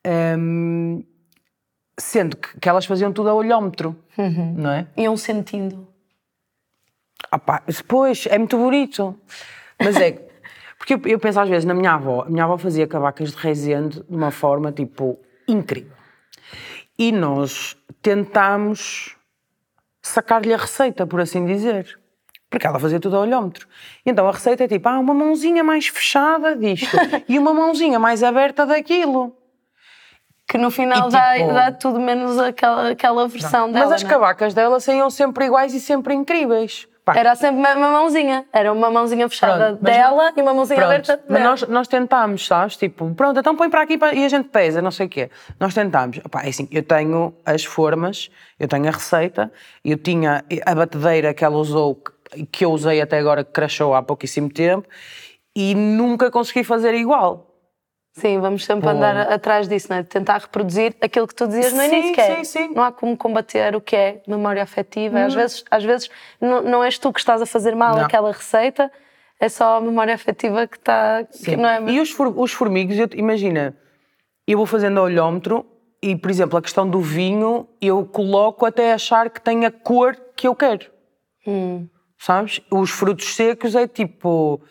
Um, 0.06 1.02
sendo 1.98 2.36
que, 2.36 2.58
que, 2.60 2.68
elas 2.68 2.86
faziam 2.86 3.12
tudo 3.12 3.28
a 3.28 3.34
olhómetro, 3.34 3.96
uhum. 4.16 4.54
não 4.56 4.70
é? 4.70 4.86
Iam 4.96 5.16
sentindo. 5.16 5.86
Ah 7.30 7.38
pá, 7.38 7.62
pois, 7.88 8.26
é 8.26 8.38
muito 8.38 8.56
bonito. 8.56 9.18
Mas 9.78 9.96
é, 9.96 10.12
porque 10.78 10.94
eu, 10.94 11.00
eu 11.06 11.18
penso 11.18 11.40
às 11.40 11.48
vezes 11.48 11.64
na 11.64 11.74
minha 11.74 11.94
avó, 11.94 12.22
a 12.22 12.30
minha 12.30 12.44
avó 12.44 12.56
fazia 12.56 12.86
cavacas 12.86 13.32
de 13.32 13.36
Rezende 13.36 14.00
de 14.00 14.16
uma 14.16 14.30
forma, 14.30 14.70
tipo, 14.70 15.18
incrível. 15.46 15.92
E 16.96 17.10
nós 17.10 17.76
tentámos 18.00 19.16
sacar-lhe 20.00 20.54
a 20.54 20.56
receita, 20.56 21.06
por 21.06 21.20
assim 21.20 21.44
dizer. 21.44 21.99
Porque 22.50 22.66
ela 22.66 22.80
fazia 22.80 22.98
tudo 22.98 23.16
a 23.16 23.20
olhómetro. 23.20 23.66
Então 24.04 24.28
a 24.28 24.32
receita 24.32 24.64
é 24.64 24.68
tipo, 24.68 24.88
ah, 24.88 24.98
uma 24.98 25.14
mãozinha 25.14 25.62
mais 25.62 25.86
fechada 25.86 26.56
disto 26.56 26.96
e 27.28 27.38
uma 27.38 27.54
mãozinha 27.54 27.98
mais 27.98 28.24
aberta 28.24 28.66
daquilo. 28.66 29.36
Que 30.48 30.58
no 30.58 30.68
final 30.68 31.08
e, 31.08 31.12
dá, 31.12 31.34
tipo, 31.34 31.52
dá 31.54 31.70
tudo 31.70 32.00
menos 32.00 32.36
aquela, 32.36 32.90
aquela 32.90 33.28
versão 33.28 33.68
não. 33.68 33.72
dela. 33.72 33.84
Mas 33.84 33.94
as 33.94 34.02
não? 34.02 34.10
cavacas 34.10 34.52
dela 34.52 34.80
saíam 34.80 35.08
sempre 35.08 35.46
iguais 35.46 35.72
e 35.72 35.80
sempre 35.80 36.12
incríveis. 36.12 36.88
Pá. 37.04 37.14
Era 37.16 37.36
sempre 37.36 37.60
uma, 37.60 37.74
uma, 37.74 37.90
mãozinha. 37.92 38.44
Era 38.52 38.72
uma 38.72 38.90
mãozinha 38.90 39.28
fechada 39.28 39.68
pronto, 39.68 39.82
dela 39.82 40.32
e 40.36 40.42
uma 40.42 40.52
mãozinha 40.52 40.76
pronto, 40.76 40.90
aberta 40.90 41.24
Mas 41.28 41.42
nós, 41.42 41.68
nós 41.68 41.88
tentámos, 41.88 42.46
sabes? 42.46 42.76
Tipo, 42.76 43.14
pronto, 43.14 43.38
então 43.38 43.56
põe 43.56 43.70
para 43.70 43.82
aqui 43.82 43.98
e 44.12 44.24
a 44.24 44.28
gente 44.28 44.48
pesa, 44.48 44.82
não 44.82 44.90
sei 44.90 45.06
o 45.06 45.08
quê. 45.08 45.30
Nós 45.58 45.72
tentámos. 45.72 46.18
Pá, 46.30 46.42
é 46.42 46.48
assim, 46.48 46.68
eu 46.70 46.82
tenho 46.82 47.32
as 47.46 47.64
formas, 47.64 48.28
eu 48.58 48.66
tenho 48.66 48.88
a 48.88 48.90
receita, 48.90 49.52
eu 49.84 49.96
tinha 49.96 50.44
a 50.66 50.74
batedeira 50.74 51.32
que 51.32 51.44
ela 51.44 51.56
usou, 51.56 51.96
que 52.50 52.64
eu 52.64 52.72
usei 52.72 53.00
até 53.00 53.18
agora, 53.18 53.44
que 53.44 53.52
crashou 53.52 53.94
há 53.94 54.02
pouquíssimo 54.02 54.50
tempo, 54.50 54.88
e 55.54 55.74
nunca 55.74 56.30
consegui 56.30 56.64
fazer 56.64 56.94
igual. 56.94 57.50
Sim, 58.12 58.40
vamos 58.40 58.64
sempre 58.64 58.88
andar 58.88 59.16
atrás 59.32 59.68
disso, 59.68 59.86
não 59.88 59.98
é? 59.98 60.02
De 60.02 60.08
tentar 60.08 60.38
reproduzir 60.38 60.96
aquilo 61.00 61.28
que 61.28 61.34
tu 61.34 61.46
dizias 61.46 61.72
no 61.72 61.82
início, 61.82 62.12
que 62.12 62.20
é, 62.20 62.36
sim, 62.36 62.44
sim. 62.44 62.74
não 62.74 62.82
há 62.82 62.90
como 62.90 63.16
combater 63.16 63.74
o 63.76 63.80
que 63.80 63.94
é 63.94 64.22
memória 64.26 64.62
afetiva. 64.62 65.18
Hum. 65.18 65.26
Às 65.26 65.34
vezes, 65.34 65.64
às 65.70 65.84
vezes 65.84 66.10
não, 66.40 66.60
não 66.60 66.84
és 66.84 66.98
tu 66.98 67.12
que 67.12 67.20
estás 67.20 67.40
a 67.40 67.46
fazer 67.46 67.74
mal 67.76 67.96
não. 67.96 68.04
aquela 68.04 68.32
receita, 68.32 68.90
é 69.38 69.48
só 69.48 69.76
a 69.76 69.80
memória 69.80 70.14
afetiva 70.14 70.66
que 70.66 70.76
está... 70.76 71.24
Que 71.24 71.56
não 71.56 71.68
é... 71.68 71.82
E 71.90 72.00
os, 72.00 72.10
for, 72.10 72.36
os 72.36 72.52
formigos, 72.52 72.98
eu, 72.98 73.08
imagina, 73.14 73.76
eu 74.46 74.58
vou 74.58 74.66
fazendo 74.66 74.98
a 74.98 75.02
olhómetro 75.04 75.64
e, 76.02 76.16
por 76.16 76.30
exemplo, 76.30 76.58
a 76.58 76.62
questão 76.62 76.88
do 76.88 77.00
vinho, 77.00 77.68
eu 77.80 78.04
coloco 78.04 78.66
até 78.66 78.92
achar 78.92 79.30
que 79.30 79.40
tem 79.40 79.64
a 79.64 79.70
cor 79.70 80.16
que 80.36 80.48
eu 80.48 80.54
quero. 80.54 80.86
Hum. 81.46 81.86
Sabes? 82.20 82.60
Os 82.70 82.90
frutos 82.90 83.34
secos 83.34 83.74
é 83.74 83.88
tipo 83.88 84.62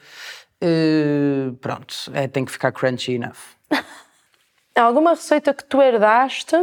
Uh, 0.61 1.55
pronto, 1.55 1.95
é, 2.13 2.27
tem 2.27 2.43
que 2.43 2.51
ficar 2.51 2.71
crunchy 2.73 3.13
enough. 3.13 3.37
Alguma 4.75 5.11
receita 5.11 5.53
que 5.53 5.63
tu 5.63 5.81
herdaste, 5.81 6.55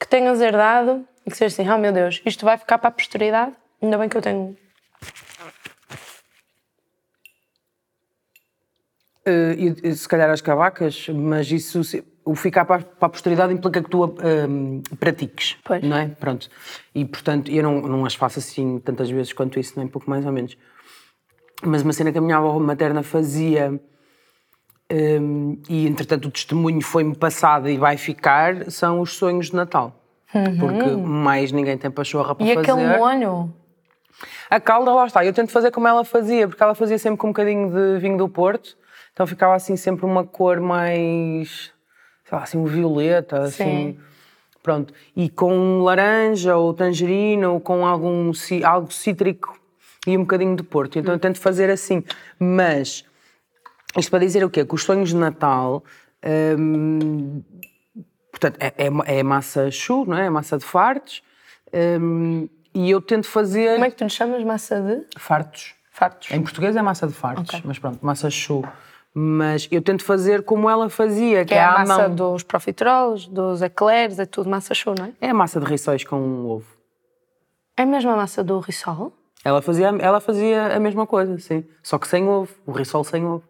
que 0.00 0.08
tenhas 0.08 0.40
herdado 0.40 1.06
e 1.26 1.30
que 1.30 1.36
seja 1.36 1.54
assim, 1.62 1.70
oh 1.70 1.78
meu 1.78 1.92
Deus, 1.92 2.22
isto 2.24 2.44
vai 2.44 2.56
ficar 2.56 2.78
para 2.78 2.88
a 2.88 2.92
posteridade? 2.92 3.54
Ainda 3.82 3.98
bem 3.98 4.08
que 4.08 4.16
eu 4.16 4.22
tenho. 4.22 4.56
Uh, 9.26 9.94
se 9.94 10.08
calhar 10.08 10.30
as 10.30 10.40
cavacas, 10.40 11.08
mas 11.10 11.50
isso, 11.50 11.82
o 12.24 12.34
ficar 12.34 12.64
para, 12.64 12.84
a 13.00 13.08
posteridade 13.08 13.52
implica 13.52 13.82
que 13.82 13.90
tu 13.90 14.04
uh, 14.04 14.96
pratiques, 14.98 15.56
pois. 15.64 15.82
não 15.82 15.96
é? 15.96 16.08
Pronto. 16.08 16.48
E 16.94 17.04
portanto, 17.04 17.50
eu 17.50 17.62
não, 17.62 17.82
não 17.82 18.06
as 18.06 18.14
faço 18.14 18.38
assim 18.38 18.78
tantas 18.78 19.10
vezes 19.10 19.32
quanto 19.32 19.60
isso, 19.60 19.74
nem 19.76 19.86
pouco 19.86 20.08
mais 20.08 20.24
ou 20.24 20.32
menos. 20.32 20.56
Mas 21.62 21.82
uma 21.82 21.92
cena 21.92 22.12
que 22.12 22.18
a 22.18 22.20
minha 22.20 22.36
avó 22.36 22.58
materna 22.58 23.02
fazia, 23.02 23.78
um, 24.90 25.60
e 25.68 25.86
entretanto 25.86 26.26
o 26.26 26.30
testemunho 26.30 26.80
foi-me 26.80 27.14
passado 27.14 27.68
e 27.68 27.76
vai 27.76 27.96
ficar, 27.96 28.70
são 28.70 29.00
os 29.00 29.12
sonhos 29.12 29.46
de 29.46 29.56
Natal. 29.56 30.00
Uhum. 30.34 30.58
Porque 30.58 30.90
mais 30.96 31.52
ninguém 31.52 31.78
tem 31.78 31.90
pachorra 31.90 32.34
para 32.34 32.44
e 32.44 32.54
fazer. 32.54 32.68
E 32.68 32.72
aquele 32.72 32.98
molho? 32.98 33.54
A 34.50 34.60
calda, 34.60 34.92
lá 34.92 35.06
está. 35.06 35.24
Eu 35.24 35.32
tento 35.32 35.50
fazer 35.50 35.70
como 35.70 35.86
ela 35.86 36.04
fazia, 36.04 36.48
porque 36.48 36.62
ela 36.62 36.74
fazia 36.74 36.98
sempre 36.98 37.18
com 37.18 37.28
um 37.28 37.30
bocadinho 37.30 37.70
de 37.70 37.98
vinho 37.98 38.16
do 38.16 38.28
Porto. 38.28 38.76
Então 39.12 39.26
ficava 39.26 39.54
assim 39.54 39.76
sempre 39.76 40.04
uma 40.04 40.24
cor 40.24 40.60
mais, 40.60 41.72
sei 42.24 42.38
lá, 42.38 42.44
assim, 42.44 42.58
um 42.58 42.64
violeta, 42.64 43.42
assim. 43.42 43.98
Pronto. 44.62 44.94
E 45.14 45.28
com 45.28 45.82
laranja 45.82 46.56
ou 46.56 46.72
tangerina 46.72 47.50
ou 47.50 47.60
com 47.60 47.86
algum, 47.86 48.32
algo 48.64 48.90
cítrico 48.90 49.58
e 50.06 50.16
um 50.16 50.20
bocadinho 50.20 50.56
de 50.56 50.62
Porto. 50.62 50.98
Então 50.98 51.14
eu 51.14 51.18
tento 51.18 51.38
fazer 51.38 51.68
assim. 51.68 52.02
Mas, 52.38 53.04
isto 53.96 54.10
para 54.10 54.20
dizer 54.20 54.42
o 54.42 54.50
quê? 54.50 54.64
Que 54.64 54.74
os 54.74 54.82
sonhos 54.82 55.10
de 55.10 55.16
Natal. 55.16 55.84
Hum, 56.58 57.42
portanto, 58.30 58.56
é, 58.58 58.72
é, 58.78 59.18
é, 59.18 59.22
massa 59.22 59.70
chu, 59.70 60.06
não 60.06 60.16
é? 60.16 60.26
É 60.26 60.30
massa 60.30 60.56
de 60.56 60.64
fartos. 60.64 61.22
Hum, 62.00 62.48
e 62.74 62.90
eu 62.90 63.02
tento 63.02 63.26
fazer. 63.26 63.74
Como 63.74 63.84
é 63.84 63.90
que 63.90 63.96
tu 63.96 64.04
lhe 64.04 64.10
chamas 64.10 64.42
massa 64.42 64.80
de? 64.80 65.04
Fartos. 65.18 65.74
Fartos. 65.90 66.30
Em 66.32 66.42
português 66.42 66.74
é 66.74 66.82
massa 66.82 67.06
de 67.06 67.12
fartos, 67.12 67.50
okay. 67.50 67.62
mas 67.64 67.78
pronto, 67.78 68.04
massa 68.04 68.28
chu. 68.28 68.64
Mas 69.16 69.68
eu 69.70 69.80
tento 69.80 70.02
fazer 70.02 70.42
como 70.42 70.68
ela 70.68 70.90
fazia, 70.90 71.44
que, 71.44 71.50
que 71.50 71.54
é, 71.54 71.58
é 71.58 71.64
a 71.64 71.78
massa 71.78 72.08
mão. 72.08 72.16
dos 72.16 72.42
profiteroles, 72.42 73.28
dos 73.28 73.62
eclairs, 73.62 74.18
é 74.18 74.26
tudo 74.26 74.50
massa 74.50 74.74
chu, 74.74 74.92
não 74.98 75.04
é? 75.06 75.12
É 75.20 75.30
a 75.30 75.34
massa 75.34 75.60
de 75.60 75.66
rissóis 75.66 76.02
com 76.02 76.16
um 76.16 76.48
ovo. 76.48 76.66
É 77.76 77.84
mesmo 77.84 78.10
a 78.10 78.16
massa 78.16 78.42
do 78.42 78.58
rissol? 78.58 79.12
Ela 79.44 79.62
fazia, 79.62 79.88
ela 80.00 80.20
fazia 80.20 80.74
a 80.74 80.80
mesma 80.80 81.06
coisa, 81.06 81.38
sim. 81.38 81.64
Só 81.82 81.96
que 81.96 82.08
sem 82.08 82.26
ovo, 82.26 82.52
o 82.66 82.72
rissol 82.72 83.04
sem 83.04 83.24
ovo. 83.24 83.44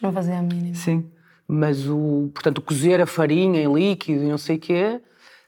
Não 0.00 0.12
fazia 0.12 0.38
a 0.38 0.42
mínima. 0.42 0.74
Sim. 0.74 1.10
Mas 1.48 1.88
o, 1.88 2.30
portanto, 2.32 2.60
cozer 2.60 3.00
a 3.00 3.06
farinha 3.06 3.62
em 3.62 3.72
líquido 3.72 4.22
e 4.22 4.28
não 4.28 4.38
sei 4.38 4.56
o 4.56 4.60
quê, 4.60 5.00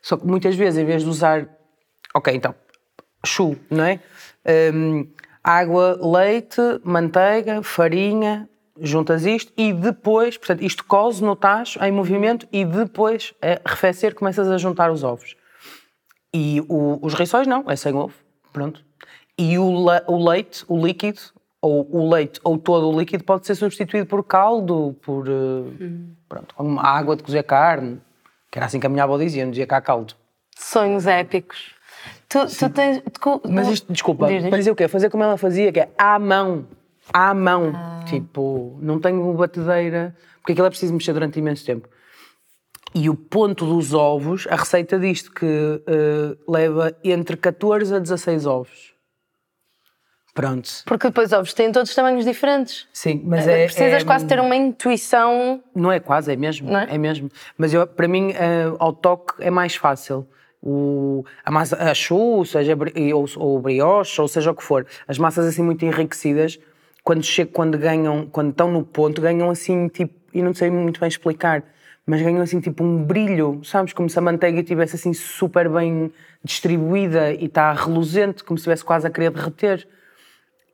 só 0.03 0.17
que 0.17 0.27
muitas 0.27 0.57
vezes, 0.57 0.81
em 0.81 0.85
vez 0.85 1.03
de 1.03 1.09
usar, 1.09 1.49
ok, 2.15 2.35
então, 2.35 2.55
chu, 3.25 3.57
não 3.71 3.85
é? 3.85 4.01
Hum, 4.73 5.07
água, 5.43 5.99
leite, 6.01 6.61
manteiga, 6.85 7.63
farinha, 7.63 8.49
juntas 8.81 9.25
isto 9.27 9.53
e 9.57 9.73
depois, 9.73 10.37
portanto, 10.37 10.63
isto 10.63 10.85
coze 10.85 11.23
no 11.25 11.35
tacho 11.37 11.83
em 11.83 11.93
movimento 11.93 12.47
e 12.53 12.65
depois, 12.65 13.35
a 13.43 13.61
arrefecer, 13.69 14.15
começas 14.15 14.49
a 14.49 14.59
juntar 14.59 14.91
os 14.91 15.03
ovos. 15.03 15.37
E 16.33 16.63
o, 16.69 16.99
os 17.03 17.15
rissóis 17.15 17.47
não, 17.47 17.65
é 17.71 17.77
sem 17.77 17.95
ovo, 17.95 18.15
pronto. 18.53 18.85
E 19.37 19.59
o, 19.59 19.65
o 19.65 20.29
leite, 20.29 20.65
o 20.69 20.85
líquido, 20.85 21.21
ou 21.61 21.89
o 21.91 22.09
leite 22.09 22.41
ou 22.45 22.57
todo 22.57 22.89
o 22.89 22.99
líquido 22.99 23.25
pode 23.25 23.47
ser 23.47 23.55
substituído 23.55 24.07
por 24.07 24.23
caldo, 24.23 24.97
por 25.03 25.29
hum. 25.29 26.15
pronto, 26.29 26.55
uma 26.59 26.83
água 26.83 27.17
de 27.17 27.23
cozer 27.23 27.43
carne, 27.43 28.01
que 28.51 28.59
era 28.59 28.67
assim 28.67 28.79
que 28.79 28.87
a 28.87 28.91
minha 28.91 29.05
avó 29.05 29.19
dizia, 29.19 29.45
não 29.45 29.51
dizia 29.51 29.67
cá 29.67 29.81
caldo. 29.81 30.15
Sonhos 30.57 31.07
épicos. 31.07 31.75
Tu, 32.29 32.47
tu 32.47 32.71
tens, 32.71 33.03
tu, 33.21 33.43
Mas 33.49 33.69
isto, 33.69 33.93
desculpa, 33.93 34.29
dizer 34.29 34.71
o 34.71 34.77
quê? 34.77 34.87
Fazer 34.87 35.11
como 35.11 35.25
ela 35.25 35.37
fazia, 35.37 35.73
que 35.73 35.81
é 35.81 35.89
à 35.97 36.19
mão. 36.19 36.67
À 37.13 37.35
mão. 37.35 37.73
Ah. 37.75 38.05
Tipo, 38.07 38.79
não 38.81 39.01
tenho 39.01 39.33
batedeira, 39.35 40.17
porque 40.41 40.53
aquilo 40.53 40.67
é 40.67 40.71
preciso 40.71 40.93
mexer 40.93 41.13
durante 41.13 41.39
imenso 41.39 41.65
tempo. 41.65 41.89
E 42.95 43.11
o 43.11 43.15
ponto 43.15 43.67
dos 43.67 43.93
ovos, 43.93 44.47
a 44.49 44.57
receita 44.57 44.99
disto 44.99 45.31
que 45.33 45.45
uh, 45.47 46.51
leva 46.51 46.97
entre 47.05 47.37
14 47.37 47.95
a 47.95 47.99
16 47.99 48.47
ovos. 48.47 48.95
Pronto. 50.35 50.71
Porque 50.87 51.09
depois 51.09 51.33
ovos 51.33 51.53
têm 51.53 51.73
todos 51.73 51.93
tamanhos 51.95 52.25
diferentes. 52.25 52.87
Sim, 52.93 53.23
mas 53.25 53.47
é. 53.47 53.65
Precisas 53.65 54.03
é, 54.03 54.05
quase 54.05 54.25
ter 54.25 54.39
uma 54.39 54.55
intuição. 54.55 55.61
Não 55.75 55.91
é 55.91 55.99
quase, 55.99 56.33
é 56.33 56.37
mesmo. 56.37 56.75
É? 56.77 56.95
é? 56.95 56.99
mesmo. 56.99 57.29
Mas 57.57 57.75
eu, 57.75 57.87
para 57.87 58.07
mim, 58.07 58.31
uh, 58.31 58.77
ao 58.79 58.93
toque 58.93 59.35
é 59.41 59.51
mais 59.51 59.75
fácil. 59.75 60.27
O, 60.63 61.25
a 61.45 61.51
massa, 61.51 61.77
a 61.77 61.93
chu, 61.93 62.45
seja, 62.45 62.77
ou, 63.15 63.27
ou 63.37 63.61
brioche, 63.61 64.21
ou 64.21 64.29
seja 64.29 64.51
o 64.51 64.55
que 64.55 64.63
for. 64.63 64.87
As 65.07 65.19
massas 65.19 65.45
assim 65.45 65.63
muito 65.63 65.85
enriquecidas, 65.85 66.59
quando, 67.09 67.23
chego, 67.23 67.53
quando 67.53 67.79
ganham, 67.79 68.27
quando 68.27 68.51
estão 68.51 68.71
no 68.71 68.85
ponto, 68.85 69.23
ganham 69.23 69.49
assim, 69.49 69.89
tipo, 69.89 70.13
e 70.35 70.43
não 70.43 70.53
sei 70.53 70.69
muito 70.71 71.01
bem 71.01 71.09
explicar 71.09 71.65
mas 72.05 72.23
ganhou 72.23 72.41
assim 72.41 72.59
tipo 72.59 72.83
um 72.83 73.05
brilho, 73.05 73.61
sabes? 73.63 73.93
Como 73.93 74.09
se 74.09 74.19
a 74.19 74.23
manteiga 74.23 74.61
estivesse 74.61 74.97
assim 74.97 75.13
super 75.13 75.69
bem 75.69 76.11
distribuída 76.43 77.35
e 77.35 77.45
está 77.45 77.71
reluzente, 77.75 78.43
como 78.43 78.57
se 78.57 78.63
estivesse 78.63 78.83
quase 78.83 79.07
a 79.07 79.11
querer 79.11 79.31
derreter. 79.31 79.87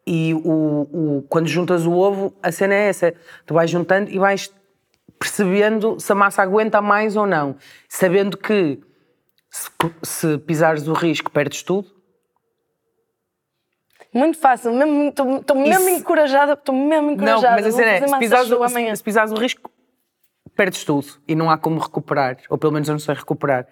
E 0.07 0.33
o, 0.33 1.19
o, 1.19 1.27
quando 1.29 1.49
juntas 1.49 1.87
o 1.87 1.93
ovo, 1.93 2.33
a 2.41 2.53
cena 2.53 2.75
é 2.75 2.89
essa: 2.89 3.13
tu 3.45 3.53
vais 3.53 3.69
juntando 3.69 4.13
e 4.13 4.17
vais 4.17 4.53
percebendo 5.19 5.99
se 5.99 6.13
a 6.13 6.15
massa 6.15 6.41
aguenta 6.41 6.81
mais 6.81 7.17
ou 7.17 7.27
não, 7.27 7.57
sabendo 7.89 8.37
que 8.37 8.79
se, 9.51 9.71
se 10.05 10.39
pisares 10.39 10.87
o 10.87 10.93
risco, 10.93 11.33
perdes 11.33 11.65
tudo. 11.65 11.94
Muito 14.15 14.39
fácil, 14.39 14.71
estou 15.09 15.57
mesmo 15.57 15.89
encorajada, 15.89 16.53
estou 16.53 16.75
mesmo 16.75 17.11
encorajada. 17.11 17.57
Não, 17.57 17.63
mas 17.65 17.67
a 17.67 17.77
cena 17.77 17.91
é, 17.91 18.07
se 18.07 18.19
pisares, 18.19 18.51
o, 18.51 18.69
se, 18.69 18.97
se 18.97 19.03
pisares 19.03 19.33
o 19.33 19.35
risco, 19.35 19.69
perdes 20.55 20.85
tudo 20.85 21.07
e 21.27 21.35
não 21.35 21.51
há 21.51 21.59
como 21.59 21.81
recuperar, 21.81 22.37
ou 22.49 22.57
pelo 22.57 22.73
menos 22.73 22.89
eu 22.89 22.93
não 22.93 23.01
sei 23.01 23.15
recuperar. 23.15 23.67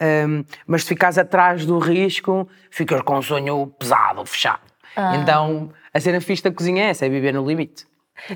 Um, 0.00 0.44
mas 0.66 0.82
se 0.82 0.88
ficares 0.88 1.16
atrás 1.16 1.64
do 1.64 1.78
risco, 1.78 2.48
ficas 2.68 3.00
com 3.02 3.16
um 3.16 3.22
sonho 3.22 3.68
pesado, 3.78 4.26
fechado. 4.26 4.60
Ah. 4.96 5.16
Então, 5.16 5.70
a 5.94 6.00
cena 6.00 6.20
fixe 6.20 6.42
da 6.42 6.50
cozinha 6.50 6.84
é 6.84 6.90
essa, 6.90 7.06
é 7.06 7.08
viver 7.08 7.32
no 7.32 7.46
limite. 7.46 7.86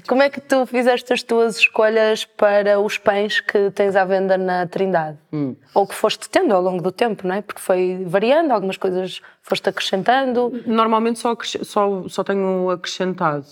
Como 0.06 0.22
é 0.22 0.30
que 0.30 0.40
tu 0.40 0.66
fizeste 0.66 1.12
as 1.12 1.22
tuas 1.22 1.58
escolhas 1.58 2.24
para 2.24 2.78
os 2.78 2.98
pães 2.98 3.40
que 3.40 3.70
tens 3.70 3.96
à 3.96 4.04
venda 4.04 4.36
na 4.36 4.66
Trindade? 4.66 5.18
Hum. 5.32 5.56
Ou 5.74 5.86
que 5.86 5.94
foste 5.94 6.28
tendo 6.28 6.54
ao 6.54 6.62
longo 6.62 6.82
do 6.82 6.92
tempo, 6.92 7.26
não 7.26 7.34
é? 7.34 7.42
Porque 7.42 7.60
foi 7.60 8.04
variando, 8.06 8.52
algumas 8.52 8.76
coisas 8.76 9.20
foste 9.42 9.68
acrescentando. 9.68 10.52
Normalmente 10.66 11.18
só, 11.18 11.36
só, 11.62 12.08
só 12.08 12.22
tenho 12.22 12.70
acrescentado. 12.70 13.46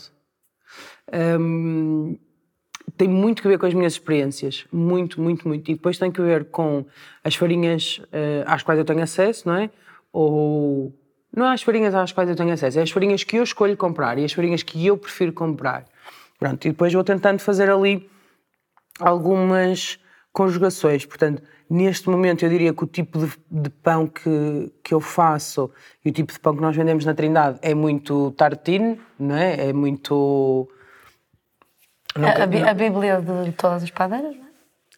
Um, 1.13 2.19
tem 2.97 3.09
muito 3.09 3.43
que 3.43 3.49
ver 3.49 3.59
com 3.59 3.67
as 3.67 3.75
minhas 3.75 3.95
experiências, 3.95 4.67
muito, 4.73 5.21
muito, 5.21 5.47
muito. 5.47 5.71
E 5.71 5.75
depois 5.75 5.99
tem 5.99 6.11
que 6.11 6.21
ver 6.21 6.47
com 6.47 6.85
as 7.25 7.35
farinhas 7.35 8.01
uh, 8.05 8.45
às 8.47 8.63
quais 8.63 8.79
eu 8.79 8.85
tenho 8.85 9.03
acesso, 9.03 9.49
não 9.49 9.57
é? 9.57 9.71
Ou 10.13 10.93
não 11.35 11.47
é 11.47 11.53
as 11.53 11.63
farinhas 11.63 11.95
às 11.95 12.13
quais 12.13 12.29
eu 12.29 12.37
tenho 12.37 12.53
acesso, 12.53 12.79
é 12.79 12.83
as 12.83 12.91
farinhas 12.91 13.23
que 13.23 13.37
eu 13.37 13.43
escolho 13.43 13.77
comprar 13.77 14.19
e 14.19 14.25
as 14.25 14.33
farinhas 14.33 14.63
que 14.63 14.87
eu 14.87 14.97
prefiro 14.97 15.33
comprar. 15.33 15.85
Pronto, 16.39 16.65
e 16.67 16.71
depois 16.71 16.93
vou 16.93 17.03
tentando 17.03 17.41
fazer 17.41 17.69
ali 17.69 18.09
algumas 19.01 19.99
conjugações. 20.33 21.05
Portanto, 21.05 21.43
neste 21.69 22.09
momento 22.09 22.45
eu 22.45 22.49
diria 22.49 22.73
que 22.73 22.85
o 22.85 22.87
tipo 22.87 23.19
de, 23.19 23.33
de, 23.51 23.71
pão 23.71 24.07
que, 24.07 24.73
que 24.83 24.95
eu 24.95 25.01
faço 25.01 25.71
e 26.05 26.11
o 26.11 26.13
tipo 26.13 26.33
de 26.33 26.39
pão 26.39 26.55
que 26.55 26.63
nós 26.63 26.77
vendemos 26.77 27.05
na 27.05 27.15
Trindade 27.15 27.59
é 27.61 27.75
muito 27.75 28.31
tartine, 28.33 29.01
não 29.19 29.37
é? 29.37 29.69
É 29.69 29.73
muito 29.73 30.69
Nunca, 32.17 32.41
a, 32.41 32.71
a, 32.71 32.75
Bíblia 32.75 33.21
de 33.21 33.53
todas 33.53 33.83
as 33.83 33.91
padeiras, 33.91 34.37
não 34.37 34.45
é? 34.45 34.49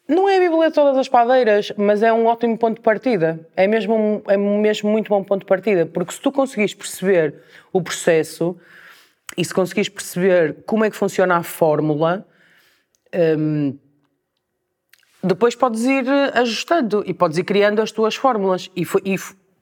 Não 0.07 0.29
é 0.29 0.37
a 0.37 0.39
Bíblia 0.39 0.69
de 0.69 0.75
todas 0.75 0.97
as 0.97 1.07
padeiras, 1.07 1.71
mas 1.77 2.03
é 2.03 2.11
um 2.11 2.25
ótimo 2.25 2.57
ponto 2.57 2.75
de 2.75 2.81
partida. 2.81 3.39
É 3.55 3.65
mesmo, 3.65 4.21
é 4.27 4.35
mesmo 4.35 4.89
muito 4.89 5.09
bom 5.09 5.23
ponto 5.23 5.41
de 5.41 5.45
partida, 5.45 5.85
porque 5.85 6.13
se 6.13 6.19
tu 6.19 6.31
conseguires 6.31 6.73
perceber 6.73 7.35
o 7.71 7.81
processo 7.81 8.57
e 9.37 9.45
se 9.45 9.53
conseguires 9.53 9.89
perceber 9.89 10.63
como 10.65 10.83
é 10.83 10.89
que 10.89 10.95
funciona 10.95 11.37
a 11.37 11.43
fórmula, 11.43 12.25
hum, 13.37 13.77
depois 15.23 15.55
podes 15.55 15.83
ir 15.83 16.07
ajustando 16.33 17.03
e 17.05 17.13
podes 17.13 17.37
ir 17.37 17.43
criando 17.43 17.81
as 17.81 17.91
tuas 17.91 18.15
fórmulas. 18.15 18.69
E 18.75 18.83
foi, 18.83 19.01
e 19.05 19.15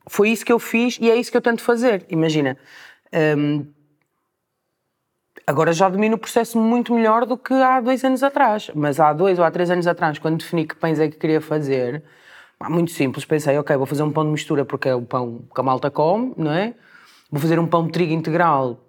foi 0.08 0.30
isso 0.30 0.46
que 0.46 0.52
eu 0.52 0.60
fiz 0.60 0.98
e 1.00 1.10
é 1.10 1.16
isso 1.16 1.32
que 1.32 1.38
eu 1.38 1.42
tento 1.42 1.62
fazer. 1.62 2.06
Imagina. 2.10 2.58
Hum, 3.38 3.66
Agora 5.50 5.74
já 5.74 5.90
domino 5.90 6.16
o 6.16 6.20
processo 6.20 6.60
muito 6.60 6.94
melhor 6.94 7.26
do 7.26 7.36
que 7.36 7.56
há 7.56 7.82
dois 7.82 8.04
anos 8.04 8.22
atrás. 8.22 8.70
Mas 8.76 9.00
há 9.00 9.12
dois 9.12 9.40
ou 9.40 9.44
há 9.44 9.50
três 9.50 9.72
anos 9.72 9.88
atrás, 9.88 10.20
quando 10.20 10.38
defini 10.38 10.64
que 10.64 10.76
pães 10.76 11.00
é 11.00 11.08
que 11.10 11.18
queria 11.18 11.42
fazer, 11.42 12.04
muito 12.70 12.92
simples, 12.92 13.26
pensei, 13.26 13.58
ok, 13.58 13.76
vou 13.76 13.88
fazer 13.88 14.04
um 14.04 14.12
pão 14.12 14.24
de 14.24 14.30
mistura 14.30 14.64
porque 14.64 14.90
é 14.90 14.94
o 14.94 15.02
pão 15.02 15.42
que 15.52 15.60
a 15.60 15.64
malta 15.64 15.90
come, 15.90 16.36
não 16.38 16.52
é? 16.52 16.76
Vou 17.32 17.42
fazer 17.42 17.58
um 17.58 17.66
pão 17.66 17.84
de 17.84 17.92
trigo 17.92 18.14
integral 18.14 18.80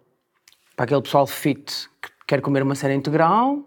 para 0.77 0.85
aquele 0.85 1.03
pessoal 1.03 1.27
fit 1.27 1.89
que 2.01 2.11
quer 2.27 2.41
comer 2.41 2.63
uma 2.63 2.75
cena 2.75 2.95
integral. 2.95 3.65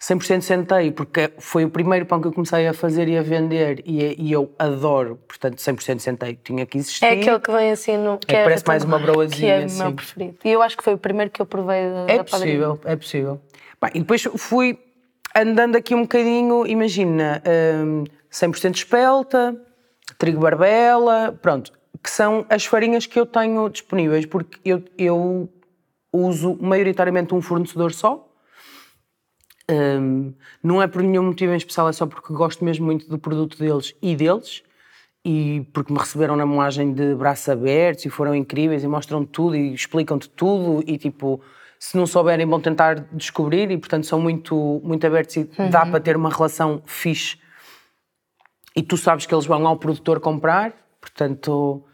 100% 0.00 0.40
sentei, 0.40 0.90
porque 0.90 1.30
foi 1.38 1.66
o 1.66 1.70
primeiro 1.70 2.06
pão 2.06 2.22
que 2.22 2.26
eu 2.26 2.32
comecei 2.32 2.66
a 2.66 2.72
fazer 2.72 3.06
e 3.06 3.18
a 3.18 3.22
vender 3.22 3.82
e, 3.84 4.16
e 4.18 4.32
eu 4.32 4.50
adoro, 4.58 5.16
portanto 5.28 5.58
100% 5.58 5.98
sentei, 5.98 6.38
tinha 6.42 6.64
que 6.64 6.78
existir. 6.78 7.04
É 7.04 7.10
aquele 7.10 7.38
que 7.38 7.52
vem 7.52 7.70
assim 7.70 7.98
no... 7.98 8.16
Que 8.16 8.34
é, 8.34 8.44
parece 8.44 8.66
mais 8.66 8.82
uma 8.82 8.98
broazinha. 8.98 9.66
Que 9.66 9.72
é 9.72 9.74
o 9.74 9.78
meu 9.78 9.92
preferido. 9.92 10.38
E 10.42 10.48
eu 10.48 10.62
acho 10.62 10.74
que 10.78 10.82
foi 10.82 10.94
o 10.94 10.98
primeiro 10.98 11.30
que 11.30 11.42
eu 11.42 11.44
provei 11.44 11.82
da, 11.82 12.06
É 12.08 12.16
da 12.16 12.24
possível, 12.24 12.76
padaria. 12.76 12.92
é 12.94 12.96
possível. 12.96 13.40
Bem, 13.82 13.90
e 13.94 13.98
depois 14.00 14.22
fui 14.36 14.78
andando 15.36 15.76
aqui 15.76 15.94
um 15.94 16.02
bocadinho, 16.02 16.66
imagina, 16.66 17.42
um, 17.84 18.04
100% 18.32 18.76
espelta, 18.76 19.54
trigo 20.16 20.40
barbela, 20.40 21.38
pronto, 21.42 21.72
que 22.02 22.10
são 22.10 22.46
as 22.48 22.64
farinhas 22.64 23.04
que 23.04 23.20
eu 23.20 23.26
tenho 23.26 23.68
disponíveis, 23.68 24.24
porque 24.24 24.58
eu, 24.64 24.82
eu 24.96 25.48
uso 26.12 26.58
maioritariamente 26.60 27.34
um 27.34 27.40
fornecedor 27.40 27.92
só, 27.92 28.30
um, 29.70 30.34
não 30.62 30.82
é 30.82 30.88
por 30.88 31.02
nenhum 31.02 31.22
motivo 31.22 31.52
em 31.52 31.56
especial, 31.56 31.88
é 31.88 31.92
só 31.92 32.06
porque 32.06 32.32
gosto 32.32 32.64
mesmo 32.64 32.84
muito 32.84 33.08
do 33.08 33.18
produto 33.18 33.56
deles 33.56 33.94
e 34.02 34.16
deles 34.16 34.62
e 35.24 35.66
porque 35.72 35.92
me 35.92 35.98
receberam 35.98 36.34
na 36.34 36.46
moagem 36.46 36.92
de 36.92 37.14
braços 37.14 37.48
abertos 37.48 38.04
e 38.04 38.10
foram 38.10 38.34
incríveis 38.34 38.82
e 38.82 38.88
mostram 38.88 39.24
tudo 39.24 39.54
e 39.54 39.72
explicam-te 39.72 40.28
tudo 40.30 40.82
e 40.86 40.96
tipo, 40.98 41.40
se 41.78 41.96
não 41.96 42.06
souberem 42.06 42.46
vão 42.46 42.60
tentar 42.60 43.06
descobrir 43.12 43.70
e 43.70 43.78
portanto 43.78 44.06
são 44.06 44.20
muito, 44.20 44.80
muito 44.82 45.06
abertos 45.06 45.36
e 45.36 45.50
uhum. 45.58 45.70
dá 45.70 45.86
para 45.86 46.00
ter 46.00 46.16
uma 46.16 46.30
relação 46.30 46.82
fixe 46.86 47.38
e 48.74 48.82
tu 48.82 48.96
sabes 48.96 49.26
que 49.26 49.34
eles 49.34 49.46
vão 49.46 49.66
ao 49.66 49.76
produtor 49.76 50.20
comprar, 50.20 50.72
portanto 51.00 51.84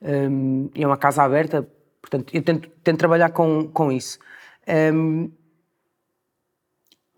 um, 0.00 0.70
é 0.74 0.86
uma 0.86 0.96
casa 0.96 1.22
aberta, 1.22 1.68
portanto 2.00 2.34
eu 2.34 2.42
tento, 2.42 2.68
tento 2.82 2.98
trabalhar 2.98 3.30
com, 3.30 3.68
com 3.68 3.92
isso. 3.92 4.18
Um, 4.68 5.30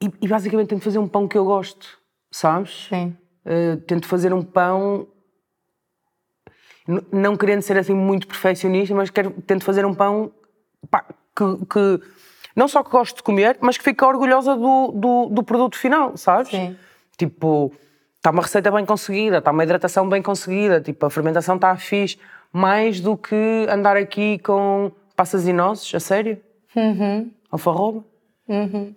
e, 0.01 0.11
e, 0.23 0.29
basicamente 0.29 0.69
tento 0.69 0.83
fazer 0.83 0.99
um 0.99 1.07
pão 1.07 1.29
que 1.29 1.39
eu 1.39 1.45
gosto, 1.45 1.99
sabes? 2.31 2.89
Sim. 2.89 3.17
Uh, 3.45 3.77
tento 3.83 4.07
fazer 4.07 4.33
um 4.33 4.43
pão, 4.43 5.07
não 7.13 7.37
querendo 7.37 7.63
ser 7.63 7.79
assim 7.79 7.95
muito 7.95 8.27
perfeccionista, 8.27 8.95
mas 8.95 9.11
quero, 9.11 9.31
tento 9.47 9.65
fazer 9.65 9.85
um 9.85 9.95
pão 9.95 10.33
pá, 10.91 11.05
que, 11.37 11.67
que, 11.67 12.01
não 12.57 12.67
só 12.67 12.83
que 12.83 12.91
gosto 12.91 13.17
de 13.17 13.23
comer, 13.23 13.59
mas 13.61 13.79
que 13.79 13.85
fica 13.85 14.07
orgulhosa 14.07 14.57
do, 14.57 14.93
do, 14.93 15.29
do 15.31 15.43
produto 15.43 15.77
final, 15.77 16.17
sabes? 16.17 16.51
Sim. 16.51 16.77
Tipo, 17.17 17.73
está 18.17 18.31
uma 18.31 18.43
receita 18.43 18.71
bem 18.71 18.85
conseguida, 18.85 19.39
está 19.39 19.51
uma 19.51 19.63
hidratação 19.63 20.09
bem 20.09 20.23
conseguida, 20.23 20.81
tipo, 20.81 21.05
a 21.07 21.11
fermentação 21.11 21.57
está 21.57 21.77
fixe, 21.77 22.19
mais 22.53 23.01
do 23.01 23.17
que 23.17 23.67
andar 23.69 23.97
aqui 23.97 24.39
com 24.39 24.93
Passas 25.17 25.47
e 25.47 25.53
nozes, 25.53 25.95
a 25.95 26.01
sério? 26.01 26.41
Uhum. 26.75 27.31
Alfarroba? 27.51 28.05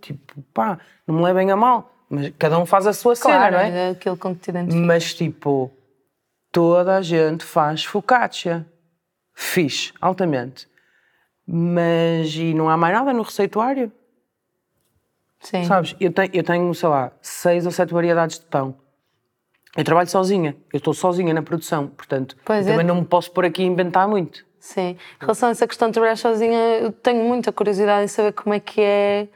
Tipo, 0.02 0.42
pá, 0.54 0.80
não 1.08 1.16
me 1.16 1.24
levem 1.24 1.52
a 1.52 1.56
mal. 1.56 1.92
Mas 2.10 2.32
cada 2.38 2.58
um 2.60 2.66
faz 2.66 2.88
a 2.88 2.94
sua 2.94 3.16
Claro, 3.16 3.56
cena, 3.56 3.70
não 3.70 3.78
é? 3.78 3.88
é 3.88 3.90
aquilo 3.92 4.18
com 4.18 4.34
que 4.34 4.42
te 4.42 4.50
identificas. 4.50 4.86
Mas 4.86 5.14
tipo, 5.14 5.72
toda 6.52 6.98
a 6.98 7.02
gente 7.02 7.44
faz 7.44 7.84
focaccia. 7.84 8.66
Fixe, 9.34 9.92
altamente. 10.00 10.68
Mas 11.46 12.34
e 12.36 12.54
não 12.54 12.70
há 12.70 12.78
mais 12.78 12.94
nada 12.94 13.14
no 13.14 13.22
receituário? 13.24 13.92
Sim. 15.40 15.64
Sabes? 15.66 15.96
Eu 16.00 16.12
tenho, 16.12 16.30
eu 16.34 16.44
tenho, 16.44 16.74
sei 16.74 16.90
lá, 16.90 17.12
seis 17.22 17.66
ou 17.66 17.72
sete 17.72 17.94
variedades 17.94 18.40
de 18.40 18.46
pão. 18.46 18.76
Eu 19.76 19.84
trabalho 19.84 20.10
sozinha. 20.10 20.56
Eu 20.72 20.78
estou 20.78 20.94
sozinha 20.94 21.34
na 21.34 21.42
produção. 21.42 21.88
Portanto, 21.88 22.38
eu 22.48 22.56
é. 22.56 22.64
também 22.64 22.86
não 22.86 22.96
me 22.96 23.06
posso 23.06 23.32
pôr 23.32 23.46
aqui 23.46 23.64
a 23.64 23.66
inventar 23.66 24.08
muito. 24.08 24.46
Sim. 24.60 24.92
Em 24.92 24.98
relação 25.20 25.50
a 25.50 25.52
essa 25.52 25.68
questão 25.68 25.90
de 25.90 25.94
trabalhar 25.94 26.16
sozinha, 26.16 26.60
eu 26.80 26.92
tenho 26.92 27.24
muita 27.24 27.52
curiosidade 27.52 28.06
em 28.06 28.08
saber 28.08 28.32
como 28.34 28.54
é 28.54 28.60
que 28.60 28.82
é 28.82 29.28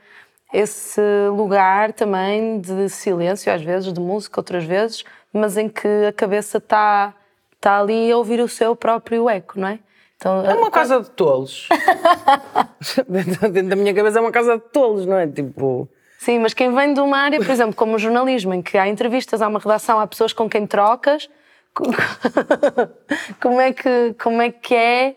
esse 0.52 1.02
lugar 1.36 1.94
também 1.94 2.60
de 2.60 2.90
silêncio, 2.90 3.54
às 3.54 3.62
vezes, 3.62 3.94
de 3.94 4.00
música, 4.00 4.40
outras 4.40 4.64
vezes, 4.64 5.04
mas 5.32 5.58
em 5.58 5.70
que 5.70 5.88
a 6.08 6.12
cabeça 6.12 6.58
está 6.58 7.14
tá 7.62 7.80
ali 7.80 8.12
a 8.12 8.18
ouvir 8.18 8.40
o 8.40 8.48
seu 8.48 8.76
próprio 8.76 9.30
eco, 9.30 9.60
não 9.60 9.68
é? 9.68 9.80
Então, 10.16 10.44
É 10.44 10.54
uma 10.54 10.72
casa 10.72 11.02
de 11.02 11.12
tolos. 11.12 11.70
Dentro 13.08 13.70
da 13.70 13.76
minha 13.76 13.94
cabeça 13.94 14.18
é 14.18 14.22
uma 14.22 14.32
casa 14.32 14.58
de 14.58 14.64
tolos, 14.72 15.06
não 15.06 15.18
é? 15.18 15.28
Tipo. 15.28 15.88
Sim, 16.20 16.40
mas 16.40 16.54
quem 16.54 16.74
vem 16.76 16.94
de 16.94 17.00
uma 17.00 17.18
área, 17.18 17.40
por 17.40 17.50
exemplo, 17.50 17.74
como 17.74 17.96
o 17.96 17.98
jornalismo, 17.98 18.54
em 18.54 18.62
que 18.62 18.78
há 18.78 18.90
entrevistas, 18.90 19.42
há 19.42 19.48
uma 19.48 19.58
redação, 19.58 19.98
há 20.02 20.06
pessoas 20.06 20.34
com 20.34 20.50
quem 20.50 20.68
trocas, 20.68 21.30
co- 21.74 21.86
como 23.42 23.62
é 23.62 23.72
que, 23.72 24.14
como 24.22 24.42
é, 24.42 24.52
que 24.52 24.76
é 24.76 25.16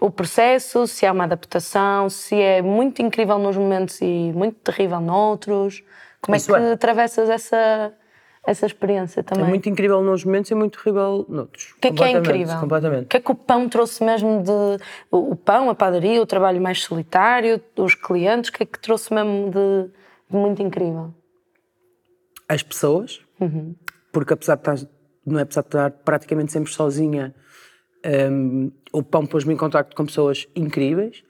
o 0.00 0.10
processo, 0.10 0.84
se 0.88 1.06
há 1.06 1.12
uma 1.12 1.22
adaptação, 1.24 2.10
se 2.10 2.34
é 2.40 2.60
muito 2.60 3.00
incrível 3.00 3.38
nos 3.38 3.56
momentos 3.56 4.00
e 4.00 4.32
muito 4.34 4.56
terrível 4.56 5.00
noutros, 5.00 5.84
como 6.20 6.34
Isso 6.36 6.54
é 6.56 6.58
que 6.58 6.66
é. 6.66 6.72
atravessas 6.72 7.30
essa, 7.30 7.92
essa 8.44 8.66
experiência 8.66 9.22
também? 9.22 9.44
É 9.44 9.48
muito 9.48 9.68
incrível 9.68 10.02
nos 10.02 10.24
momentos 10.24 10.50
e 10.50 10.56
muito 10.56 10.76
terrível 10.76 11.24
noutros. 11.28 11.72
O 11.76 11.80
que 11.80 11.86
é 11.86 11.92
que 11.92 12.02
é 12.02 12.10
incrível? 12.10 12.58
Completamente. 12.58 13.04
O 13.04 13.08
que 13.08 13.16
é 13.16 13.20
que 13.20 13.30
o 13.30 13.34
pão 13.36 13.68
trouxe 13.68 14.02
mesmo 14.02 14.42
de. 14.42 14.82
O 15.08 15.30
o 15.30 15.36
pão, 15.36 15.70
a 15.70 15.74
padaria, 15.76 16.20
o 16.20 16.26
trabalho 16.26 16.60
mais 16.60 16.82
solitário, 16.82 17.60
os 17.76 17.94
clientes, 17.94 18.50
o 18.50 18.52
que 18.54 18.64
é 18.64 18.66
que 18.66 18.80
trouxe 18.80 19.14
mesmo 19.14 19.48
de 19.52 20.01
muito 20.36 20.62
incrível? 20.62 21.12
As 22.48 22.62
pessoas, 22.62 23.20
Uhum. 23.40 23.74
porque 24.12 24.32
apesar 24.34 24.56
de 24.56 24.60
estar, 24.60 24.88
não 25.26 25.38
é 25.38 25.42
apesar 25.42 25.62
de 25.62 25.68
estar 25.68 25.90
praticamente 25.90 26.52
sempre 26.52 26.70
sozinha, 26.72 27.34
hum, 28.30 28.70
o 28.92 29.02
pão 29.02 29.24
pôs-me 29.26 29.54
em 29.54 29.56
contacto 29.56 29.96
com 29.96 30.04
pessoas 30.04 30.46
incríveis. 30.54 31.22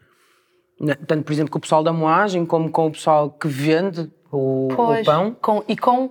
Tanto, 1.06 1.22
por 1.22 1.32
exemplo, 1.32 1.52
com 1.52 1.58
o 1.58 1.60
pessoal 1.60 1.82
da 1.84 1.92
moagem, 1.92 2.44
como 2.44 2.68
com 2.70 2.86
o 2.86 2.90
pessoal 2.90 3.30
que 3.30 3.46
vende 3.46 4.10
o, 4.32 4.66
o 4.72 4.74
Pois, 4.74 5.06
pão 5.06 5.36
com- 5.40 5.62
e 5.68 5.76
com 5.76 6.10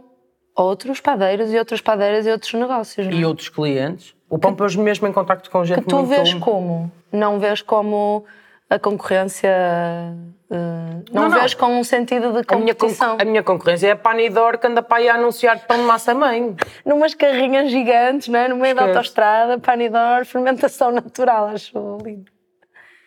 outros 0.55 1.01
padeiros 1.01 1.51
e 1.51 1.57
outras 1.57 1.81
padeiras 1.81 2.25
e 2.25 2.31
outros 2.31 2.53
negócios, 2.53 3.05
não 3.07 3.13
é? 3.13 3.17
e 3.17 3.25
outros 3.25 3.49
clientes. 3.49 4.15
O 4.29 4.39
pão 4.39 4.55
pôs-me 4.55 4.81
mesmo 4.81 5.05
em 5.07 5.11
contacto 5.11 5.49
com 5.51 5.65
gente 5.65 5.81
Que 5.81 5.87
tu 5.89 5.97
muito... 5.97 6.09
vês 6.09 6.33
como? 6.35 6.89
Não 7.11 7.37
vês 7.37 7.61
como 7.61 8.23
a 8.71 8.79
concorrência. 8.79 9.49
eh, 9.49 11.03
não, 11.11 11.23
Não, 11.23 11.29
não. 11.29 11.39
vês 11.39 11.53
com 11.53 11.67
um 11.79 11.83
sentido 11.83 12.31
de 12.31 12.43
A 12.47 12.55
minha, 12.57 12.73
competição. 12.73 13.17
a 13.19 13.25
minha 13.25 13.43
concorrência 13.43 13.87
é 13.87 13.91
a 13.91 13.95
Panidor 13.95 14.57
que 14.57 14.65
anda 14.67 14.81
para 14.81 14.97
aí 14.97 15.09
a 15.09 15.15
anunciar 15.15 15.65
pão 15.67 15.77
de 15.77 15.83
massa-mãe. 15.83 16.55
Numas 16.85 17.13
carrinhas 17.13 17.69
gigantes, 17.69 18.27
não 18.29 18.39
é? 18.39 18.47
no 18.47 18.55
meio 18.55 18.73
da 18.75 18.81
Esquece. 18.83 18.97
autostrada, 18.97 19.59
panidor, 19.59 20.25
fermentação 20.25 20.91
natural, 20.91 21.47
acho 21.47 21.77
lindo. 22.03 22.31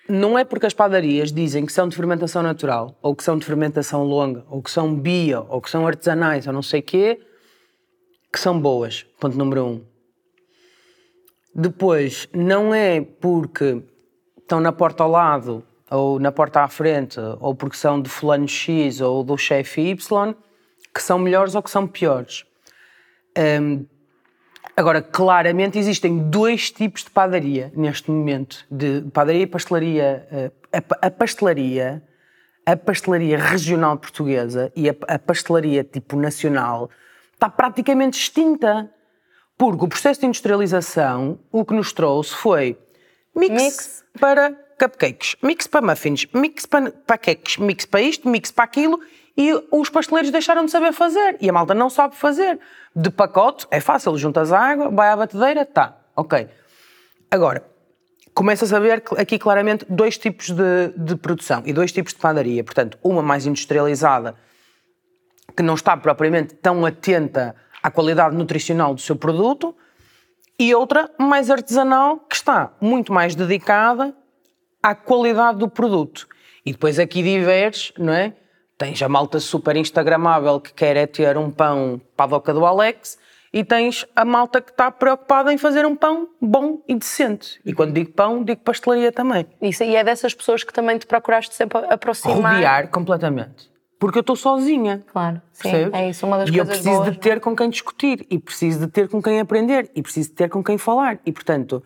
Não 0.07 0.39
é 0.39 0.45
porque 0.45 0.67
as 0.67 0.75
padarias 0.75 1.33
dizem 1.33 1.65
que 1.65 1.73
são 1.73 1.89
de 1.89 1.97
fermentação 1.97 2.43
natural, 2.43 2.95
ou 3.01 3.15
que 3.17 3.25
são 3.25 3.39
de 3.39 3.47
fermentação 3.47 4.05
longa, 4.05 4.45
ou 4.51 4.63
que 4.63 4.71
são 4.71 4.95
bio, 4.95 5.47
ou 5.49 5.63
que 5.63 5.71
são 5.71 5.87
artesanais, 5.87 6.47
ou 6.47 6.53
não 6.53 6.61
sei 6.63 6.83
quê, 6.83 7.19
que 8.31 8.39
são 8.39 8.61
boas. 8.61 9.07
Ponto 9.19 9.37
número 9.39 9.65
um. 9.65 9.85
Depois, 11.55 12.29
não 12.35 12.75
é 12.75 13.01
porque 13.01 13.83
estão 14.45 14.61
na 14.61 14.71
porta 14.71 15.03
ao 15.03 15.11
lado, 15.11 15.65
ou 15.91 16.21
na 16.21 16.31
porta 16.31 16.61
à 16.61 16.69
frente, 16.69 17.19
ou 17.41 17.55
porque 17.55 17.77
são 17.77 18.01
de 18.01 18.09
fulano 18.09 18.47
X 18.47 19.01
ou 19.01 19.25
do 19.25 19.37
chefe 19.37 19.81
Y, 19.91 20.35
que 20.95 21.03
são 21.03 21.19
melhores 21.19 21.55
ou 21.55 21.63
que 21.63 21.71
são 21.71 21.87
piores. 21.87 22.45
Hum, 23.37 23.85
Agora, 24.77 25.01
claramente 25.01 25.79
existem 25.79 26.19
dois 26.19 26.71
tipos 26.71 27.05
de 27.05 27.11
padaria 27.11 27.73
neste 27.77 28.11
momento, 28.11 28.67
de 28.69 29.03
padaria 29.13 29.43
e 29.43 29.47
pastelaria. 29.47 30.27
Eh, 30.31 30.51
A, 30.73 31.07
a 31.07 31.11
pastelaria, 31.11 32.03
a 32.67 32.77
pastelaria 32.77 33.39
regional 33.39 33.97
portuguesa 33.97 34.73
e 34.75 34.91
a, 34.91 34.95
a 35.07 35.17
pastelaria 35.17 35.85
tipo 35.85 36.17
nacional 36.17 36.91
está 37.33 37.49
praticamente 37.49 38.19
extinta. 38.19 38.91
Porque 39.57 39.85
o 39.85 39.89
processo 39.89 40.19
de 40.19 40.27
industrialização 40.27 41.39
o 41.53 41.65
que 41.65 41.73
nos 41.73 41.93
trouxe 41.93 42.35
foi 42.35 42.77
mix, 43.35 43.51
Mix. 43.51 44.05
para 44.21 44.53
cupcakes, 44.79 45.37
mix 45.43 45.67
para 45.67 45.83
muffins, 45.83 46.27
mix 46.33 46.67
para, 46.67 46.91
para 46.91 47.19
queques, 47.19 47.57
mix 47.57 47.85
para 47.85 48.01
isto, 48.01 48.29
mix 48.29 48.51
para 48.51 48.65
aquilo 48.65 49.01
e 49.37 49.53
os 49.71 49.89
pasteleiros 49.89 50.31
deixaram 50.31 50.65
de 50.65 50.71
saber 50.71 50.93
fazer 50.93 51.37
e 51.41 51.49
a 51.49 51.53
malta 51.53 51.75
não 51.75 51.91
sabe 51.91 52.17
fazer. 52.17 52.59
De 52.95 53.11
pacote 53.11 53.67
é 53.71 53.81
fácil, 53.81 54.17
juntas 54.17 54.53
a 54.53 54.59
água, 54.59 54.91
vai 54.91 55.09
à 55.09 55.17
batedeira, 55.17 55.65
tá, 55.65 55.97
ok. 56.15 56.49
Agora, 57.31 57.65
começa 58.33 58.65
a 58.65 58.69
saber 58.69 59.03
aqui 59.17 59.39
claramente 59.39 59.85
dois 59.89 60.17
tipos 60.17 60.51
de, 60.51 60.89
de 60.97 61.17
produção 61.17 61.63
e 61.65 61.73
dois 61.73 61.91
tipos 61.91 62.13
de 62.13 62.21
padaria. 62.21 62.63
Portanto, 62.63 62.99
uma 63.03 63.23
mais 63.23 63.47
industrializada, 63.47 64.37
que 65.57 65.63
não 65.63 65.75
está 65.75 65.97
propriamente 65.97 66.55
tão 66.55 66.85
atenta 66.87 67.57
à 67.83 67.91
qualidade 67.91 68.37
nutricional 68.37 68.95
do 68.95 69.01
seu 69.01 69.17
produto, 69.17 69.75
e 70.59 70.75
outra 70.75 71.11
mais 71.19 71.51
artesanal, 71.51 72.19
que 72.19 72.37
está 72.37 72.73
muito 72.81 73.13
mais 73.13 73.35
dedicada 73.35 74.15
à 74.83 74.95
qualidade 74.95 75.59
do 75.59 75.69
produto. 75.69 76.27
E 76.65 76.73
depois 76.73 76.99
aqui 76.99 77.23
diverges, 77.23 77.93
não 77.99 78.13
é? 78.13 78.35
Tens 78.77 79.01
a 79.03 79.09
malta 79.09 79.39
super 79.39 79.77
instagramável 79.77 80.61
que 80.61 80.73
quer 80.73 80.97
é 80.97 81.07
ter 81.07 81.37
um 81.37 81.51
pão 81.51 82.01
para 82.17 82.27
a 82.27 82.29
doca 82.29 82.53
do 82.53 82.67
Alex 82.67 83.19
e 83.53 83.63
tens 83.63 84.05
a 84.17 84.25
malta 84.25 84.61
que 84.61 84.73
está 84.73 84.91
preocupada 84.91 85.53
em 85.53 85.59
fazer 85.59 85.87
um 85.87 85.95
pão 85.95 86.29
bom 86.41 86.83
e 86.89 86.95
decente. 86.97 87.61
E 87.65 87.73
quando 87.73 87.93
digo 87.93 88.13
pão, 88.13 88.43
digo 88.43 88.61
pastelaria 88.63 89.13
também. 89.13 89.47
Isso, 89.63 89.85
e 89.85 89.95
é 89.95 90.03
dessas 90.03 90.35
pessoas 90.35 90.65
que 90.65 90.73
também 90.73 90.99
te 90.99 91.07
procuraste 91.07 91.55
sempre 91.55 91.79
aproximar. 91.89 92.55
Rodear 92.55 92.89
completamente. 92.89 93.74
Porque 94.05 94.19
eu 94.19 94.21
estou 94.21 94.37
sozinha. 94.37 95.03
Claro, 95.11 95.41
sim, 95.51 95.63
Percebes? 95.63 95.95
é 95.95 96.11
isso, 96.11 96.27
uma 96.27 96.37
das 96.37 96.51
e 96.51 96.59
eu 96.59 96.67
coisas 96.67 96.83
preciso 96.83 97.03
boas, 97.03 97.13
de 97.13 97.19
ter 97.19 97.41
com 97.41 97.57
quem 97.57 97.71
discutir, 97.71 98.27
e 98.29 98.39
preciso 98.39 98.81
de 98.81 98.87
ter 98.89 99.09
com 99.09 99.23
quem 99.23 99.41
aprender, 99.41 99.91
e 99.95 100.03
preciso 100.03 100.29
de 100.29 100.35
ter 100.35 100.51
com 100.51 100.63
quem 100.63 100.77
falar. 100.77 101.19
E, 101.25 101.33
portanto, 101.33 101.83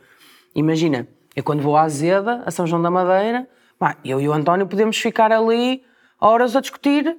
imagina, 0.52 1.06
eu 1.36 1.44
quando 1.44 1.62
vou 1.62 1.76
à 1.76 1.82
Azeda, 1.82 2.42
a 2.44 2.50
São 2.50 2.66
João 2.66 2.82
da 2.82 2.90
Madeira, 2.90 3.48
pá, 3.78 3.96
eu 4.04 4.20
e 4.20 4.28
o 4.28 4.32
António 4.32 4.66
podemos 4.66 4.96
ficar 4.98 5.30
ali 5.30 5.84
horas 6.20 6.56
a 6.56 6.60
discutir, 6.60 7.16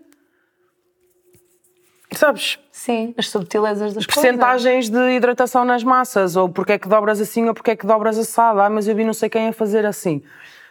sabes, 2.11 2.59
Sim, 2.69 3.15
as 3.17 3.29
subtilezas 3.29 3.93
das 3.93 4.05
coisas. 4.05 4.21
percentagens 4.21 4.89
de 4.89 5.11
hidratação 5.11 5.63
nas 5.63 5.81
massas, 5.81 6.35
ou 6.35 6.49
porque 6.49 6.73
é 6.73 6.77
que 6.77 6.89
dobras 6.89 7.21
assim, 7.21 7.47
ou 7.47 7.53
porque 7.53 7.71
é 7.71 7.75
que 7.77 7.87
dobras 7.87 8.17
assado, 8.17 8.59
ah, 8.59 8.69
mas 8.69 8.85
eu 8.85 8.93
vi 8.97 9.05
não 9.05 9.13
sei 9.13 9.29
quem 9.29 9.47
a 9.47 9.53
fazer 9.53 9.85
assim. 9.85 10.21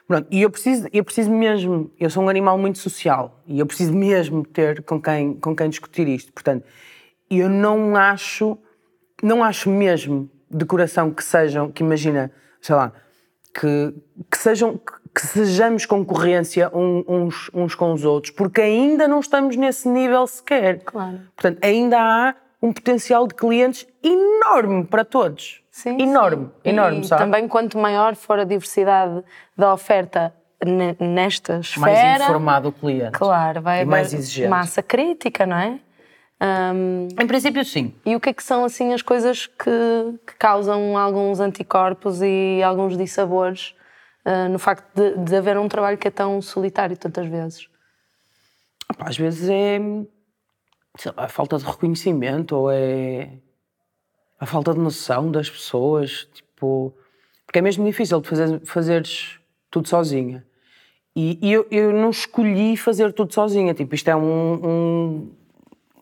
Pronto, 0.08 0.26
e 0.30 0.40
eu 0.40 0.48
preciso, 0.48 0.88
eu 0.90 1.04
preciso 1.04 1.30
mesmo, 1.30 1.92
eu 2.00 2.08
sou 2.08 2.22
um 2.22 2.30
animal 2.30 2.56
muito 2.56 2.78
social, 2.78 3.42
e 3.46 3.58
eu 3.58 3.66
preciso 3.66 3.92
mesmo 3.92 4.42
ter 4.42 4.82
com 4.82 5.00
quem, 5.00 5.34
com 5.34 5.54
quem 5.54 5.68
discutir 5.68 6.08
isto. 6.08 6.32
Portanto, 6.32 6.64
eu 7.30 7.46
não 7.50 7.94
acho, 7.94 8.56
não 9.22 9.44
acho 9.44 9.68
mesmo 9.68 10.30
de 10.50 10.64
coração 10.64 11.10
que 11.10 11.22
sejam, 11.22 11.70
que 11.70 11.82
imagina, 11.82 12.32
sei 12.58 12.74
lá, 12.74 12.90
que, 13.52 13.94
que 14.30 14.38
sejam, 14.38 14.80
que 15.14 15.26
sejamos 15.26 15.84
concorrência 15.84 16.70
uns, 16.74 17.50
uns 17.52 17.74
com 17.74 17.92
os 17.92 18.02
outros, 18.02 18.32
porque 18.32 18.62
ainda 18.62 19.06
não 19.06 19.20
estamos 19.20 19.56
nesse 19.56 19.90
nível 19.90 20.26
sequer. 20.26 20.84
Claro. 20.84 21.20
Portanto, 21.36 21.58
ainda 21.62 21.98
há 22.00 22.34
um 22.62 22.72
potencial 22.72 23.26
de 23.26 23.34
clientes 23.34 23.86
enorme 24.02 24.86
para 24.86 25.04
todos. 25.04 25.62
Sim, 25.78 25.96
enorme, 26.00 26.46
sim. 26.64 26.70
enorme, 26.70 27.00
e 27.02 27.04
sabe? 27.06 27.22
também 27.22 27.46
quanto 27.46 27.78
maior 27.78 28.16
for 28.16 28.36
a 28.40 28.42
diversidade 28.44 29.22
da 29.56 29.72
oferta 29.72 30.34
ne- 30.64 30.96
nesta 30.98 31.60
esfera, 31.60 31.86
mais 31.92 32.20
informado 32.28 32.70
o 32.70 32.72
cliente. 32.72 33.12
claro, 33.16 33.62
vai 33.62 33.76
haver 33.82 33.86
mais 33.86 34.12
exigente. 34.12 34.50
massa 34.50 34.82
crítica, 34.82 35.46
não 35.46 35.56
é? 35.56 35.78
Ahm, 36.40 37.06
Em 37.20 37.26
princípio, 37.28 37.64
sim. 37.64 37.94
e 38.04 38.16
o 38.16 38.20
que 38.20 38.30
é 38.30 38.32
que 38.32 38.42
são 38.42 38.64
assim 38.64 38.92
as 38.92 39.02
coisas 39.02 39.46
que, 39.46 40.18
que 40.26 40.34
causam 40.36 40.98
alguns 40.98 41.38
anticorpos 41.38 42.22
e 42.22 42.60
alguns 42.64 42.96
dissabores 42.98 43.72
ah, 44.24 44.48
no 44.48 44.58
facto 44.58 44.84
de, 44.96 45.16
de 45.16 45.36
haver 45.36 45.56
um 45.58 45.68
trabalho 45.68 45.96
que 45.96 46.08
é 46.08 46.10
tão 46.10 46.42
solitário 46.42 46.96
tantas 46.96 47.26
vezes? 47.28 47.68
Opa, 48.90 49.08
Às 49.08 49.16
vezes 49.16 49.48
é 49.48 49.78
lá, 51.16 51.24
a 51.26 51.28
falta 51.28 51.56
de 51.56 51.64
reconhecimento 51.64 52.56
ou 52.56 52.68
é 52.68 53.30
a 54.38 54.46
falta 54.46 54.72
de 54.72 54.78
noção 54.78 55.30
das 55.30 55.50
pessoas, 55.50 56.28
tipo, 56.32 56.94
porque 57.44 57.58
é 57.58 57.62
mesmo 57.62 57.84
difícil 57.84 58.20
de 58.20 58.28
fazer, 58.28 58.60
fazeres 58.64 59.38
tudo 59.70 59.88
sozinha. 59.88 60.44
E, 61.16 61.38
e 61.42 61.52
eu, 61.52 61.66
eu, 61.70 61.92
não 61.92 62.10
escolhi 62.10 62.76
fazer 62.76 63.12
tudo 63.12 63.34
sozinha. 63.34 63.74
Tipo, 63.74 63.94
isto 63.94 64.08
é 64.08 64.14
um, 64.14 64.54
um 64.64 65.30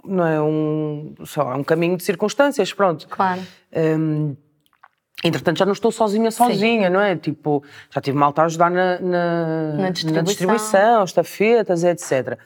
não 0.04 0.26
é 0.26 0.40
um, 0.40 1.14
só 1.24 1.54
um 1.54 1.64
caminho 1.64 1.96
de 1.96 2.04
circunstâncias, 2.04 2.72
pronto. 2.72 3.08
Claro. 3.08 3.40
Um, 3.74 4.36
entretanto, 5.24 5.58
já 5.58 5.64
não 5.64 5.72
estou 5.72 5.90
sozinha, 5.90 6.30
sozinha, 6.30 6.88
Sim. 6.88 6.92
não 6.92 7.00
é? 7.00 7.16
Tipo, 7.16 7.62
já 7.90 8.00
tive 8.00 8.16
malta 8.16 8.42
a 8.42 8.44
ajudar 8.44 8.70
na, 8.70 9.00
na, 9.00 9.72
na 9.74 9.90
distribuição, 9.90 10.14
na 10.14 10.22
distribuição 10.22 11.04
estafetas, 11.04 11.84
etc. 11.84 12.38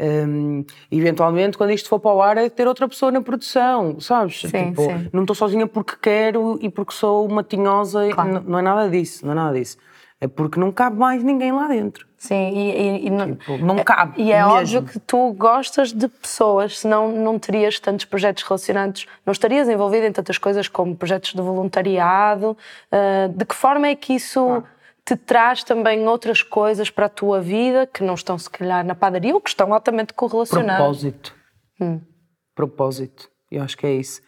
Um, 0.00 0.64
eventualmente, 0.90 1.58
quando 1.58 1.72
isto 1.72 1.88
for 1.88 2.00
para 2.00 2.12
o 2.12 2.22
ar, 2.22 2.38
é 2.38 2.48
ter 2.48 2.66
outra 2.66 2.88
pessoa 2.88 3.12
na 3.12 3.20
produção, 3.20 4.00
sabes? 4.00 4.40
Sim, 4.40 4.70
tipo, 4.70 4.82
sim. 4.82 5.08
Não 5.12 5.22
estou 5.22 5.36
sozinha 5.36 5.66
porque 5.66 5.94
quero 6.00 6.58
e 6.62 6.70
porque 6.70 6.94
sou 6.94 7.26
uma 7.26 7.42
tinhosa, 7.42 8.08
claro. 8.08 8.42
não, 8.46 8.58
é 8.58 8.62
nada 8.62 8.88
disso, 8.88 9.26
não 9.26 9.32
é 9.32 9.34
nada 9.34 9.58
disso. 9.58 9.76
É 10.18 10.26
porque 10.26 10.58
não 10.58 10.72
cabe 10.72 10.98
mais 10.98 11.22
ninguém 11.22 11.52
lá 11.52 11.66
dentro. 11.66 12.06
Sim, 12.16 12.50
e, 12.50 12.70
e, 12.70 13.06
e 13.06 13.10
não, 13.10 13.34
tipo, 13.34 13.58
não 13.58 13.78
cabe. 13.78 14.22
E 14.22 14.32
é 14.32 14.38
mesmo. 14.42 14.52
óbvio 14.52 14.82
que 14.82 14.98
tu 15.00 15.32
gostas 15.32 15.92
de 15.92 16.08
pessoas, 16.08 16.78
senão 16.78 17.12
não 17.12 17.38
terias 17.38 17.78
tantos 17.78 18.04
projetos 18.04 18.42
relacionados, 18.42 19.06
não 19.24 19.32
estarias 19.32 19.68
envolvida 19.68 20.06
em 20.06 20.12
tantas 20.12 20.36
coisas 20.36 20.68
como 20.68 20.94
projetos 20.94 21.32
de 21.32 21.40
voluntariado. 21.40 22.56
Uh, 22.92 23.28
de 23.34 23.44
que 23.44 23.54
forma 23.54 23.88
é 23.88 23.94
que 23.94 24.14
isso 24.14 24.48
ah. 24.50 24.62
Te 25.10 25.16
traz 25.16 25.64
também 25.64 26.06
outras 26.06 26.40
coisas 26.40 26.88
para 26.88 27.06
a 27.06 27.08
tua 27.08 27.40
vida 27.40 27.84
que 27.84 28.04
não 28.04 28.14
estão, 28.14 28.38
se 28.38 28.48
calhar, 28.48 28.86
na 28.86 28.94
padaria 28.94 29.34
ou 29.34 29.40
que 29.40 29.48
estão 29.48 29.74
altamente 29.74 30.14
correlacionadas? 30.14 30.76
Propósito. 30.76 31.34
Hum. 31.80 32.00
Propósito. 32.54 33.30
Eu 33.50 33.62
acho 33.62 33.76
que 33.76 33.86
é 33.86 33.94
isso. 33.94 34.22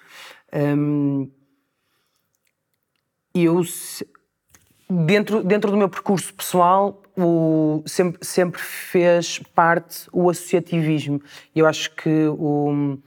Hum, 0.53 1.31
eu 3.33 3.63
dentro, 4.91 5.45
dentro 5.45 5.71
do 5.71 5.77
meu 5.77 5.89
percurso 5.89 6.35
pessoal, 6.35 7.01
o, 7.17 7.85
sempre, 7.87 8.27
sempre 8.27 8.61
fez 8.61 9.39
parte 9.55 10.09
o 10.13 10.29
associativismo. 10.29 11.23
Eu 11.55 11.65
acho 11.67 11.95
que 11.95 12.27
o, 12.27 12.99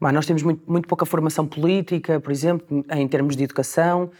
bom, 0.00 0.12
nós 0.12 0.26
temos 0.26 0.42
muito, 0.42 0.68
muito 0.68 0.88
pouca 0.88 1.06
formação 1.06 1.46
política, 1.46 2.18
por 2.18 2.32
exemplo, 2.32 2.84
em 2.90 3.06
termos 3.06 3.36
de 3.36 3.44
educação, 3.44 4.10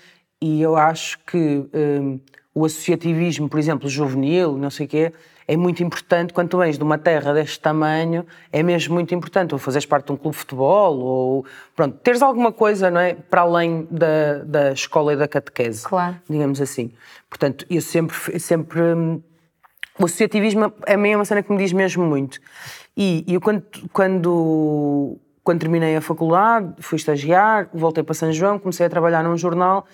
e 0.41 0.63
eu 0.63 0.77
acho 0.77 1.19
que 1.25 1.69
um, 1.75 2.21
o 2.55 2.65
associativismo, 2.65 3.49
por 3.49 3.59
exemplo, 3.59 3.89
juvenil, 3.89 4.57
não 4.59 4.71
sei 4.71 4.87
o 4.87 4.89
quê, 4.89 5.13
é 5.47 5.57
muito 5.57 5.83
importante 5.83 6.33
quando 6.33 6.51
tu 6.51 6.59
vens 6.59 6.79
de 6.79 6.85
uma 6.85 6.99
terra 6.99 7.33
deste 7.33 7.59
tamanho, 7.59 8.27
é 8.53 8.63
mesmo 8.63 8.95
muito 8.95 9.15
importante, 9.15 9.53
ou 9.53 9.59
fazeres 9.59 9.87
parte 9.87 10.07
de 10.07 10.13
um 10.13 10.17
clube 10.17 10.35
de 10.35 10.41
futebol, 10.41 10.99
ou 10.99 11.47
pronto, 11.75 11.99
teres 11.99 12.23
alguma 12.23 12.53
coisa, 12.53 12.91
não 12.91 13.01
é, 13.01 13.15
para 13.15 13.43
além 13.43 13.89
da, 13.91 14.39
da 14.45 14.73
escola 14.73 15.15
e 15.15 15.17
da 15.17 15.27
catequese, 15.27 15.85
claro. 15.85 16.17
digamos 16.29 16.61
assim. 16.61 16.93
Portanto, 17.29 17.67
eu 17.69 17.81
sempre, 17.81 18.39
sempre, 18.39 18.81
o 19.99 20.05
associativismo 20.05 20.73
é 20.87 20.97
uma 20.97 21.25
cena 21.25 21.43
que 21.43 21.51
me 21.51 21.59
diz 21.59 21.73
mesmo 21.73 22.05
muito. 22.05 22.39
E 22.97 23.25
eu 23.27 23.41
quando, 23.41 23.65
quando, 23.93 25.19
quando 25.43 25.61
terminei 25.61 25.97
a 25.97 26.01
faculdade, 26.01 26.75
fui 26.81 26.97
estagiar, 26.97 27.69
voltei 27.73 28.05
para 28.05 28.15
São 28.15 28.33
João, 28.33 28.59
comecei 28.59 28.85
a 28.85 28.91
trabalhar 28.91 29.25
num 29.25 29.37
jornal 29.37 29.87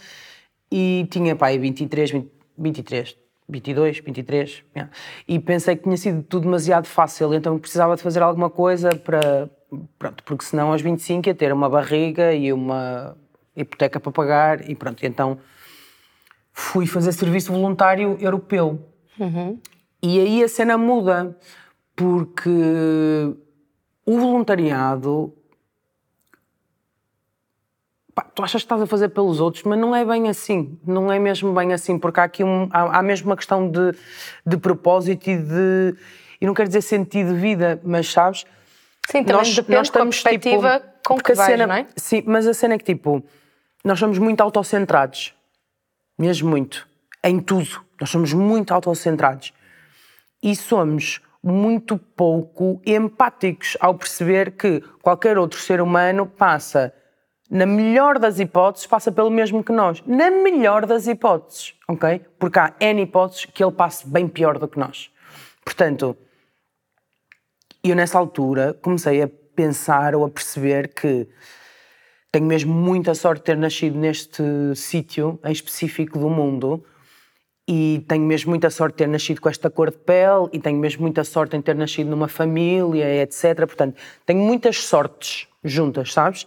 e 0.70 1.06
tinha, 1.10 1.34
pá, 1.34 1.48
23, 1.50 2.10
20, 2.10 2.37
23, 2.58 3.16
22, 3.48 4.00
23, 4.00 4.64
yeah. 4.74 4.92
e 5.26 5.38
pensei 5.38 5.76
que 5.76 5.84
tinha 5.84 5.96
sido 5.96 6.22
tudo 6.22 6.44
demasiado 6.44 6.86
fácil, 6.86 7.32
então 7.32 7.58
precisava 7.58 7.96
de 7.96 8.02
fazer 8.02 8.22
alguma 8.22 8.50
coisa 8.50 8.90
para, 8.94 9.48
pronto, 9.98 10.22
porque 10.24 10.44
senão 10.44 10.72
aos 10.72 10.82
25 10.82 11.28
ia 11.28 11.34
ter 11.34 11.52
uma 11.52 11.68
barriga 11.68 12.34
e 12.34 12.52
uma 12.52 13.16
hipoteca 13.56 13.98
para 13.98 14.12
pagar 14.12 14.68
e 14.68 14.74
pronto, 14.74 15.04
então 15.04 15.38
fui 16.52 16.86
fazer 16.86 17.12
serviço 17.12 17.52
voluntário 17.52 18.16
europeu. 18.20 18.84
Uhum. 19.18 19.58
E 20.02 20.20
aí 20.20 20.44
a 20.44 20.48
cena 20.48 20.76
muda, 20.76 21.36
porque 21.96 22.50
o 24.04 24.18
voluntariado 24.18 25.34
pá, 28.18 28.26
tu 28.34 28.42
achas 28.42 28.62
que 28.62 28.66
estás 28.66 28.82
a 28.82 28.86
fazer 28.86 29.10
pelos 29.10 29.40
outros, 29.40 29.62
mas 29.62 29.78
não 29.78 29.94
é 29.94 30.04
bem 30.04 30.28
assim, 30.28 30.76
não 30.84 31.12
é 31.12 31.20
mesmo 31.20 31.52
bem 31.54 31.72
assim, 31.72 31.96
porque 31.96 32.18
há 32.18 32.24
aqui 32.24 32.42
um, 32.42 32.68
há, 32.72 32.98
há 32.98 33.02
mesmo 33.02 33.30
uma 33.30 33.36
questão 33.36 33.70
de, 33.70 33.94
de 34.44 34.56
propósito 34.56 35.30
e 35.30 35.36
de, 35.36 35.94
e 36.40 36.46
não 36.46 36.52
quero 36.52 36.68
dizer 36.68 36.82
sentido 36.82 37.32
de 37.32 37.38
vida, 37.38 37.80
mas 37.84 38.10
sabes? 38.10 38.44
Sim, 39.08 39.22
também 39.22 39.36
nós, 39.36 39.54
depende 39.54 39.76
nós 39.76 39.86
estamos, 39.86 40.20
com 40.20 40.28
a 40.28 40.30
perspectiva 40.30 40.80
tipo, 40.80 41.08
com 41.08 41.16
que 41.18 41.32
vais, 41.32 41.48
cena, 41.48 41.66
não 41.68 41.74
é? 41.76 41.86
Sim, 41.94 42.24
mas 42.26 42.46
a 42.48 42.54
cena 42.54 42.74
é 42.74 42.78
que 42.78 42.84
tipo, 42.84 43.22
nós 43.84 44.00
somos 44.00 44.18
muito 44.18 44.40
autocentrados, 44.40 45.32
mesmo 46.18 46.50
muito, 46.50 46.88
em 47.22 47.38
tudo, 47.38 47.84
nós 48.00 48.10
somos 48.10 48.32
muito 48.32 48.74
autocentrados. 48.74 49.52
E 50.42 50.54
somos 50.56 51.20
muito 51.42 51.96
pouco 51.98 52.80
empáticos 52.84 53.76
ao 53.80 53.94
perceber 53.94 54.52
que 54.52 54.80
qualquer 55.02 55.38
outro 55.38 55.58
ser 55.60 55.80
humano 55.80 56.26
passa 56.26 56.92
na 57.50 57.64
melhor 57.64 58.18
das 58.18 58.38
hipóteses, 58.38 58.86
passa 58.86 59.10
pelo 59.10 59.30
mesmo 59.30 59.64
que 59.64 59.72
nós. 59.72 60.02
Na 60.06 60.30
melhor 60.30 60.84
das 60.84 61.06
hipóteses, 61.06 61.74
ok? 61.88 62.20
Porque 62.38 62.58
há 62.58 62.74
N 62.78 63.02
hipóteses 63.02 63.46
que 63.46 63.64
ele 63.64 63.72
passe 63.72 64.06
bem 64.06 64.28
pior 64.28 64.58
do 64.58 64.68
que 64.68 64.78
nós. 64.78 65.10
Portanto, 65.64 66.16
eu 67.82 67.96
nessa 67.96 68.18
altura 68.18 68.74
comecei 68.82 69.22
a 69.22 69.28
pensar 69.54 70.14
ou 70.14 70.24
a 70.24 70.30
perceber 70.30 70.88
que 70.94 71.26
tenho 72.30 72.46
mesmo 72.46 72.72
muita 72.74 73.14
sorte 73.14 73.40
de 73.40 73.44
ter 73.46 73.56
nascido 73.56 73.98
neste 73.98 74.42
sítio 74.76 75.40
em 75.44 75.52
específico 75.52 76.18
do 76.18 76.28
mundo 76.28 76.84
e 77.66 78.04
tenho 78.08 78.24
mesmo 78.24 78.50
muita 78.50 78.70
sorte 78.70 78.94
de 78.94 78.98
ter 78.98 79.08
nascido 79.08 79.40
com 79.40 79.48
esta 79.48 79.70
cor 79.70 79.90
de 79.90 79.98
pele 79.98 80.48
e 80.52 80.58
tenho 80.58 80.78
mesmo 80.78 81.02
muita 81.02 81.24
sorte 81.24 81.56
em 81.56 81.62
ter 81.62 81.74
nascido 81.74 82.08
numa 82.08 82.28
família, 82.28 83.22
etc. 83.22 83.56
Portanto, 83.66 83.96
tenho 84.24 84.40
muitas 84.40 84.78
sortes 84.84 85.48
juntas, 85.64 86.12
sabes? 86.12 86.46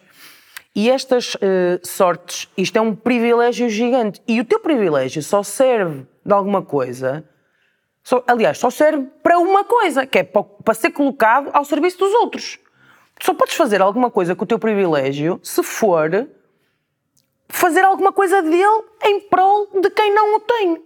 E 0.73 0.89
estas 0.89 1.35
uh, 1.35 1.39
sortes, 1.83 2.49
isto 2.57 2.77
é 2.77 2.81
um 2.81 2.95
privilégio 2.95 3.69
gigante. 3.69 4.21
E 4.27 4.39
o 4.39 4.45
teu 4.45 4.59
privilégio 4.59 5.21
só 5.21 5.43
serve 5.43 6.05
de 6.25 6.33
alguma 6.33 6.61
coisa, 6.61 7.25
só, 8.03 8.23
aliás, 8.25 8.57
só 8.57 8.69
serve 8.69 9.07
para 9.21 9.37
uma 9.37 9.63
coisa, 9.63 10.05
que 10.05 10.19
é 10.19 10.23
para, 10.23 10.43
para 10.43 10.73
ser 10.73 10.91
colocado 10.91 11.49
ao 11.53 11.65
serviço 11.65 11.97
dos 11.99 12.13
outros. 12.13 12.57
Tu 13.19 13.25
só 13.25 13.33
podes 13.33 13.55
fazer 13.55 13.81
alguma 13.81 14.09
coisa 14.09 14.35
com 14.35 14.43
o 14.43 14.47
teu 14.47 14.57
privilégio 14.57 15.39
se 15.43 15.61
for 15.61 16.27
fazer 17.47 17.83
alguma 17.83 18.11
coisa 18.11 18.41
dele 18.41 18.83
em 19.03 19.19
prol 19.19 19.67
de 19.79 19.89
quem 19.89 20.13
não 20.13 20.37
o 20.37 20.39
tem. 20.39 20.81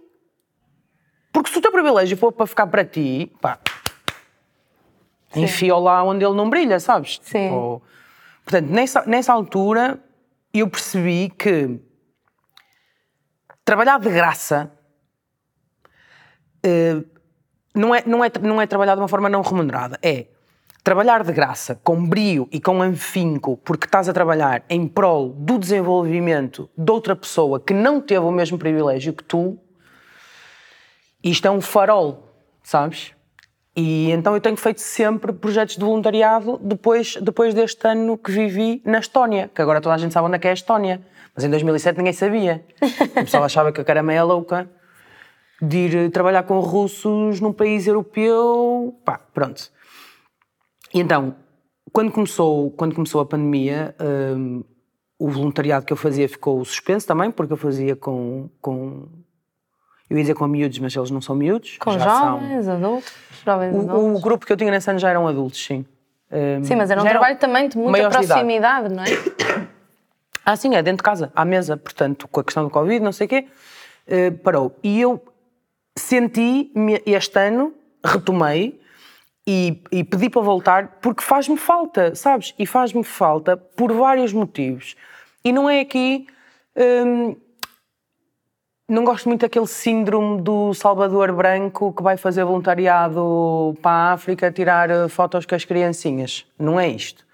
Porque 1.32 1.50
se 1.50 1.58
o 1.58 1.62
teu 1.62 1.70
privilégio 1.70 2.16
for 2.16 2.32
para 2.32 2.46
ficar 2.46 2.66
para 2.66 2.84
ti, 2.84 3.32
pá, 3.40 3.58
enfia-o 5.34 5.78
lá 5.78 6.02
onde 6.02 6.24
ele 6.24 6.34
não 6.34 6.50
brilha, 6.50 6.80
sabes? 6.80 7.18
Sim. 7.22 7.50
Ou, 7.50 7.82
Portanto, 8.46 8.70
nessa, 8.70 9.04
nessa 9.06 9.32
altura, 9.32 9.98
eu 10.54 10.70
percebi 10.70 11.28
que 11.28 11.80
trabalhar 13.64 13.98
de 13.98 14.08
graça 14.08 14.70
uh, 16.64 17.04
não, 17.74 17.92
é, 17.92 18.04
não, 18.06 18.24
é, 18.24 18.30
não 18.40 18.62
é 18.62 18.66
trabalhar 18.68 18.94
de 18.94 19.00
uma 19.00 19.08
forma 19.08 19.28
não 19.28 19.42
remunerada. 19.42 19.98
É 20.00 20.28
trabalhar 20.84 21.24
de 21.24 21.32
graça, 21.32 21.74
com 21.82 22.08
brio 22.08 22.48
e 22.52 22.60
com 22.60 22.80
afinco, 22.80 23.56
porque 23.56 23.86
estás 23.86 24.08
a 24.08 24.12
trabalhar 24.12 24.62
em 24.70 24.86
prol 24.86 25.30
do 25.30 25.58
desenvolvimento 25.58 26.70
de 26.78 26.92
outra 26.92 27.16
pessoa 27.16 27.58
que 27.58 27.74
não 27.74 28.00
teve 28.00 28.24
o 28.24 28.30
mesmo 28.30 28.56
privilégio 28.56 29.12
que 29.12 29.24
tu, 29.24 29.58
isto 31.20 31.44
é 31.48 31.50
um 31.50 31.60
farol, 31.60 32.32
sabes? 32.62 33.15
E 33.76 34.10
então 34.10 34.34
eu 34.34 34.40
tenho 34.40 34.56
feito 34.56 34.80
sempre 34.80 35.34
projetos 35.34 35.76
de 35.76 35.84
voluntariado 35.84 36.58
depois, 36.62 37.16
depois 37.16 37.52
deste 37.52 37.86
ano 37.86 38.16
que 38.16 38.30
vivi 38.30 38.80
na 38.86 38.98
Estónia, 38.98 39.50
que 39.54 39.60
agora 39.60 39.82
toda 39.82 39.94
a 39.94 39.98
gente 39.98 40.14
sabe 40.14 40.26
onde 40.26 40.36
é 40.36 40.38
que 40.38 40.48
é 40.48 40.50
a 40.50 40.54
Estónia, 40.54 41.02
mas 41.34 41.44
em 41.44 41.50
2007 41.50 41.98
ninguém 41.98 42.14
sabia. 42.14 42.64
O 42.80 43.14
pessoal 43.20 43.44
achava 43.44 43.70
que 43.70 43.80
a 43.80 43.84
cara 43.84 44.02
meia 44.02 44.24
louca 44.24 44.66
de 45.60 45.76
ir 45.88 46.10
trabalhar 46.10 46.44
com 46.44 46.58
russos 46.60 47.38
num 47.40 47.52
país 47.52 47.86
europeu, 47.86 48.98
pá, 49.04 49.18
pronto. 49.18 49.70
E 50.94 51.00
então, 51.00 51.36
quando 51.92 52.10
começou, 52.10 52.70
quando 52.70 52.94
começou 52.94 53.20
a 53.20 53.26
pandemia, 53.26 53.94
um, 54.00 54.64
o 55.18 55.28
voluntariado 55.28 55.84
que 55.84 55.92
eu 55.92 55.96
fazia 55.96 56.28
ficou 56.28 56.64
suspenso 56.64 57.06
também, 57.06 57.30
porque 57.30 57.52
eu 57.52 57.56
fazia 57.58 57.94
com, 57.94 58.48
com 58.60 59.08
eu 60.08 60.16
ia 60.16 60.22
dizer 60.22 60.34
com 60.34 60.46
miúdos, 60.46 60.78
mas 60.78 60.94
eles 60.94 61.10
não 61.10 61.20
são 61.20 61.34
miúdos. 61.34 61.78
Com 61.78 61.98
jovens, 61.98 62.64
são... 62.64 62.74
adultos, 62.74 63.12
jovens 63.44 63.74
o, 63.74 63.80
adultos. 63.80 64.18
O 64.18 64.22
grupo 64.22 64.46
que 64.46 64.52
eu 64.52 64.56
tinha 64.56 64.70
nesse 64.70 64.88
ano 64.88 64.98
já 64.98 65.10
eram 65.10 65.26
adultos, 65.26 65.64
sim. 65.64 65.84
Um, 66.30 66.64
sim, 66.64 66.76
mas 66.76 66.90
era 66.90 67.00
um 67.00 67.04
trabalho 67.04 67.36
também 67.38 67.68
de 67.68 67.76
muita 67.76 68.08
proximidade, 68.08 68.94
não 68.94 69.02
é? 69.02 69.06
Ah, 70.48 70.54
sim, 70.54 70.76
é 70.76 70.80
dentro 70.80 70.98
de 70.98 71.02
casa, 71.02 71.32
à 71.34 71.44
mesa. 71.44 71.76
Portanto, 71.76 72.28
com 72.28 72.38
a 72.38 72.44
questão 72.44 72.62
do 72.62 72.70
Covid, 72.70 73.00
não 73.00 73.10
sei 73.10 73.26
o 73.26 73.28
quê, 73.28 73.48
uh, 74.06 74.38
parou. 74.38 74.78
E 74.80 75.00
eu 75.00 75.20
senti, 75.96 76.70
este 77.04 77.36
ano, 77.40 77.74
retomei 78.04 78.80
e, 79.44 79.82
e 79.90 80.04
pedi 80.04 80.30
para 80.30 80.42
voltar 80.42 80.98
porque 81.02 81.20
faz-me 81.20 81.56
falta, 81.56 82.14
sabes? 82.14 82.54
E 82.56 82.64
faz-me 82.64 83.02
falta 83.02 83.56
por 83.56 83.92
vários 83.92 84.32
motivos. 84.32 84.94
E 85.44 85.50
não 85.50 85.68
é 85.68 85.80
aqui... 85.80 86.28
Um, 86.76 87.34
não 88.88 89.04
gosto 89.04 89.28
muito 89.28 89.40
daquele 89.40 89.66
síndrome 89.66 90.40
do 90.40 90.72
Salvador 90.72 91.32
Branco 91.32 91.92
que 91.92 92.02
vai 92.02 92.16
fazer 92.16 92.44
voluntariado 92.44 93.76
para 93.82 93.90
a 93.90 94.12
África 94.12 94.50
tirar 94.50 94.90
eh, 94.90 95.08
fotos 95.08 95.44
com 95.44 95.54
as 95.54 95.64
criancinhas. 95.64 96.46
Não 96.58 96.78
é 96.78 96.88
isto. 96.88 97.26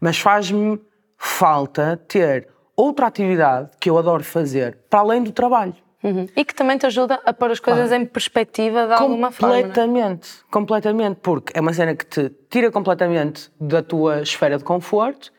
Mas 0.00 0.18
faz-me 0.18 0.80
falta 1.16 2.00
ter 2.08 2.48
outra 2.74 3.06
atividade 3.06 3.70
que 3.78 3.88
eu 3.88 3.98
adoro 3.98 4.24
fazer 4.24 4.78
para 4.88 5.00
além 5.00 5.22
do 5.22 5.32
trabalho. 5.32 5.74
Uhum. 6.02 6.26
E 6.34 6.44
que 6.44 6.54
também 6.54 6.78
te 6.78 6.86
ajuda 6.86 7.20
a 7.26 7.32
pôr 7.32 7.50
as 7.50 7.60
coisas 7.60 7.92
em 7.92 8.06
perspectiva 8.06 8.86
de 8.86 8.94
alguma 8.94 9.30
forma. 9.30 9.58
é? 9.58 9.62
Completamente, 9.62 10.28
completamente, 10.50 11.18
porque 11.20 11.52
é 11.54 11.60
uma 11.60 11.74
cena 11.74 11.94
que 11.94 12.06
te 12.06 12.30
tira 12.48 12.70
completamente 12.70 13.52
da 13.60 13.82
tua 13.82 14.22
esfera 14.22 14.56
de 14.56 14.64
conforto 14.64 15.30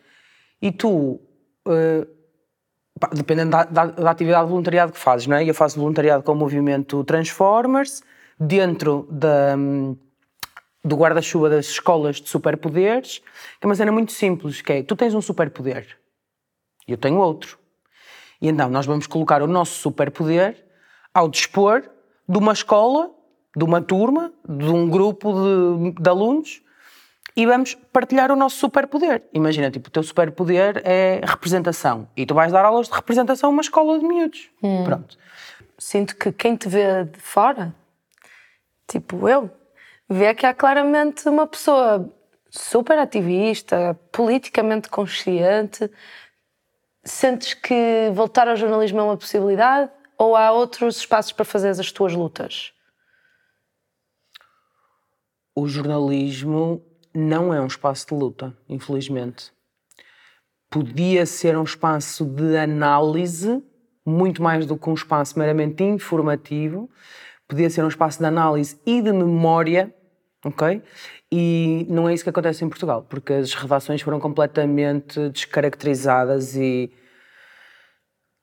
e 0.61 0.71
tu, 0.71 1.19
uh, 1.67 2.07
dependendo 3.13 3.51
da, 3.51 3.63
da, 3.63 3.85
da, 3.85 4.11
atividade 4.11 4.45
de 4.45 4.49
voluntariado 4.49 4.91
que 4.91 4.99
fazes, 4.99 5.27
não 5.27 5.37
é? 5.37 5.43
Eu 5.43 5.53
faço 5.53 5.79
voluntariado 5.79 6.23
com 6.23 6.31
o 6.31 6.35
movimento 6.35 7.03
Transformers, 7.03 8.03
dentro 8.39 9.07
da, 9.09 9.55
do 10.83 10.95
guarda-chuva 10.95 11.49
das 11.49 11.67
escolas 11.67 12.17
de 12.17 12.29
superpoderes, 12.29 13.19
que 13.19 13.63
é 13.63 13.65
uma 13.65 13.75
cena 13.75 13.91
muito 13.91 14.11
simples, 14.11 14.61
que 14.61 14.73
é, 14.73 14.83
tu 14.83 14.95
tens 14.95 15.13
um 15.13 15.21
superpoder, 15.21 15.97
e 16.87 16.91
eu 16.91 16.97
tenho 16.97 17.17
outro. 17.17 17.57
E 18.41 18.47
então 18.47 18.69
nós 18.69 18.85
vamos 18.85 19.05
colocar 19.05 19.41
o 19.41 19.47
nosso 19.47 19.79
superpoder 19.79 20.65
ao 21.13 21.29
dispor 21.29 21.83
de 22.27 22.37
uma 22.37 22.53
escola, 22.53 23.11
de 23.55 23.63
uma 23.63 23.81
turma, 23.81 24.33
de 24.47 24.69
um 24.69 24.89
grupo 24.89 25.33
de, 25.33 26.01
de 26.01 26.09
alunos 26.09 26.61
e 27.35 27.45
vamos 27.45 27.75
partilhar 27.93 28.31
o 28.31 28.35
nosso 28.35 28.57
superpoder. 28.57 29.23
Imagina, 29.33 29.71
tipo, 29.71 29.87
o 29.87 29.91
teu 29.91 30.03
superpoder 30.03 30.81
é 30.83 31.21
representação 31.23 32.07
e 32.15 32.25
tu 32.25 32.33
vais 32.33 32.51
dar 32.51 32.65
aulas 32.65 32.87
de 32.87 32.93
representação 32.93 33.49
a 33.49 33.53
uma 33.53 33.61
escola 33.61 33.99
de 33.99 34.05
miúdos. 34.05 34.49
Hum. 34.61 34.83
Pronto. 34.83 35.17
Sinto 35.77 36.15
que 36.15 36.31
quem 36.31 36.55
te 36.55 36.67
vê 36.67 37.05
de 37.05 37.19
fora, 37.19 37.73
tipo 38.87 39.27
eu, 39.27 39.49
vê 40.09 40.33
que 40.33 40.45
há 40.45 40.53
claramente 40.53 41.27
uma 41.27 41.47
pessoa 41.47 42.11
super 42.49 42.99
ativista, 42.99 43.97
politicamente 44.11 44.89
consciente, 44.89 45.89
Sentes 47.03 47.55
que 47.55 48.11
voltar 48.13 48.47
ao 48.47 48.55
jornalismo 48.55 48.99
é 48.99 49.03
uma 49.03 49.17
possibilidade 49.17 49.91
ou 50.17 50.35
há 50.35 50.51
outros 50.51 50.97
espaços 50.97 51.31
para 51.31 51.43
fazer 51.43 51.69
as 51.69 51.91
tuas 51.91 52.13
lutas? 52.13 52.73
O 55.55 55.67
jornalismo 55.67 56.83
não 57.13 57.53
é 57.53 57.61
um 57.61 57.67
espaço 57.67 58.07
de 58.07 58.13
luta, 58.13 58.55
infelizmente. 58.67 59.51
Podia 60.69 61.25
ser 61.25 61.57
um 61.57 61.63
espaço 61.63 62.25
de 62.25 62.57
análise, 62.57 63.61
muito 64.05 64.41
mais 64.41 64.65
do 64.65 64.77
que 64.77 64.89
um 64.89 64.93
espaço 64.93 65.37
meramente 65.37 65.83
informativo. 65.83 66.89
Podia 67.47 67.69
ser 67.69 67.83
um 67.83 67.89
espaço 67.89 68.19
de 68.19 68.25
análise 68.25 68.79
e 68.85 69.01
de 69.01 69.11
memória, 69.11 69.93
ok? 70.45 70.81
E 71.31 71.85
não 71.89 72.07
é 72.07 72.13
isso 72.13 72.23
que 72.23 72.29
acontece 72.29 72.63
em 72.63 72.69
Portugal, 72.69 73.05
porque 73.09 73.33
as 73.33 73.53
redações 73.53 74.01
foram 74.01 74.19
completamente 74.19 75.29
descaracterizadas 75.29 76.55
e 76.55 76.91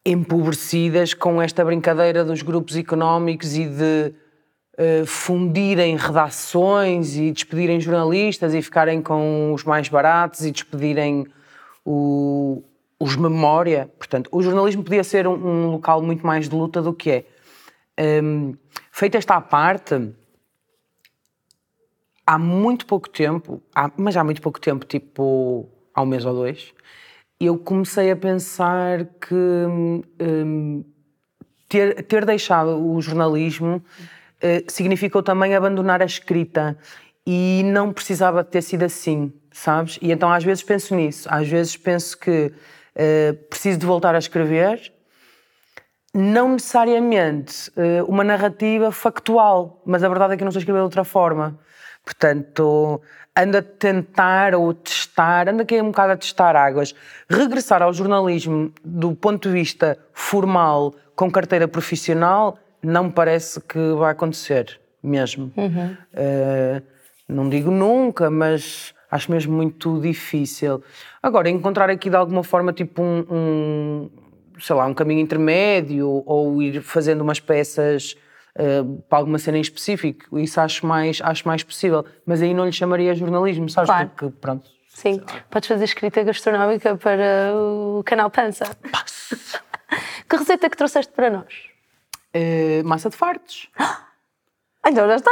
empobrecidas 0.05 1.15
com 1.15 1.41
esta 1.41 1.65
brincadeira 1.65 2.25
dos 2.25 2.43
grupos 2.43 2.77
económicos 2.77 3.57
e 3.57 3.67
de 3.67 4.15
uh, 4.79 5.05
fundirem 5.07 5.97
redações 5.97 7.17
e 7.17 7.33
despedirem 7.33 7.81
jornalistas 7.81 8.55
e 8.55 8.63
ficarem 8.63 9.03
com 9.03 9.53
os 9.53 9.65
mais 9.65 9.89
baratos 9.89 10.45
e 10.47 10.51
despedirem 10.51 11.27
o, 11.85 12.63
os 12.99 13.17
memória. 13.17 13.91
Portanto, 13.99 14.29
o 14.33 14.43
jornalismo 14.43 14.85
podia 14.85 15.03
ser 15.03 15.27
um, 15.27 15.35
um 15.35 15.71
local 15.73 16.01
muito 16.01 16.25
mais 16.27 16.49
de 16.49 16.55
luta 16.55 16.81
do 16.81 16.95
que 16.95 17.11
é. 17.11 17.25
Um, 18.23 18.55
feita 18.93 19.19
esta 19.19 19.41
parte, 19.41 20.15
há 22.25 22.39
muito 22.39 22.87
pouco 22.87 23.09
tempo, 23.09 23.61
há, 23.75 23.91
mas 23.97 24.17
há 24.17 24.23
muito 24.23 24.41
pouco 24.41 24.61
tempo, 24.61 24.87
tipo 24.87 25.69
há 25.93 26.03
um 26.03 26.07
mês 26.07 26.25
ou 26.25 26.33
dois, 26.33 26.73
eu 27.41 27.59
comecei 27.59 28.11
a 28.11 28.17
pensar 28.17 29.05
que 29.05 29.35
um, 29.35 30.85
ter, 31.69 32.05
ter 32.05 32.25
deixado 32.25 32.79
o 32.79 33.01
jornalismo 33.01 33.83
significou 34.69 35.23
também 35.23 35.55
abandonar 35.55 36.01
a 36.01 36.05
escrita 36.05 36.77
e 37.31 37.63
não 37.65 37.93
precisava 37.93 38.43
ter 38.43 38.63
sido 38.63 38.85
assim, 38.85 39.31
sabes? 39.53 39.99
E 40.01 40.11
então 40.11 40.33
às 40.33 40.43
vezes 40.43 40.63
penso 40.63 40.95
nisso, 40.95 41.29
às 41.31 41.47
vezes 41.47 41.77
penso 41.77 42.17
que 42.17 42.47
uh, 42.47 43.35
preciso 43.51 43.79
de 43.79 43.85
voltar 43.85 44.15
a 44.15 44.19
escrever, 44.19 44.93
não 46.15 46.53
necessariamente 46.53 47.71
uh, 47.71 48.05
uma 48.09 48.25
narrativa 48.25 48.91
factual, 48.91 49.83
mas 49.85 50.03
a 50.03 50.09
verdade 50.09 50.33
é 50.33 50.37
que 50.39 50.43
eu 50.43 50.47
não 50.47 50.53
sei 50.53 50.61
escrever 50.61 50.79
de 50.79 50.85
outra 50.85 51.05
forma. 51.05 51.59
Portanto, 52.03 53.03
anda 53.37 53.59
a 53.59 53.63
tentar 53.63 54.55
ou 54.55 54.73
testar, 54.73 55.51
anda 55.51 55.65
aqui 55.65 55.83
um 55.83 55.89
bocado 55.89 56.15
a 56.15 56.17
testar 56.17 56.57
águas. 56.57 56.95
Regressar 57.29 57.83
ao 57.83 57.93
jornalismo 57.93 58.73
do 58.83 59.15
ponto 59.15 59.49
de 59.49 59.55
vista 59.55 59.99
formal, 60.15 60.95
com 61.15 61.31
carteira 61.31 61.69
profissional, 61.69 62.59
não 62.83 63.05
me 63.05 63.13
parece 63.13 63.61
que 63.61 63.93
vai 63.93 64.13
acontecer 64.13 64.81
mesmo. 65.03 65.53
Uhum. 65.57 65.97
Uh, 66.13 66.83
não 67.29 67.49
digo 67.49 67.71
nunca, 67.71 68.31
mas 68.31 68.95
acho 69.11 69.31
mesmo 69.31 69.57
muito 69.57 70.01
difícil. 70.01 70.83
Agora, 71.23 71.49
encontrar 71.49 71.91
aqui 71.91 72.11
de 72.11 72.17
alguma 72.17 72.43
forma 72.43 72.73
tipo 72.73 73.03
um, 73.03 73.25
um 73.31 74.11
sei 74.61 74.75
lá, 74.75 74.87
um 74.87 74.95
caminho 74.95 75.21
intermédio 75.21 76.23
ou 76.27 76.63
ir 76.63 76.81
fazendo 76.83 77.21
umas 77.21 77.41
peças 77.41 78.17
uh, 78.57 79.03
para 79.09 79.19
alguma 79.19 79.39
cena 79.39 79.59
em 79.59 79.61
específico, 79.61 80.39
isso 80.39 80.61
acho 80.61 80.87
mais, 80.87 81.21
acho 81.23 81.47
mais 81.47 81.63
possível. 81.63 82.05
Mas 82.27 82.43
aí 82.43 82.53
não 82.53 82.65
lhe 82.65 82.73
chamaria 82.73 83.15
jornalismo, 83.15 83.69
sabes? 83.69 83.91
Claro. 83.91 84.11
Porque, 84.15 84.37
pronto. 84.41 84.69
Sim, 84.89 85.23
podes 85.49 85.69
fazer 85.69 85.85
escrita 85.85 86.25
gastronómica 86.25 86.97
para 86.97 87.53
o 87.55 88.03
canal 88.05 88.31
Pança. 88.31 88.65
que 90.29 90.37
receita 90.37 90.69
que 90.69 90.77
trouxeste 90.77 91.13
para 91.13 91.31
nós? 91.31 91.68
Uh, 92.35 92.87
massa 92.87 93.11
de 93.11 93.17
fartos. 93.17 93.69
Então 94.87 95.07
já 95.07 95.17
está. 95.17 95.31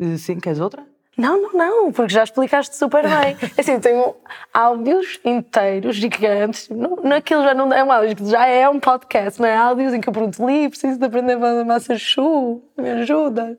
Uh, 0.00 0.16
sim, 0.16 0.40
queres 0.40 0.58
outra? 0.58 0.86
Não, 1.16 1.42
não, 1.42 1.52
não, 1.52 1.92
porque 1.92 2.14
já 2.14 2.24
explicaste 2.24 2.74
super 2.74 3.02
bem. 3.02 3.36
Assim, 3.58 3.78
tenho 3.78 4.16
áudios 4.52 5.20
inteiros, 5.24 5.96
gigantes. 5.96 6.70
Não, 6.70 6.96
naquilo 6.96 7.42
já 7.42 7.52
não 7.52 7.70
é 7.72 7.84
um 7.84 7.92
áudio, 7.92 8.26
já 8.26 8.46
é 8.46 8.66
um 8.68 8.80
podcast, 8.80 9.40
não 9.40 9.46
é? 9.46 9.54
Áudios 9.54 9.92
em 9.92 10.00
que 10.00 10.08
eu 10.08 10.12
pergunto, 10.12 10.46
Li, 10.46 10.70
preciso 10.70 10.98
de 10.98 11.04
aprender 11.04 11.34
a 11.34 11.40
fazer 11.40 11.64
massa 11.64 11.98
chu, 11.98 12.62
me 12.78 12.88
ajuda. 12.90 13.58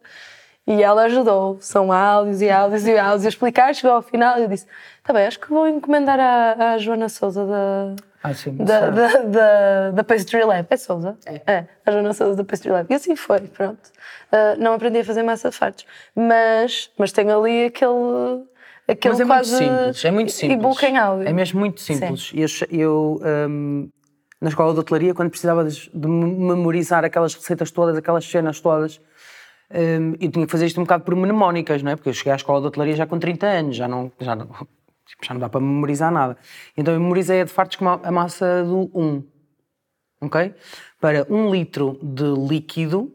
E 0.65 0.81
ela 0.81 1.03
ajudou. 1.03 1.57
São 1.61 1.91
áudios 1.91 2.41
e 2.41 2.49
áudios 2.49 2.87
e 2.87 2.97
áudios. 2.97 3.25
A 3.25 3.29
explicar, 3.29 3.75
chegou 3.75 3.97
ao 3.97 4.01
final 4.01 4.39
e 4.39 4.43
eu 4.43 4.47
disse: 4.47 4.65
tá 5.03 5.13
bem, 5.13 5.27
acho 5.27 5.39
que 5.39 5.49
vou 5.49 5.67
encomendar 5.67 6.19
à, 6.19 6.73
à 6.73 6.77
Joana 6.79 7.07
Souza 7.09 7.45
da, 7.45 7.95
da, 8.53 8.89
da, 8.89 9.17
da, 9.23 9.91
da, 9.91 10.03
Pastry 10.03 10.43
Lab. 10.43 10.65
É 10.69 10.77
Souza? 10.77 11.17
É. 11.25 11.41
é. 11.45 11.67
A 11.85 11.91
Joana 11.91 12.13
Souza 12.13 12.37
da 12.37 12.43
Pastry 12.43 12.71
Lab. 12.71 12.87
E 12.89 12.95
assim 12.95 13.15
foi, 13.15 13.41
pronto. 13.41 13.81
Uh, 14.31 14.59
não 14.61 14.73
aprendi 14.73 14.99
a 14.99 15.03
fazer 15.03 15.23
massa 15.23 15.49
de 15.49 15.57
fartos. 15.57 15.85
Mas, 16.15 16.89
mas 16.97 17.11
tenho 17.11 17.37
ali 17.37 17.65
aquele. 17.65 18.45
Aquele 18.87 19.13
mas 19.13 19.21
é 19.21 19.25
quase 19.25 19.51
muito 19.51 19.63
simples, 19.63 20.05
é 20.05 20.11
muito 20.11 20.31
simples. 20.31 20.59
E 20.59 20.61
boca 20.61 20.87
em 20.87 20.97
áudio. 20.97 21.27
É 21.27 21.33
mesmo 21.33 21.59
muito 21.59 21.79
simples. 21.79 22.29
Sim. 22.29 22.67
Eu, 22.69 22.77
eu 22.77 23.21
um, 23.49 23.89
na 24.41 24.49
escola 24.49 24.73
de 24.73 24.79
hotelaria, 24.79 25.13
quando 25.13 25.29
precisava 25.29 25.63
de, 25.63 25.89
de 25.89 26.07
memorizar 26.07 27.05
aquelas 27.05 27.33
receitas 27.33 27.71
todas, 27.71 27.95
aquelas 27.95 28.25
cenas 28.25 28.59
todas, 28.59 28.99
um, 29.73 30.15
eu 30.19 30.29
tinha 30.29 30.45
que 30.45 30.51
fazer 30.51 30.65
isto 30.65 30.79
um 30.81 30.83
bocado 30.83 31.05
por 31.05 31.15
mnemónicas, 31.15 31.81
não 31.81 31.91
é? 31.91 31.95
Porque 31.95 32.09
eu 32.09 32.13
cheguei 32.13 32.33
à 32.33 32.35
escola 32.35 32.59
de 32.59 32.67
hotelaria 32.67 32.95
já 32.95 33.05
com 33.05 33.17
30 33.17 33.47
anos, 33.47 33.75
já 33.77 33.87
não, 33.87 34.11
já 34.19 34.35
não, 34.35 34.49
tipo, 35.05 35.25
já 35.25 35.33
não 35.33 35.41
dá 35.41 35.49
para 35.49 35.61
memorizar 35.61 36.11
nada. 36.11 36.37
Então 36.77 36.93
eu 36.93 36.99
memorizei 36.99 37.41
a 37.41 37.43
de 37.43 37.51
fartos 37.51 37.77
com 37.77 37.87
a 37.87 38.11
massa 38.11 38.63
do 38.63 38.89
1, 38.93 39.23
ok? 40.21 40.53
Para 40.99 41.25
um 41.29 41.51
litro 41.51 41.99
de 42.01 42.25
líquido, 42.25 43.13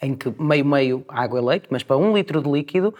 em 0.00 0.14
que 0.14 0.30
meio-meio 0.40 1.04
água 1.08 1.40
e 1.40 1.44
leite, 1.44 1.68
mas 1.70 1.82
para 1.82 1.96
um 1.96 2.14
litro 2.14 2.42
de 2.42 2.50
líquido, 2.50 2.94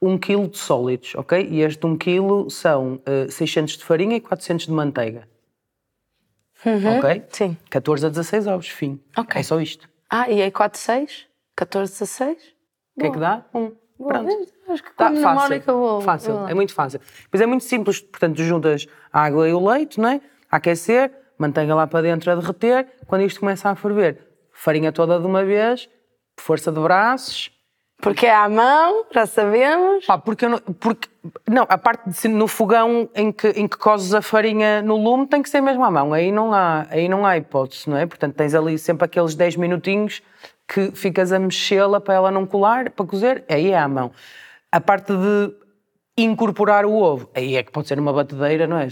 um 0.00 0.18
quilo 0.18 0.48
de 0.48 0.58
sólidos, 0.58 1.14
ok? 1.14 1.46
E 1.50 1.62
este 1.62 1.84
um 1.86 1.96
quilo 1.96 2.50
são 2.50 3.00
uh, 3.06 3.30
600 3.30 3.78
de 3.78 3.84
farinha 3.84 4.16
e 4.16 4.20
400 4.20 4.66
de 4.66 4.72
manteiga. 4.72 5.28
Uhum, 6.64 6.98
ok? 6.98 7.24
Sim. 7.30 7.56
14 7.70 8.06
a 8.06 8.08
16 8.08 8.46
ovos, 8.46 8.68
fim. 8.68 9.00
Ok. 9.16 9.40
É 9.40 9.42
só 9.42 9.60
isto. 9.60 9.88
Ah, 10.08 10.30
e 10.30 10.42
aí 10.42 10.50
4, 10.50 10.78
6? 10.78 11.26
14, 11.56 11.92
16? 11.92 12.54
O 12.96 13.00
que 13.00 13.06
é 13.06 13.10
que 13.10 13.18
dá? 13.18 13.44
Um. 13.54 13.72
Pronto. 13.98 14.52
Acho 14.68 14.82
que 14.82 14.94
tá, 14.94 15.12
fácil, 15.14 15.62
vou, 15.66 16.00
fácil. 16.00 16.32
Vou 16.38 16.48
é 16.48 16.54
muito 16.54 16.74
fácil. 16.74 17.00
Pois 17.30 17.40
é 17.40 17.46
muito 17.46 17.64
simples, 17.64 18.00
portanto, 18.00 18.42
juntas 18.42 18.86
a 19.12 19.22
água 19.22 19.48
e 19.48 19.52
o 19.52 19.64
leite, 19.64 20.00
não 20.00 20.08
é? 20.08 20.20
A 20.50 20.56
aquecer, 20.56 21.12
manteiga 21.38 21.74
lá 21.74 21.86
para 21.86 22.02
dentro 22.02 22.30
a 22.30 22.34
derreter, 22.34 22.88
quando 23.06 23.22
isto 23.22 23.40
começa 23.40 23.68
a 23.70 23.74
ferver, 23.74 24.18
farinha 24.52 24.90
toda 24.90 25.18
de 25.18 25.26
uma 25.26 25.44
vez, 25.44 25.88
força 26.38 26.72
de 26.72 26.80
braços 26.80 27.50
Porque 27.98 28.26
é 28.26 28.34
à 28.34 28.48
mão, 28.48 29.06
já 29.12 29.26
sabemos. 29.26 30.04
Pá, 30.04 30.18
porque, 30.18 30.48
não, 30.48 30.58
porque 30.58 31.08
não, 31.48 31.64
a 31.68 31.78
parte 31.78 32.10
de 32.10 32.28
no 32.28 32.46
fogão 32.48 33.08
em 33.14 33.32
que, 33.32 33.48
em 33.48 33.66
que 33.66 33.76
cozes 33.78 34.12
a 34.12 34.20
farinha 34.20 34.82
no 34.82 34.96
lume 34.96 35.26
tem 35.26 35.42
que 35.42 35.48
ser 35.48 35.60
mesmo 35.60 35.84
à 35.84 35.90
mão. 35.90 36.12
Aí 36.12 36.30
não 36.30 36.52
há, 36.52 36.86
aí 36.90 37.08
não 37.08 37.24
há 37.24 37.36
hipótese, 37.36 37.88
não 37.88 37.96
é? 37.96 38.04
Portanto, 38.04 38.34
tens 38.34 38.54
ali 38.54 38.78
sempre 38.78 39.04
aqueles 39.04 39.34
10 39.34 39.56
minutinhos 39.56 40.22
que 40.66 40.92
ficas 40.92 41.32
a 41.32 41.38
mexê-la 41.38 42.00
para 42.00 42.14
ela 42.14 42.30
não 42.30 42.46
colar, 42.46 42.90
para 42.90 43.06
cozer, 43.06 43.44
aí 43.48 43.70
é 43.70 43.78
à 43.78 43.88
mão. 43.88 44.10
A 44.72 44.80
parte 44.80 45.12
de 45.12 45.54
incorporar 46.16 46.84
o 46.84 46.94
ovo, 46.94 47.28
aí 47.34 47.56
é 47.56 47.62
que 47.62 47.72
pode 47.72 47.88
ser 47.88 47.98
uma 47.98 48.12
batedeira, 48.12 48.66
não 48.66 48.78
é? 48.78 48.88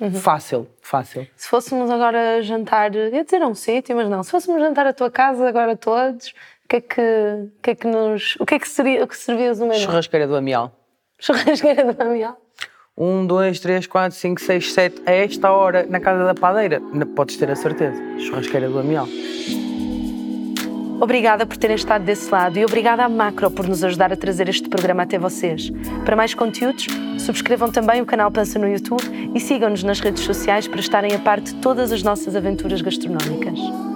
Uhum. 0.00 0.12
Fácil, 0.12 0.68
fácil. 0.82 1.26
Se 1.36 1.48
fôssemos 1.48 1.90
agora 1.90 2.42
jantar, 2.42 2.94
ia 2.94 3.24
dizer 3.24 3.42
a 3.42 3.46
um 3.46 3.54
sítio, 3.54 3.96
mas 3.96 4.08
não, 4.08 4.22
se 4.22 4.30
fôssemos 4.30 4.60
jantar 4.60 4.86
à 4.86 4.92
tua 4.92 5.10
casa 5.10 5.48
agora 5.48 5.76
todos, 5.76 6.34
o 6.64 6.68
que 6.68 6.76
é 6.76 6.80
que, 6.80 7.00
o 7.00 7.62
que, 7.62 7.70
é 7.70 7.74
que 7.74 7.86
nos. 7.86 8.36
O 8.40 8.46
que 8.46 8.54
é 8.54 8.58
que 8.58 8.68
seria 8.68 9.04
o 9.04 9.06
que 9.06 9.16
servias 9.16 9.60
o 9.60 9.66
menu? 9.66 9.80
Churrasqueira 9.80 10.26
do 10.26 10.34
Amial. 10.34 10.72
Churrasqueira 11.18 11.92
do 11.92 12.02
Amial? 12.02 12.40
Um, 12.96 13.26
dois, 13.26 13.60
três, 13.60 13.86
quatro, 13.86 14.16
cinco, 14.16 14.40
seis, 14.40 14.72
sete. 14.72 15.02
A 15.04 15.12
esta 15.12 15.50
hora, 15.50 15.84
na 15.88 16.00
casa 16.00 16.24
da 16.24 16.34
padeira, 16.34 16.80
podes 17.14 17.36
ter 17.36 17.50
a 17.50 17.56
certeza. 17.56 18.00
Churrasqueira 18.18 18.68
do 18.68 18.78
Amial. 18.78 19.06
Obrigada 21.00 21.44
por 21.44 21.56
terem 21.56 21.76
estado 21.76 22.04
desse 22.04 22.30
lado 22.30 22.58
e 22.58 22.64
obrigada 22.64 23.04
à 23.04 23.08
Macro 23.08 23.50
por 23.50 23.66
nos 23.66 23.82
ajudar 23.84 24.12
a 24.12 24.16
trazer 24.16 24.48
este 24.48 24.68
programa 24.68 25.02
até 25.02 25.18
vocês. 25.18 25.70
Para 26.04 26.16
mais 26.16 26.34
conteúdos, 26.34 26.86
subscrevam 27.18 27.70
também 27.70 28.00
o 28.00 28.06
canal 28.06 28.30
Pança 28.30 28.58
no 28.58 28.68
YouTube 28.68 29.02
e 29.34 29.40
sigam-nos 29.40 29.82
nas 29.82 30.00
redes 30.00 30.22
sociais 30.22 30.68
para 30.68 30.80
estarem 30.80 31.14
a 31.14 31.18
par 31.18 31.40
de 31.40 31.54
todas 31.56 31.92
as 31.92 32.02
nossas 32.02 32.36
aventuras 32.36 32.80
gastronómicas. 32.80 33.93